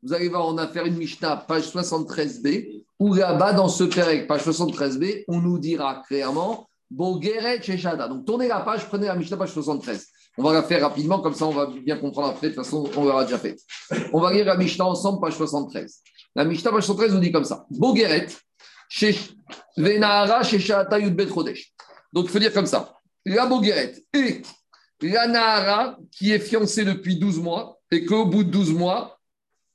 vous 0.01 0.15
allez 0.15 0.29
voir, 0.29 0.47
on 0.47 0.57
a 0.59 0.69
fait 0.69 0.87
une 0.87 0.97
Mishnah, 0.97 1.39
page 1.39 1.73
73b, 1.73 2.85
où 3.01 3.13
là-bas, 3.13 3.53
dans 3.53 3.67
ce 3.67 3.83
pérec, 3.83 4.29
page 4.29 4.43
73b, 4.43 5.25
on 5.27 5.41
nous 5.41 5.59
dira 5.59 6.05
clairement 6.07 6.69
Bogueret 6.89 7.61
Sheshada. 7.61 8.07
Donc 8.07 8.27
tournez 8.27 8.47
la 8.47 8.61
page, 8.61 8.87
prenez 8.87 9.09
la 9.09 9.17
Mishnah, 9.17 9.37
page 9.37 9.51
73. 9.51 10.07
On 10.39 10.45
va 10.45 10.53
la 10.53 10.63
faire 10.63 10.83
rapidement, 10.83 11.21
comme 11.21 11.35
ça 11.35 11.47
on 11.47 11.53
va 11.53 11.67
bien 11.67 11.97
comprendre 11.97 12.29
après. 12.29 12.51
De 12.51 12.55
toute 12.55 12.65
façon, 12.65 12.89
on 12.97 13.07
l'aura 13.07 13.25
déjà 13.25 13.39
fait. 13.39 13.57
On 14.13 14.21
va 14.21 14.33
lire 14.33 14.47
la 14.47 14.57
Mishnah 14.57 14.87
ensemble, 14.87 15.21
page 15.21 15.35
73. 15.35 16.01
La 16.37 16.45
Mishnah 16.45 16.71
page 16.71 16.85
113 16.85 17.13
nous 17.13 17.19
dit 17.19 17.33
comme 17.33 17.43
ça. 17.43 17.67
Bogueret, 17.71 18.29
Venahara, 19.77 20.45
Sheshata 20.45 21.01
Yudbet 21.01 21.25
Rodesh. 21.25 21.73
Donc 22.13 22.27
il 22.27 22.31
faut 22.31 22.39
dire 22.39 22.53
comme 22.53 22.67
ça. 22.67 22.93
La 23.25 23.47
Bogueret 23.47 23.97
et 24.15 24.43
la 25.01 25.27
Nahara 25.27 25.99
qui 26.11 26.33
est 26.33 26.39
fiancée 26.39 26.85
depuis 26.85 27.17
12 27.17 27.41
mois 27.41 27.79
et 27.91 28.05
qu'au 28.05 28.27
bout 28.27 28.45
de 28.45 28.51
12 28.51 28.73
mois, 28.73 29.19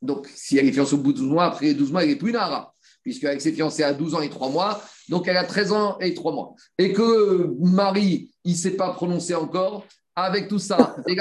donc 0.02 0.28
si 0.34 0.58
elle 0.58 0.68
est 0.68 0.72
fiancée 0.72 0.96
au 0.96 0.98
bout 0.98 1.14
de 1.14 1.20
12 1.20 1.30
mois, 1.30 1.46
après 1.46 1.74
12 1.74 1.92
mois, 1.92 2.04
elle 2.04 2.10
n'est 2.10 2.16
plus 2.16 2.32
Nahara, 2.32 2.74
puisqu'elle 3.04 3.40
s'est 3.40 3.54
fiancée 3.54 3.84
à 3.84 3.94
12 3.94 4.16
ans 4.16 4.22
et 4.22 4.30
3 4.30 4.50
mois, 4.50 4.84
donc 5.10 5.28
elle 5.28 5.38
a 5.38 5.44
13 5.44 5.72
ans 5.72 5.98
et 6.00 6.14
3 6.14 6.34
mois. 6.34 6.56
Et 6.78 6.94
que 6.94 7.54
Marie, 7.60 8.32
il 8.44 8.52
ne 8.54 8.58
s'est 8.58 8.72
pas 8.72 8.92
prononcé 8.94 9.36
encore, 9.36 9.86
avec 10.16 10.48
tout 10.48 10.60
ça, 10.60 10.96
et 11.08 11.16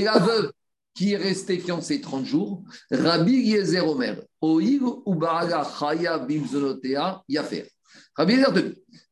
la 0.00 0.18
veuve 0.18 0.52
qui 0.94 1.12
est 1.12 1.16
resté 1.16 1.58
fiancé 1.58 2.00
30 2.00 2.24
jours, 2.24 2.64
Rabbi 2.90 3.32
Yezer 3.32 3.86
Omer, 3.86 4.20
Oïg 4.40 4.82
ou 4.82 5.14
Baraga 5.14 5.64
Chaya 5.78 6.18
Bimzonotea 6.18 7.22
Yafer. 7.28 7.68
Rabbi 8.14 8.34
Yezer 8.34 8.52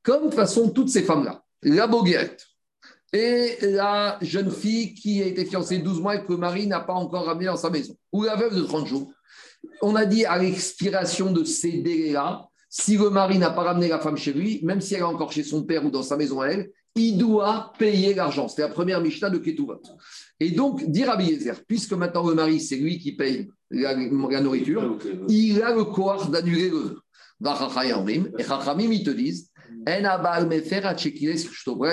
comme 0.02 0.22
de 0.22 0.26
toute 0.26 0.34
façon, 0.34 0.70
toutes 0.70 0.88
ces 0.88 1.02
femmes-là, 1.02 1.42
la 1.62 1.86
Boguette 1.86 2.45
et 3.16 3.56
la 3.62 4.18
jeune 4.20 4.50
fille 4.50 4.94
qui 4.94 5.22
a 5.22 5.26
été 5.26 5.44
fiancée 5.46 5.78
12 5.78 6.00
mois 6.00 6.16
et 6.16 6.24
que 6.24 6.34
Marie 6.34 6.66
n'a 6.66 6.80
pas 6.80 6.92
encore 6.92 7.24
ramené 7.24 7.46
dans 7.46 7.56
sa 7.56 7.70
maison, 7.70 7.96
ou 8.12 8.24
la 8.24 8.36
veuve 8.36 8.54
de 8.54 8.62
30 8.62 8.86
jours, 8.86 9.10
on 9.80 9.94
a 9.94 10.04
dit 10.04 10.24
à 10.24 10.38
l'expiration 10.38 11.32
de 11.32 11.42
ces 11.42 11.78
délais-là, 11.78 12.46
si 12.68 12.98
le 12.98 13.08
mari 13.08 13.38
n'a 13.38 13.50
pas 13.50 13.62
ramené 13.62 13.88
la 13.88 13.98
femme 13.98 14.18
chez 14.18 14.32
lui, 14.32 14.60
même 14.62 14.80
si 14.80 14.94
elle 14.94 15.00
est 15.00 15.04
encore 15.04 15.32
chez 15.32 15.44
son 15.44 15.64
père 15.64 15.84
ou 15.84 15.90
dans 15.90 16.02
sa 16.02 16.16
maison 16.16 16.42
à 16.42 16.48
elle, 16.48 16.70
il 16.94 17.16
doit 17.16 17.72
payer 17.78 18.12
l'argent. 18.14 18.48
C'est 18.48 18.62
la 18.62 18.68
première 18.68 19.00
Mishnah 19.00 19.30
de 19.30 19.38
Ketuvot. 19.38 19.80
Et 20.40 20.50
donc, 20.50 20.84
dire 20.90 21.10
à 21.10 21.18
puisque 21.66 21.92
maintenant 21.92 22.26
le 22.26 22.34
mari, 22.34 22.60
c'est 22.60 22.76
lui 22.76 22.98
qui 22.98 23.12
paye 23.12 23.48
la, 23.70 23.94
nourriture, 24.40 24.98
il 25.28 25.62
a 25.62 25.74
le 25.74 25.84
corps 25.84 26.28
d'annuler 26.28 26.70
le 26.70 26.98
Et 28.38 28.44
Chachamim, 28.44 28.92
ils 28.92 29.04
te 29.04 29.10
disent, 29.10 29.50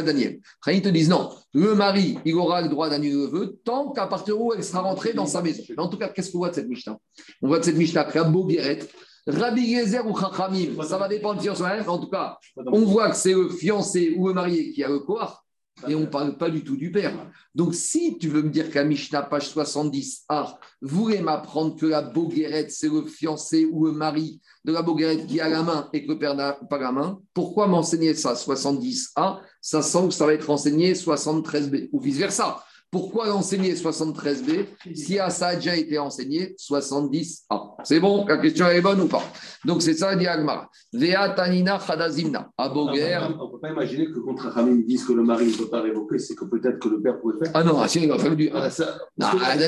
Daniel. 0.01 0.39
Ils 0.67 0.81
te 0.81 0.89
disent 0.89 1.09
non, 1.09 1.29
le 1.53 1.75
mari, 1.75 2.17
il 2.25 2.36
aura 2.36 2.62
le 2.62 2.69
droit 2.69 2.89
d'annuler 2.89 3.13
le 3.13 3.27
vœu 3.27 3.59
tant 3.63 3.91
qu'à 3.91 4.07
partir 4.07 4.39
où 4.39 4.53
elle 4.53 4.63
sera 4.63 4.81
rentrée 4.81 5.13
dans 5.13 5.25
sa 5.25 5.41
maison. 5.41 5.63
Mais 5.69 5.79
en 5.79 5.88
tout 5.88 5.97
cas, 5.97 6.09
qu'est-ce 6.09 6.31
qu'on 6.31 6.39
voit 6.39 6.49
de 6.49 6.55
cette 6.55 6.67
Mishnah 6.67 6.97
On 7.41 7.47
voit 7.47 7.59
de 7.59 7.65
cette 7.65 7.77
Mishnah 7.77 8.05
que 8.05 8.47
Guéret, 8.47 8.79
Rabbi 9.27 9.75
Gezer 9.75 10.05
ou 10.05 10.17
Chachamim, 10.17 10.83
ça 10.83 10.97
va 10.97 11.07
dépendre 11.07 11.41
de 11.41 11.89
en 11.89 11.97
tout 11.97 12.09
cas, 12.09 12.38
on 12.67 12.81
voit 12.81 13.09
que 13.09 13.15
c'est 13.15 13.33
le 13.33 13.49
fiancé 13.49 14.15
ou 14.17 14.27
le 14.27 14.33
marié 14.33 14.71
qui 14.71 14.83
a 14.83 14.89
le 14.89 14.99
corps 14.99 15.42
et 15.88 15.96
on 15.96 16.02
ne 16.02 16.06
parle 16.06 16.38
pas 16.38 16.50
du 16.50 16.63
tout 16.63 16.76
du 16.76 16.91
père. 16.91 17.13
Donc, 17.56 17.76
si 17.76 18.17
tu 18.17 18.28
veux 18.30 18.41
me 18.41 18.50
dire 18.50 18.69
qu'à 18.72 18.84
Mishnah, 18.84 19.24
page 19.24 19.54
70a, 19.54 20.56
voulez 20.82 21.22
m'apprendre 21.22 21.76
que 21.76 21.86
la 21.86 22.02
Boguerette, 22.02 22.72
c'est 22.72 22.89
le 22.89 23.06
fiancé 23.06 23.67
ou 23.72 23.86
le 23.86 23.91
mari 23.91 24.41
de 24.65 24.72
la 24.72 24.82
Boguerette 24.82 25.28
qui 25.28 25.39
a 25.39 25.50
la 25.50 25.63
main 25.63 25.89
et 25.93 26.04
que 26.06 26.12
le 26.12 26.19
père 26.19 26.36
n'a 26.36 26.54
pas 26.54 26.78
la 26.78 26.91
main, 26.91 27.19
pourquoi 27.34 27.67
m'enseigner 27.67 28.13
ça 28.13 28.34
70a 28.34 29.39
Ça 29.62 29.82
sent 29.82 30.08
que 30.08 30.13
ça 30.13 30.26
va 30.26 30.34
être 30.34 30.50
enseigné 30.50 30.93
73b 30.93 31.89
ou 31.91 32.00
vice-versa. 32.00 32.63
Pourquoi 32.93 33.27
l'enseigner 33.27 33.73
73b 33.73 34.67
si 34.93 35.17
ça 35.29 35.47
a 35.47 35.56
déjà 35.56 35.75
été 35.75 35.97
enseigné 35.97 36.56
70a 36.60 37.73
C'est 37.84 37.99
bon? 37.99 38.23
La 38.27 38.38
question 38.38 38.67
est 38.67 38.82
bonne 38.82 39.01
ou 39.01 39.08
pas? 39.08 39.23
Donc 39.65 39.82
c'est 39.82 39.95
ça, 39.95 40.15
dit 40.15 40.27
Agmar. 40.27 40.69
Vea 40.93 41.29
tanina 41.29 41.79
chadazimna. 41.79 42.51
Aboger. 42.56 43.17
On 43.17 43.45
ne 43.47 43.51
peut 43.51 43.60
pas 43.60 43.71
imaginer 43.71 44.06
que 44.12 44.19
contre 44.19 44.47
Ramim 44.47 44.84
disent 44.86 45.06
que 45.06 45.13
le 45.13 45.23
mari 45.23 45.47
ne 45.47 45.58
peut 45.58 45.69
pas 45.69 45.82
révoquer, 45.82 46.19
c'est 46.19 46.36
que 46.36 46.45
peut-être 46.45 46.77
que 46.77 46.89
le 46.89 47.01
père 47.01 47.19
pouvait 47.19 47.39
faire. 47.43 47.51
Ah 47.56 47.63
non, 47.63 47.79
ah, 47.82 47.88
si, 47.88 48.03
il 48.03 48.10
va 48.10 48.19
faire 48.19 48.36
du. 48.36 48.51
Ah, 48.53 48.69
ça, 48.69 48.95
Non, 49.17 49.25
ah, 49.43 49.56
la 49.56 49.67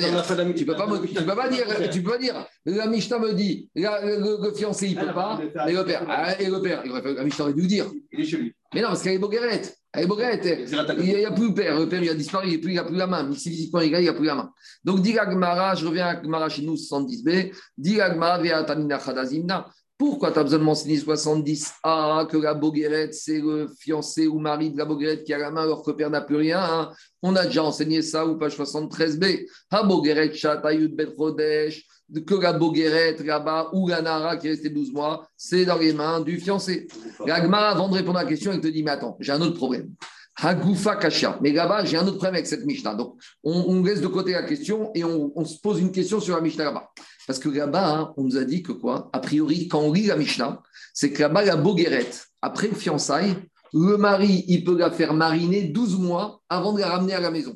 tu 0.53 0.53
peux 0.53 0.53
tu 0.53 0.65
peux 0.65 0.75
pas 0.75 1.49
dire, 1.49 1.65
tu 1.91 2.03
peux 2.03 2.11
pas 2.11 2.19
dire, 2.19 2.45
la 2.65 2.85
Mishnah 2.85 3.17
me 3.17 3.33
dit, 3.33 3.71
la- 3.73 4.05
le, 4.05 4.37
le 4.39 4.53
fiancé 4.53 4.89
il 4.89 4.95
peut 4.95 5.13
pas, 5.13 5.39
et 5.67 5.73
le 5.73 5.83
père, 5.83 6.05
ah, 6.07 6.39
et 6.39 6.45
le 6.45 6.61
père, 6.61 6.83
il 6.85 6.91
la 6.91 7.23
Mishnah 7.23 7.45
aurait 7.45 7.53
dû 7.55 7.65
dire. 7.65 7.87
Il 8.11 8.21
est 8.21 8.23
chez 8.23 8.37
lui. 8.37 8.53
Mais 8.75 8.81
non, 8.81 8.89
parce 8.89 9.01
qu'elle 9.01 9.13
est 9.13 9.19
Boguerette. 9.19 9.77
C'est 9.95 10.75
l'attaque. 10.75 10.97
Il 10.99 11.05
n'y 11.05 11.25
a, 11.25 11.31
plus 11.31 11.47
le 11.47 11.53
père. 11.53 11.79
Le 11.79 11.87
père, 11.87 12.03
il 12.03 12.09
a 12.09 12.13
disparu. 12.13 12.49
Il 12.49 12.73
n'a 12.73 12.83
plus, 12.83 12.95
la 12.95 13.07
main. 13.07 13.31
Si 13.33 13.49
physiquement 13.49 13.81
il 13.81 13.93
il 13.93 14.05
n'a 14.05 14.13
plus 14.13 14.25
la 14.25 14.35
main. 14.35 14.51
Donc, 14.83 15.01
dit 15.01 15.13
Gmara, 15.13 15.75
je 15.75 15.85
reviens 15.85 16.07
à 16.07 16.15
Gmara 16.15 16.49
chez 16.49 16.63
nous, 16.63 16.75
70b. 16.75 17.53
Dit 17.77 17.95
Gmara, 17.95 18.63
Tanina 18.63 18.97
Khadazimna. 18.97 19.67
Pourquoi 19.97 20.31
tu 20.31 20.39
as 20.39 20.43
besoin 20.43 20.59
de 20.59 20.63
m'enseigner 20.63 20.97
70a 20.97 22.27
que 22.27 22.35
la 22.35 22.53
Boguerette, 22.53 23.13
c'est 23.13 23.39
le 23.39 23.69
fiancé 23.79 24.27
ou 24.27 24.39
mari 24.39 24.71
de 24.71 24.77
la 24.77 24.83
Boguerette 24.83 25.23
qui 25.23 25.33
a 25.33 25.37
la 25.37 25.51
main 25.51 25.63
alors 25.63 25.83
que 25.83 25.91
le 25.91 25.95
père 25.95 26.09
n'a 26.09 26.19
plus 26.19 26.35
rien 26.35 26.61
hein? 26.61 26.91
On 27.21 27.33
a 27.35 27.45
déjà 27.45 27.63
enseigné 27.63 28.01
ça 28.01 28.25
ou 28.25 28.37
page 28.37 28.57
73b. 28.57 29.45
Ha 29.71 29.83
Boguerette, 29.83 30.35
Chatayut 30.35 30.89
Bet 30.89 31.13
Rodesh, 31.17 31.85
que 32.27 32.35
la 32.35 32.53
Boguerette 32.53 33.23
là-bas 33.23 33.69
ou 33.73 33.87
la 33.87 34.01
Nara 34.01 34.35
qui 34.37 34.47
est 34.47 34.51
restée 34.51 34.69
12 34.69 34.91
mois, 34.91 35.27
c'est 35.37 35.65
dans 35.65 35.77
les 35.77 35.93
mains 35.93 36.19
du 36.19 36.39
fiancé. 36.39 36.87
La 37.25 37.41
Gemara, 37.41 37.69
avant 37.69 37.87
de 37.87 37.95
répondre 37.95 38.19
à 38.19 38.23
la 38.23 38.29
question, 38.29 38.51
elle 38.51 38.61
te 38.61 38.67
dit 38.67 38.83
Mais 38.83 38.91
attends, 38.91 39.15
j'ai 39.19 39.31
un 39.31 39.41
autre 39.41 39.55
problème. 39.55 39.91
Hagoufa 40.37 40.97
Kasha. 40.97 41.37
Mais 41.41 41.51
là-bas, 41.51 41.85
j'ai 41.85 41.97
un 41.97 42.03
autre 42.03 42.17
problème 42.17 42.35
avec 42.35 42.47
cette 42.47 42.65
Mishnah. 42.65 42.95
Donc, 42.95 43.15
on, 43.43 43.81
laisse 43.83 44.01
de 44.01 44.07
côté 44.07 44.33
la 44.33 44.43
question 44.43 44.91
et 44.93 45.03
on, 45.03 45.45
se 45.45 45.59
pose 45.59 45.79
une 45.79 45.91
question 45.91 46.19
sur 46.19 46.35
la 46.35 46.41
Mishnah 46.41 46.65
là-bas. 46.65 46.89
Parce 47.25 47.39
que 47.39 47.49
là-bas, 47.49 47.95
hein, 47.95 48.13
on 48.17 48.23
nous 48.23 48.37
a 48.37 48.43
dit 48.43 48.61
que 48.61 48.71
quoi? 48.71 49.09
A 49.13 49.19
priori, 49.19 49.67
quand 49.67 49.79
on 49.79 49.93
lit 49.93 50.07
la 50.07 50.17
Mishnah, 50.17 50.61
c'est 50.93 51.11
que 51.11 51.21
là-bas, 51.21 51.43
la 51.43 51.55
Boguerette, 51.55 52.27
après 52.41 52.67
le 52.67 52.75
fiançailles, 52.75 53.35
le 53.73 53.97
mari, 53.97 54.45
il 54.47 54.63
peut 54.63 54.77
la 54.77 54.91
faire 54.91 55.13
mariner 55.13 55.63
12 55.63 55.99
mois 55.99 56.41
avant 56.49 56.73
de 56.73 56.79
la 56.79 56.89
ramener 56.89 57.13
à 57.13 57.19
la 57.19 57.31
maison. 57.31 57.55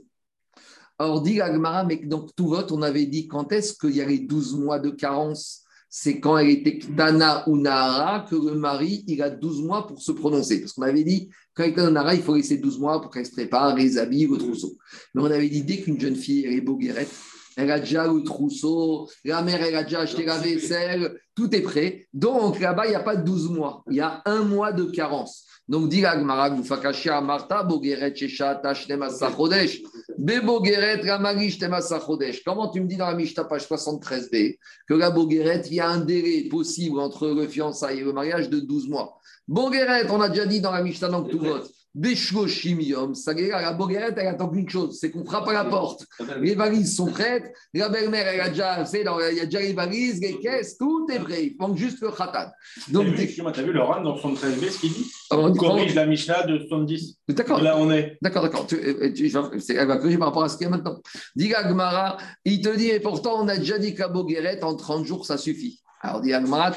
Alors, 0.97 1.21
dit 1.21 1.35
la 1.35 1.51
Gemara, 1.51 1.85
mais 1.85 1.97
donc 1.97 2.35
tout 2.35 2.47
vote, 2.47 2.71
on 2.71 2.81
avait 2.81 3.05
dit 3.05 3.27
quand 3.27 3.51
est-ce 3.51 3.73
qu'il 3.73 3.95
y 3.95 4.01
a 4.01 4.05
les 4.05 4.19
12 4.19 4.55
mois 4.55 4.79
de 4.79 4.89
carence 4.89 5.63
c'est 5.89 6.19
quand 6.19 6.37
elle 6.37 6.49
était 6.49 6.77
Ktana 6.77 7.49
ou 7.49 7.57
Nahara 7.57 8.25
que 8.29 8.35
le 8.35 8.53
mari, 8.53 9.03
il 9.07 9.21
a 9.23 9.29
12 9.29 9.63
mois 9.63 9.87
pour 9.87 10.01
se 10.01 10.11
prononcer. 10.11 10.61
Parce 10.61 10.73
qu'on 10.73 10.83
avait 10.83 11.03
dit, 11.03 11.29
quand 11.55 11.63
elle 11.63 11.79
est 11.79 11.91
Nahara, 11.91 12.13
il 12.13 12.21
faut 12.21 12.35
laisser 12.35 12.57
12 12.57 12.79
mois 12.79 13.01
pour 13.01 13.09
qu'elle 13.09 13.25
se 13.25 13.31
prépare, 13.31 13.75
les 13.75 13.97
habits, 13.97 14.27
le 14.27 14.37
trousseau. 14.37 14.77
Mais 15.13 15.23
on 15.23 15.25
avait 15.25 15.49
dit, 15.49 15.63
dès 15.63 15.77
qu'une 15.77 15.99
jeune 15.99 16.15
fille, 16.15 16.45
elle 16.45 16.53
est 16.53 16.61
boguerette, 16.61 17.09
elle 17.57 17.71
a 17.71 17.79
déjà 17.79 18.07
le 18.07 18.23
trousseau, 18.23 19.09
la 19.25 19.41
mère, 19.41 19.61
elle 19.61 19.75
a 19.75 19.83
déjà 19.83 20.01
acheté 20.01 20.23
la 20.23 20.37
vaisselle, 20.37 21.19
tout 21.35 21.53
est 21.55 21.61
prêt. 21.61 22.07
Donc 22.13 22.59
là-bas, 22.59 22.85
il 22.85 22.91
n'y 22.91 22.95
a 22.95 23.01
pas 23.01 23.15
12 23.15 23.49
mois, 23.49 23.83
il 23.89 23.97
y 23.97 24.01
a 24.01 24.21
un 24.25 24.43
mois 24.43 24.71
de 24.71 24.85
carence. 24.85 25.48
Donc, 25.69 25.87
dit 25.87 26.01
la 26.01 26.17
Gemara, 26.17 26.49
Gufakashia, 26.49 27.21
Marta, 27.21 27.61
Bogueret, 27.61 28.15
Shesha, 28.15 28.55
Tashnema, 28.55 29.11
Sachodesh, 29.11 29.83
Bebogeret, 30.17 31.07
Ramari, 31.07 31.51
Shtema, 31.51 31.79
Sachodesh. 31.79 32.43
Comment 32.43 32.69
tu 32.69 32.81
me 32.81 32.87
dis 32.87 32.97
dans 32.97 33.05
la 33.05 33.13
Mishnah, 33.13 33.43
page 33.43 33.67
73b, 33.67 34.57
que 34.87 34.95
la 34.95 35.11
Bogueret, 35.11 35.61
il 35.67 35.75
y 35.75 35.79
a 35.79 35.87
un 35.87 35.99
délai 35.99 36.49
possible 36.49 36.99
entre 36.99 37.27
le 37.27 37.47
fiançailles 37.47 37.99
et 37.99 38.03
le 38.03 38.13
mariage 38.13 38.49
de 38.49 38.59
12 38.59 38.89
mois? 38.89 39.19
Bogueret, 39.47 40.09
on 40.09 40.19
a 40.21 40.29
déjà 40.29 40.47
dit 40.47 40.59
dans 40.59 40.71
la 40.71 40.81
Mishnah, 40.81 41.07
dans 41.07 41.23
tout 41.23 41.37
vote. 41.37 41.69
Beshloshimium, 41.95 43.15
ça 43.15 43.33
la 43.33 43.73
Bogueret, 43.73 44.13
elle 44.17 44.27
attend 44.27 44.49
qu'une 44.49 44.69
chose, 44.69 44.97
c'est 44.99 45.11
qu'on 45.11 45.25
frappe 45.25 45.47
à 45.47 45.53
la 45.53 45.65
porte. 45.65 46.05
Les 46.41 46.55
valises 46.55 46.95
sont 46.95 47.07
prêtes, 47.07 47.51
la 47.73 47.89
belle-mère, 47.89 48.27
elle 48.27 48.41
a 48.41 48.49
déjà, 48.49 48.85
c'est 48.85 49.03
dans- 49.03 49.19
il 49.19 49.37
y 49.37 49.39
a 49.39 49.45
déjà 49.45 49.59
les 49.59 49.73
valises, 49.73 50.21
les 50.21 50.39
caisses, 50.39 50.77
tout 50.77 51.07
est 51.11 51.19
prêt. 51.19 51.45
Il 51.45 51.55
manque 51.59 51.77
juste 51.77 52.01
le 52.01 52.11
khatan. 52.11 52.49
Donc, 52.89 53.07
Donc, 53.07 53.15
tu 53.15 53.59
as 53.59 53.63
vu 53.63 53.71
le 53.73 53.81
Ran 53.81 54.01
dans 54.01 54.15
73b, 54.15 54.69
ce 54.69 54.79
qu'il 54.79 54.93
dit 54.93 55.05
on 55.31 55.37
On 55.47 55.53
corrige 55.53 55.95
la 55.95 56.05
Mishnah 56.05 56.43
de 56.43 56.59
70. 56.59 57.17
D'accord. 57.29 57.61
Là, 57.61 57.75
on 57.77 57.91
est. 57.91 58.17
D'accord, 58.21 58.43
d'accord. 58.43 58.67
Tu, 58.67 58.75
euh, 58.75 59.11
tu- 59.13 59.31
elle 59.75 59.87
va 59.87 59.97
corriger 59.97 60.17
par 60.17 60.27
rapport 60.29 60.43
à 60.43 60.49
ce 60.49 60.57
qu'il 60.57 60.65
y 60.65 60.67
a 60.67 60.71
maintenant. 60.71 60.99
Dit 61.35 61.53
Agmara, 61.53 62.17
il 62.45 62.61
te 62.61 62.75
dit, 62.75 62.89
et 62.89 62.99
pourtant, 62.99 63.43
on 63.43 63.47
a 63.47 63.57
déjà 63.57 63.77
dit 63.79 63.95
qu'à 63.95 64.07
Bogueret, 64.07 64.63
en 64.63 64.75
30 64.75 65.05
jours, 65.05 65.25
ça 65.25 65.37
suffit. 65.37 65.81
Alors, 66.01 66.21
dit 66.21 66.33
Agmara, 66.33 66.71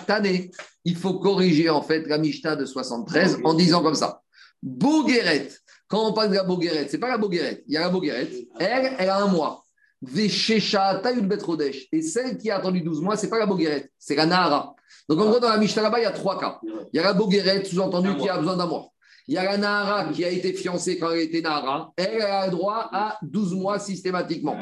il 0.85 0.97
faut 0.97 1.15
corriger 1.21 1.71
en 1.71 1.83
fait 1.83 2.07
la 2.09 2.19
Mishnah 2.19 2.57
de 2.57 2.65
73 2.65 3.39
en 3.45 3.55
disant 3.55 3.83
comme 3.83 3.95
ça. 3.95 4.21
Bogueret, 4.63 5.49
quand 5.89 6.09
on 6.09 6.13
parle 6.13 6.31
de 6.31 6.37
la 6.37 6.45
Bogueret, 6.45 6.87
c'est 6.89 6.99
pas 6.99 7.09
la 7.09 7.19
Bogueret, 7.19 7.65
il 7.67 7.75
y 7.75 7.77
a 7.77 7.81
la 7.81 7.89
Bogueret, 7.89 8.29
elle, 8.59 8.93
elle 8.99 9.09
a 9.09 9.19
un 9.19 9.27
mois. 9.27 9.65
Veshecha 10.03 10.97
Tayud 10.97 11.29
Betrodesh. 11.29 11.87
Et 11.93 12.03
celle 12.03 12.37
qui 12.37 12.51
a 12.51 12.57
attendu 12.57 12.81
12 12.81 13.01
mois, 13.01 13.17
c'est 13.17 13.29
pas 13.29 13.39
la 13.39 13.47
Bogueret, 13.47 13.91
c'est 13.99 14.17
la 14.17 14.27
Nahara. 14.27 14.75
Donc, 15.09 15.21
en 15.21 15.31
gros, 15.31 15.41
dans 15.41 15.49
la 15.49 15.59
Mishnah 15.59 15.83
là-bas, 15.83 16.01
il 16.01 16.03
y 16.03 16.07
a 16.07 16.13
trois 16.13 16.39
cas. 16.39 16.61
Il 16.65 16.97
y 16.97 16.99
a 16.99 17.03
la 17.03 17.13
Bogueret, 17.13 17.65
sous-entendu, 17.65 18.17
qui 18.17 18.29
a 18.29 18.39
besoin 18.39 18.57
d'un 18.57 18.67
mois. 18.67 18.89
Il 19.29 19.35
y 19.35 19.39
a 19.39 19.45
la 19.45 19.57
Nahara 19.57 20.13
qui 20.13 20.25
a 20.25 20.29
été 20.29 20.53
fiancée 20.53 20.99
quand 20.99 21.11
elle 21.11 21.21
était 21.21 21.41
Nahara. 21.41 21.93
Elle 21.97 22.21
a 22.23 22.47
le 22.47 22.53
droit 22.53 22.89
à 22.93 23.19
12 23.23 23.55
mois 23.55 23.79
systématiquement. 23.79 24.59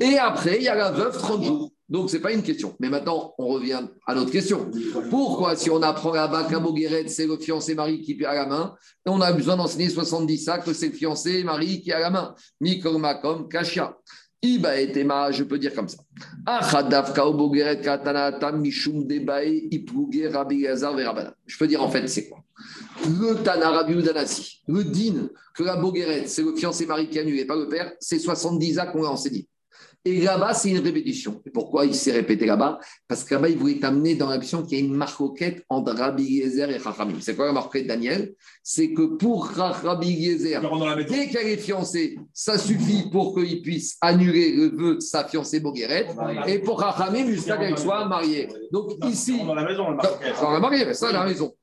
Et 0.00 0.16
après, 0.18 0.56
il 0.58 0.62
y 0.62 0.68
a 0.68 0.74
la 0.74 0.92
veuve 0.92 1.16
30 1.18 1.42
jours. 1.42 1.72
Donc, 1.88 2.08
ce 2.10 2.16
n'est 2.16 2.22
pas 2.22 2.32
une 2.32 2.42
question. 2.42 2.74
Mais 2.80 2.88
maintenant, 2.88 3.34
on 3.38 3.48
revient 3.48 3.82
à 4.06 4.14
notre 4.14 4.30
question. 4.30 4.70
Pourquoi, 5.10 5.54
si 5.56 5.70
on 5.70 5.82
apprend 5.82 6.12
là-bas 6.12 6.44
qu'un 6.44 6.60
Bogueret, 6.60 7.08
c'est 7.08 7.26
le 7.26 7.36
fiancé 7.36 7.74
mari 7.74 8.00
qui 8.00 8.24
a 8.24 8.34
la 8.34 8.46
main, 8.46 8.74
on 9.06 9.20
a 9.20 9.32
besoin 9.32 9.56
d'enseigner 9.56 9.90
70 9.90 10.38
ça, 10.38 10.58
que 10.58 10.72
c'est 10.72 10.88
le 10.88 10.94
fiancé 10.94 11.44
mari 11.44 11.82
qui 11.82 11.92
a 11.92 12.00
la 12.00 12.10
main 12.10 12.34
Mikoma 12.60 13.16
comme 13.16 13.48
Kashia. 13.48 13.96
Iba 14.42 14.78
et 14.78 14.92
Tema, 14.92 15.32
je 15.32 15.42
peux 15.42 15.58
dire 15.58 15.74
comme 15.74 15.88
ça. 15.88 15.98
Je 21.46 21.58
peux 21.58 21.66
dire 21.66 21.82
en 21.82 21.90
fait, 21.90 22.06
c'est 22.08 22.28
quoi? 22.28 22.44
Le 23.06 23.42
Tana 23.42 23.86
le 24.68 24.84
din 24.84 25.28
que 25.54 25.62
la 25.62 25.76
Bogueret, 25.76 26.26
c'est 26.26 26.42
le 26.42 26.54
fiancé 26.54 26.84
mari 26.86 27.08
qui 27.08 27.18
a 27.18 27.22
annulé, 27.22 27.46
pas 27.46 27.56
le 27.56 27.68
père, 27.68 27.92
c'est 28.00 28.18
70 28.18 28.78
ans 28.78 28.86
qu'on 28.92 29.02
l'a 29.02 29.10
enseigné. 29.10 29.48
Et 30.06 30.20
là-bas, 30.20 30.52
c'est 30.52 30.70
une 30.70 30.80
répétition. 30.80 31.40
Et 31.46 31.50
pourquoi 31.50 31.86
il 31.86 31.94
s'est 31.94 32.12
répété 32.12 32.44
là-bas? 32.44 32.78
Parce 33.08 33.24
que 33.24 33.34
là-bas, 33.34 33.48
il 33.48 33.56
voulait 33.56 33.78
t'amener 33.78 34.14
dans 34.14 34.28
l'action 34.28 34.62
qu'il 34.62 34.78
y 34.78 34.82
a 34.82 34.84
une 34.84 34.94
marcoquette 34.94 35.64
entre 35.70 35.94
Rabbi 35.94 36.24
Yezer 36.24 36.70
et 36.70 36.78
Chachamim. 36.78 37.14
C'est 37.20 37.34
quoi 37.34 37.46
la 37.46 37.52
marcoquette, 37.52 37.86
Daniel? 37.86 38.34
C'est 38.62 38.92
que 38.92 39.16
pour 39.16 39.46
Rabbi 39.46 40.10
Yezer, 40.10 40.60
dans 40.60 40.84
la 40.84 41.02
dès 41.02 41.28
qu'elle 41.28 41.48
est 41.48 41.56
fiancée, 41.56 42.18
ça 42.34 42.58
suffit 42.58 43.08
pour 43.10 43.34
qu'il 43.34 43.62
puisse 43.62 43.96
annuler 44.02 44.52
le 44.52 44.76
vœu 44.76 44.94
de 44.96 45.00
sa 45.00 45.24
fiancée 45.24 45.60
Bogueret. 45.60 46.06
Et 46.48 46.58
pour 46.58 46.80
Chachamim, 46.80 47.26
jusqu'à 47.30 47.56
qu'elle 47.56 47.78
soit 47.78 48.04
mariée. 48.04 48.48
Donc 48.72 48.92
ici, 49.06 49.38
dans 49.38 49.54
la 49.54 49.64
maison, 49.64 49.90
marquette. 49.90 50.34
on 50.42 50.50
va 50.50 50.60
marier, 50.60 50.92
ça, 50.92 51.12
la 51.12 51.24
maison. 51.24 51.54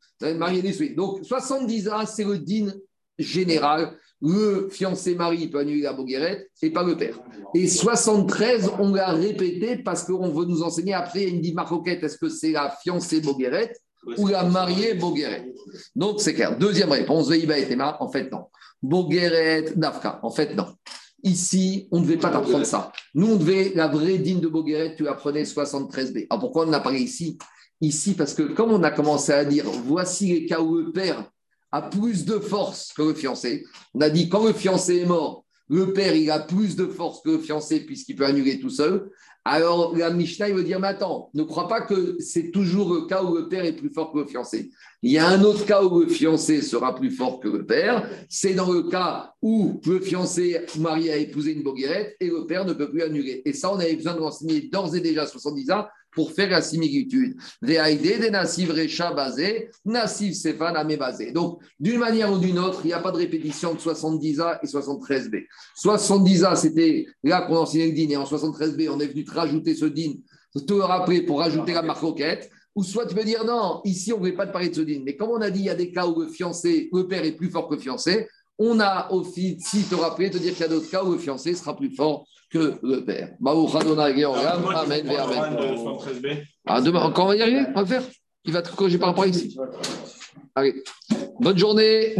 Donc, 0.95 1.25
70 1.25 1.89
ans, 1.89 2.05
c'est 2.05 2.23
le 2.23 2.37
din 2.37 2.71
général. 3.17 3.97
Le 4.21 4.69
fiancé 4.69 5.15
mari 5.15 5.47
peut 5.47 5.59
annuler 5.59 5.81
la 5.81 5.93
boguerette 5.93 6.49
et 6.61 6.69
pas 6.69 6.83
le 6.83 6.95
père. 6.95 7.19
Et 7.55 7.67
73, 7.67 8.71
on 8.79 8.93
l'a 8.93 9.11
répété 9.11 9.77
parce 9.77 10.03
qu'on 10.03 10.29
veut 10.29 10.45
nous 10.45 10.61
enseigner 10.61 10.93
après, 10.93 11.23
il 11.23 11.41
dit 11.41 11.53
maroquette, 11.53 12.03
est-ce 12.03 12.17
que 12.17 12.29
c'est 12.29 12.51
la 12.51 12.69
fiancée 12.83 13.21
boguerette 13.21 13.75
ou 14.17 14.27
la 14.27 14.43
mariée 14.43 14.93
boguerette 14.93 15.47
Donc, 15.95 16.21
c'est 16.21 16.33
clair. 16.33 16.57
Deuxième 16.57 16.91
réponse, 16.91 17.29
Veiba 17.29 17.57
et 17.57 17.67
Théma, 17.67 17.97
en 17.99 18.09
fait, 18.09 18.31
non. 18.31 18.45
Boguerette, 18.81 19.77
Dafka, 19.77 20.19
en 20.23 20.29
fait, 20.29 20.55
non. 20.55 20.67
Ici, 21.23 21.87
on 21.91 21.99
ne 21.99 22.05
devait 22.05 22.17
pas 22.17 22.31
t'apprendre 22.31 22.65
ça. 22.65 22.91
Nous, 23.13 23.33
on 23.33 23.35
devait, 23.35 23.73
la 23.75 23.87
vraie 23.87 24.17
digne 24.17 24.39
de 24.39 24.47
Boguerette, 24.47 24.95
tu 24.97 25.07
apprenais 25.07 25.43
73b. 25.43 26.27
Alors 26.29 26.39
pourquoi 26.39 26.65
on 26.65 26.69
en 26.69 26.73
a 26.73 26.79
parlé 26.79 26.99
ici? 26.99 27.37
Ici, 27.79 28.13
parce 28.13 28.33
que 28.33 28.43
comme 28.43 28.71
on 28.71 28.83
a 28.83 28.91
commencé 28.91 29.31
à 29.31 29.45
dire, 29.45 29.65
voici 29.85 30.33
les 30.33 30.45
cas 30.45 30.61
où 30.61 30.77
le 30.77 30.91
père 30.91 31.29
a 31.71 31.81
plus 31.81 32.25
de 32.25 32.39
force 32.39 32.93
que 32.93 33.01
le 33.01 33.13
fiancé, 33.13 33.65
on 33.93 34.01
a 34.01 34.09
dit 34.09 34.29
quand 34.29 34.45
le 34.45 34.53
fiancé 34.53 34.97
est 34.97 35.05
mort, 35.05 35.45
le 35.69 35.93
père, 35.93 36.13
il 36.13 36.29
a 36.29 36.39
plus 36.39 36.75
de 36.75 36.85
force 36.85 37.21
que 37.21 37.29
le 37.29 37.37
fiancé 37.37 37.85
puisqu'il 37.85 38.17
peut 38.17 38.25
annuler 38.25 38.59
tout 38.59 38.69
seul. 38.69 39.09
Alors 39.45 39.95
la 39.95 40.11
Mishnah, 40.11 40.49
il 40.49 40.55
veut 40.55 40.65
dire, 40.65 40.81
mais 40.81 40.89
attends, 40.89 41.29
ne 41.33 41.43
crois 41.43 41.69
pas 41.69 41.81
que 41.81 42.17
c'est 42.19 42.51
toujours 42.51 42.93
le 42.93 43.07
cas 43.07 43.23
où 43.23 43.35
le 43.35 43.47
père 43.47 43.63
est 43.63 43.73
plus 43.73 43.89
fort 43.89 44.11
que 44.11 44.19
le 44.19 44.25
fiancé. 44.25 44.69
Il 45.01 45.11
y 45.11 45.17
a 45.17 45.27
un 45.27 45.41
autre 45.43 45.65
cas 45.65 45.81
où 45.81 46.01
le 46.01 46.07
fiancé 46.07 46.61
sera 46.61 46.93
plus 46.93 47.09
fort 47.09 47.39
que 47.39 47.47
le 47.47 47.65
père. 47.65 48.07
C'est 48.29 48.53
dans 48.53 48.71
le 48.71 48.83
cas 48.83 49.33
où 49.41 49.79
le 49.85 50.01
fiancé 50.01 50.59
marié 50.77 51.13
a 51.13 51.17
épousé 51.17 51.53
une 51.53 51.63
boguerette 51.63 52.17
et 52.19 52.27
le 52.27 52.45
père 52.45 52.65
ne 52.65 52.73
peut 52.73 52.89
plus 52.89 53.01
annuler. 53.01 53.41
Et 53.45 53.53
ça, 53.53 53.73
on 53.73 53.79
avait 53.79 53.95
besoin 53.95 54.13
de 54.13 54.19
l'enseigner 54.19 54.69
d'ores 54.71 54.93
et 54.93 54.99
déjà 54.99 55.25
70 55.25 55.71
ans 55.71 55.85
pour 56.13 56.31
faire 56.31 56.49
la 56.49 56.61
similitude. 56.61 57.37
Donc, 61.33 61.59
d'une 61.79 61.99
manière 61.99 62.31
ou 62.31 62.37
d'une 62.37 62.59
autre, 62.59 62.81
il 62.83 62.87
n'y 62.87 62.93
a 62.93 62.99
pas 62.99 63.11
de 63.11 63.17
répétition 63.17 63.73
de 63.73 63.79
70A 63.79 64.59
et 64.61 64.67
73B. 64.67 65.45
70A, 65.83 66.55
c'était 66.55 67.05
là 67.23 67.41
qu'on 67.41 67.57
enseignait 67.57 67.87
le 67.87 67.93
din, 67.93 68.09
et 68.09 68.17
en 68.17 68.25
73B, 68.25 68.89
on 68.89 68.99
est 68.99 69.07
venu 69.07 69.23
te 69.23 69.33
rajouter 69.33 69.75
ce 69.75 69.85
din, 69.85 70.13
te 70.67 70.73
rappeler 70.73 71.21
pour 71.21 71.39
rajouter 71.39 71.73
la 71.73 71.81
marcoquette. 71.81 72.49
Ou 72.73 72.83
soit 72.83 73.05
tu 73.05 73.15
peux 73.15 73.25
dire 73.25 73.43
non, 73.43 73.81
ici 73.83 74.13
on 74.13 74.19
ne 74.21 74.29
veut 74.29 74.35
pas 74.35 74.47
te 74.47 74.53
parler 74.53 74.69
de 74.69 74.75
ce 74.75 74.81
din. 74.81 75.01
Mais 75.03 75.17
comme 75.17 75.31
on 75.31 75.41
a 75.41 75.49
dit, 75.49 75.59
il 75.59 75.65
y 75.65 75.69
a 75.69 75.75
des 75.75 75.91
cas 75.91 76.07
où 76.07 76.21
le 76.21 76.27
fiancé, 76.29 76.89
le 76.93 77.05
père 77.05 77.25
est 77.25 77.33
plus 77.33 77.49
fort 77.49 77.67
que 77.67 77.75
le 77.75 77.81
fiancé, 77.81 78.27
on 78.57 78.79
a 78.79 79.11
aussi, 79.11 79.57
si 79.59 79.83
te 79.83 79.95
rappeler, 79.95 80.29
te 80.29 80.37
dire 80.37 80.51
qu'il 80.51 80.61
y 80.61 80.65
a 80.65 80.67
d'autres 80.67 80.89
cas 80.89 81.03
où 81.03 81.11
le 81.11 81.17
fiancé 81.17 81.53
sera 81.53 81.75
plus 81.75 81.93
fort 81.93 82.25
que 82.51 82.77
le 82.83 83.03
père. 83.05 83.29
Amen. 83.43 85.07
Amen. 85.07 86.45
Ah, 86.67 86.81
demain, 86.81 87.11
quand 87.11 87.23
on 87.23 87.27
va 87.29 87.35
y 87.35 87.41
arriver, 87.41 87.63
on 87.69 87.73
va 87.73 87.81
le 87.81 87.87
faire. 87.87 88.03
Il 88.43 88.53
va 88.53 88.61
te 88.61 88.75
corriger 88.75 88.97
par 88.97 89.09
rapport 89.09 89.23
à 89.23 89.27
ici. 89.27 89.57
Allez, 90.55 90.83
bonne 91.39 91.57
journée. 91.57 92.13